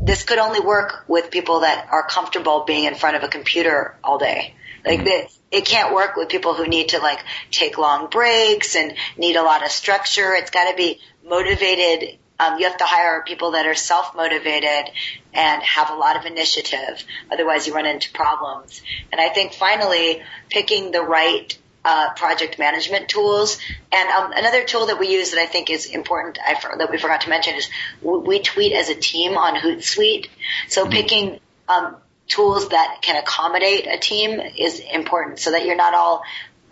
this 0.00 0.22
could 0.22 0.38
only 0.38 0.60
work 0.60 1.04
with 1.08 1.32
people 1.32 1.60
that 1.60 1.88
are 1.90 2.06
comfortable 2.06 2.62
being 2.64 2.84
in 2.84 2.94
front 2.94 3.16
of 3.16 3.24
a 3.24 3.28
computer 3.28 3.96
all 4.04 4.18
day. 4.18 4.54
Like 4.84 5.00
mm-hmm. 5.00 5.26
It 5.54 5.64
can't 5.64 5.94
work 5.94 6.16
with 6.16 6.28
people 6.28 6.54
who 6.54 6.66
need 6.66 6.90
to 6.90 6.98
like 6.98 7.20
take 7.50 7.78
long 7.78 8.08
breaks 8.10 8.74
and 8.74 8.94
need 9.16 9.36
a 9.36 9.42
lot 9.42 9.64
of 9.64 9.70
structure. 9.70 10.34
It's 10.34 10.50
got 10.50 10.70
to 10.70 10.76
be 10.76 11.00
motivated. 11.24 12.18
Um, 12.40 12.58
you 12.58 12.66
have 12.66 12.78
to 12.78 12.84
hire 12.84 13.22
people 13.24 13.52
that 13.52 13.64
are 13.66 13.76
self 13.76 14.16
motivated 14.16 14.92
and 15.32 15.62
have 15.62 15.90
a 15.90 15.94
lot 15.94 16.16
of 16.16 16.26
initiative. 16.26 17.04
Otherwise, 17.30 17.66
you 17.66 17.74
run 17.74 17.86
into 17.86 18.10
problems. 18.12 18.82
And 19.12 19.20
I 19.20 19.28
think 19.28 19.52
finally, 19.52 20.22
picking 20.50 20.90
the 20.90 21.02
right 21.02 21.56
uh, 21.84 22.12
project 22.14 22.58
management 22.58 23.08
tools. 23.08 23.58
And 23.92 24.08
um, 24.08 24.32
another 24.32 24.64
tool 24.64 24.86
that 24.86 24.98
we 24.98 25.08
use 25.08 25.30
that 25.30 25.40
I 25.40 25.46
think 25.46 25.70
is 25.70 25.86
important 25.86 26.38
I, 26.44 26.54
that 26.78 26.90
we 26.90 26.98
forgot 26.98 27.22
to 27.22 27.28
mention 27.28 27.54
is 27.54 27.68
we 28.02 28.40
tweet 28.40 28.72
as 28.72 28.88
a 28.88 28.94
team 28.94 29.36
on 29.36 29.54
Hootsuite. 29.54 30.28
So 30.68 30.82
mm-hmm. 30.82 30.92
picking 30.92 31.40
um, 31.68 31.96
tools 32.26 32.70
that 32.70 33.00
can 33.02 33.16
accommodate 33.16 33.86
a 33.86 33.98
team 33.98 34.40
is 34.40 34.80
important 34.80 35.38
so 35.38 35.50
that 35.50 35.64
you're 35.64 35.76
not 35.76 35.94
all 35.94 36.22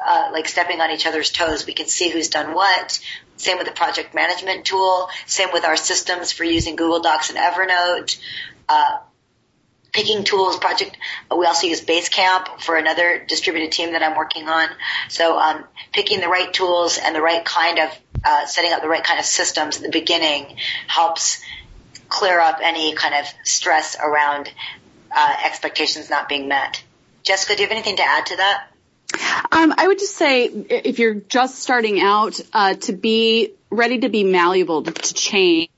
uh, 0.05 0.31
like 0.33 0.49
stepping 0.49 0.81
on 0.81 0.91
each 0.91 1.07
other's 1.07 1.31
toes. 1.31 1.67
We 1.67 1.75
can 1.75 1.87
see 1.87 2.11
who's 2.11 2.29
done 2.29 2.55
what. 2.55 2.99
Same 3.37 3.59
with 3.59 3.67
the 3.67 3.73
project 3.73 4.15
management 4.15 4.65
tool. 4.65 5.09
Same 5.27 5.49
with 5.53 5.65
our 5.65 5.77
systems 5.77 6.33
for 6.33 6.45
using 6.45 6.77
Google 6.77 7.01
Docs 7.01 7.31
and 7.31 7.39
Evernote. 7.39 8.19
Uh, 8.69 8.99
picking 9.93 10.25
tools 10.25 10.59
project. 10.59 10.97
We 11.31 11.47
also 11.47 11.67
use 11.67 11.83
Basecamp 11.83 12.61
for 12.61 12.77
another 12.77 13.25
distributed 13.29 13.73
team 13.73 13.93
that 13.93 14.03
I'm 14.03 14.17
working 14.17 14.49
on. 14.49 14.69
So 15.09 15.39
um, 15.39 15.65
picking 15.93 16.21
the 16.21 16.29
right 16.29 16.53
tools 16.53 16.99
and 16.99 17.15
the 17.15 17.21
right 17.21 17.45
kind 17.45 17.79
of 17.79 17.99
uh, 18.25 18.47
setting 18.47 18.73
up 18.73 18.81
the 18.81 18.89
right 18.89 19.05
kind 19.05 19.19
of 19.21 19.27
systems 19.27 19.77
at 19.77 19.83
the 19.83 19.91
beginning 19.91 20.57
helps 20.87 21.43
clear 22.09 22.41
up 22.41 22.61
any 22.63 22.95
kind 22.95 23.15
of 23.15 23.27
stress 23.45 23.97
around 24.03 24.51
uh, 25.15 25.35
expectations 25.45 26.11
not 26.11 26.29
being 26.29 26.49
met. 26.49 26.83
Jessica, 27.23 27.57
do 27.57 27.63
you 27.63 27.69
have 27.69 27.77
anything 27.77 27.97
to 27.97 28.03
add 28.03 28.27
to 28.27 28.37
that? 28.37 28.69
Um, 29.51 29.75
I 29.77 29.87
would 29.87 29.99
just 29.99 30.17
say 30.17 30.45
if 30.47 30.99
you're 30.99 31.15
just 31.15 31.59
starting 31.59 32.01
out, 32.01 32.41
uh, 32.53 32.75
to 32.75 32.93
be 32.93 33.53
ready 33.71 34.01
to 34.01 34.09
be 34.09 34.25
malleable 34.25 34.83
to, 34.83 35.15
change 35.15 35.69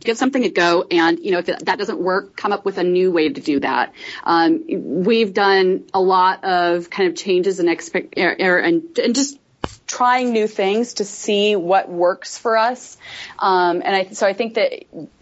give 0.00 0.16
something 0.16 0.44
a 0.44 0.48
go 0.48 0.84
and 0.90 1.20
you 1.20 1.30
know 1.30 1.38
if 1.38 1.46
that 1.46 1.78
doesn't 1.78 1.98
work 1.98 2.36
come 2.36 2.52
up 2.52 2.64
with 2.64 2.76
a 2.78 2.82
new 2.82 3.12
way 3.12 3.28
to 3.28 3.40
do 3.40 3.60
that 3.60 3.94
um, 4.24 4.64
we've 5.04 5.32
done 5.32 5.84
a 5.94 6.00
lot 6.00 6.42
of 6.42 6.90
kind 6.90 7.08
of 7.08 7.16
changes 7.16 7.60
and 7.60 7.68
expect 7.68 8.18
er, 8.18 8.36
er, 8.40 8.58
and, 8.58 8.98
and 8.98 9.14
just 9.14 9.38
trying 9.86 10.32
new 10.32 10.46
things 10.46 10.94
to 10.94 11.04
see 11.04 11.54
what 11.54 11.88
works 11.88 12.38
for 12.38 12.56
us. 12.56 12.96
Um, 13.38 13.82
and 13.84 13.94
I, 13.94 14.06
so 14.12 14.26
I 14.26 14.32
think 14.32 14.54
that, 14.54 14.72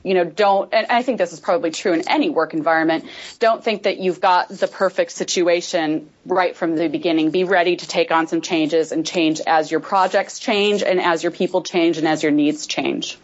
you 0.05 0.15
know, 0.15 0.25
don't, 0.25 0.73
and 0.73 0.87
I 0.89 1.03
think 1.03 1.19
this 1.19 1.33
is 1.33 1.41
probably 1.41 1.73
true 1.73 1.93
in 1.93 2.09
any 2.09 2.31
work 2.31 2.55
environment, 2.55 3.05
don't 3.41 3.65
think 3.65 3.83
that 3.83 3.99
you've 3.99 4.21
got 4.21 4.49
the 4.49 4.69
perfect 4.69 5.11
situation 5.11 6.09
right 6.25 6.57
from 6.57 6.77
the 6.77 6.89
beginning. 6.89 7.31
Be 7.31 7.45
ready 7.45 7.77
to 7.77 7.87
take 7.89 8.13
on 8.13 8.29
some 8.29 8.43
changes 8.43 8.93
and 8.93 9.05
change 9.05 9.41
as 9.45 9.71
your 9.71 9.81
projects 9.81 10.39
change 10.39 10.85
and 10.85 11.01
as 11.01 11.23
your 11.23 11.33
people 11.33 11.63
change 11.63 11.99
and 11.99 12.07
as 12.07 12.23
your 12.23 12.33
needs 12.33 12.67
change. 12.67 13.19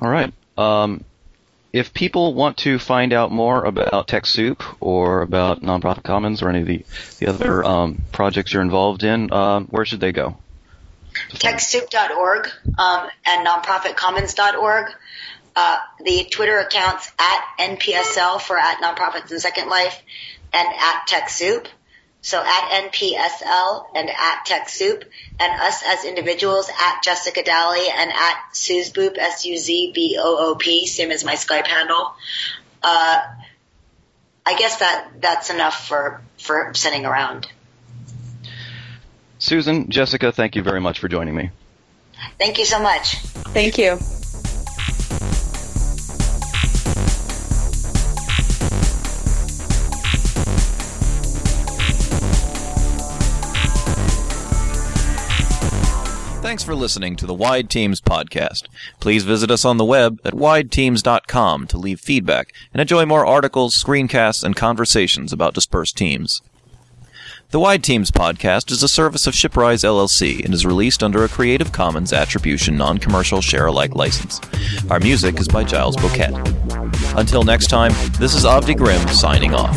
All 0.00 0.10
right. 0.10 0.32
Um, 0.56 1.04
if 1.72 1.92
people 1.92 2.34
want 2.34 2.58
to 2.58 2.78
find 2.78 3.12
out 3.12 3.30
more 3.30 3.64
about 3.64 4.08
TechSoup 4.08 4.62
or 4.80 5.22
about 5.22 5.62
Nonprofit 5.62 6.02
Commons 6.02 6.42
or 6.42 6.48
any 6.48 6.60
of 6.60 6.66
the, 6.66 6.84
the 7.18 7.26
other 7.26 7.64
um, 7.64 8.02
projects 8.12 8.52
you're 8.52 8.62
involved 8.62 9.04
in, 9.04 9.32
um, 9.32 9.66
where 9.66 9.84
should 9.84 10.00
they 10.00 10.12
go? 10.12 10.36
TechSoup.org 11.30 12.48
um, 12.78 13.08
and 13.26 13.46
nonprofitcommons.org. 13.46 14.86
Uh, 15.56 15.78
the 16.04 16.26
Twitter 16.30 16.58
accounts 16.58 17.10
at 17.18 17.44
NPSL 17.58 18.40
for 18.40 18.56
at 18.56 18.80
Nonprofits 18.80 19.30
and 19.30 19.40
Second 19.40 19.68
Life 19.68 20.00
and 20.52 20.68
at 20.68 21.08
TechSoup. 21.08 21.66
So 22.20 22.38
at 22.38 22.90
NPSL 22.90 23.86
and 23.94 24.10
at 24.10 24.44
TechSoup 24.46 25.04
and 25.40 25.60
us 25.60 25.82
as 25.86 26.04
individuals 26.04 26.68
at 26.68 27.02
Jessica 27.02 27.42
Dally 27.42 27.86
and 27.94 28.10
at 28.10 28.36
Suzboop, 28.52 29.16
S-U-Z-B-O-O-P, 29.16 30.86
same 30.86 31.10
as 31.10 31.24
my 31.24 31.34
Skype 31.34 31.66
handle. 31.66 32.14
Uh, 32.82 33.20
I 34.44 34.56
guess 34.58 34.78
that 34.78 35.08
that's 35.20 35.50
enough 35.50 35.86
for, 35.86 36.20
for 36.38 36.72
sending 36.74 37.06
around. 37.06 37.46
Susan, 39.38 39.88
Jessica, 39.88 40.32
thank 40.32 40.56
you 40.56 40.62
very 40.62 40.80
much 40.80 40.98
for 40.98 41.08
joining 41.08 41.36
me. 41.36 41.50
Thank 42.38 42.58
you 42.58 42.64
so 42.64 42.80
much. 42.80 43.16
Thank 43.18 43.78
you. 43.78 43.98
Thanks 56.48 56.64
for 56.64 56.74
listening 56.74 57.14
to 57.16 57.26
the 57.26 57.34
Wide 57.34 57.68
Teams 57.68 58.00
podcast. 58.00 58.68
Please 59.00 59.22
visit 59.24 59.50
us 59.50 59.66
on 59.66 59.76
the 59.76 59.84
web 59.84 60.18
at 60.24 60.32
wideteams.com 60.32 61.66
to 61.66 61.76
leave 61.76 62.00
feedback 62.00 62.54
and 62.72 62.80
enjoy 62.80 63.04
more 63.04 63.26
articles, 63.26 63.76
screencasts, 63.76 64.42
and 64.42 64.56
conversations 64.56 65.30
about 65.30 65.52
dispersed 65.52 65.98
teams. 65.98 66.40
The 67.50 67.60
Wide 67.60 67.84
Teams 67.84 68.10
podcast 68.10 68.70
is 68.70 68.82
a 68.82 68.88
service 68.88 69.26
of 69.26 69.34
Shiprise 69.34 69.84
LLC 69.84 70.42
and 70.42 70.54
is 70.54 70.64
released 70.64 71.02
under 71.02 71.22
a 71.22 71.28
Creative 71.28 71.70
Commons 71.70 72.14
Attribution 72.14 72.78
Non-Commercial 72.78 73.42
Share-alike 73.42 73.94
license. 73.94 74.40
Our 74.88 75.00
music 75.00 75.38
is 75.38 75.48
by 75.48 75.64
Giles 75.64 75.96
Bouquet. 75.96 76.32
Until 77.14 77.42
next 77.42 77.66
time, 77.66 77.92
this 78.18 78.34
is 78.34 78.46
Avdi 78.46 78.74
Grimm 78.74 79.06
signing 79.08 79.52
off. 79.52 79.76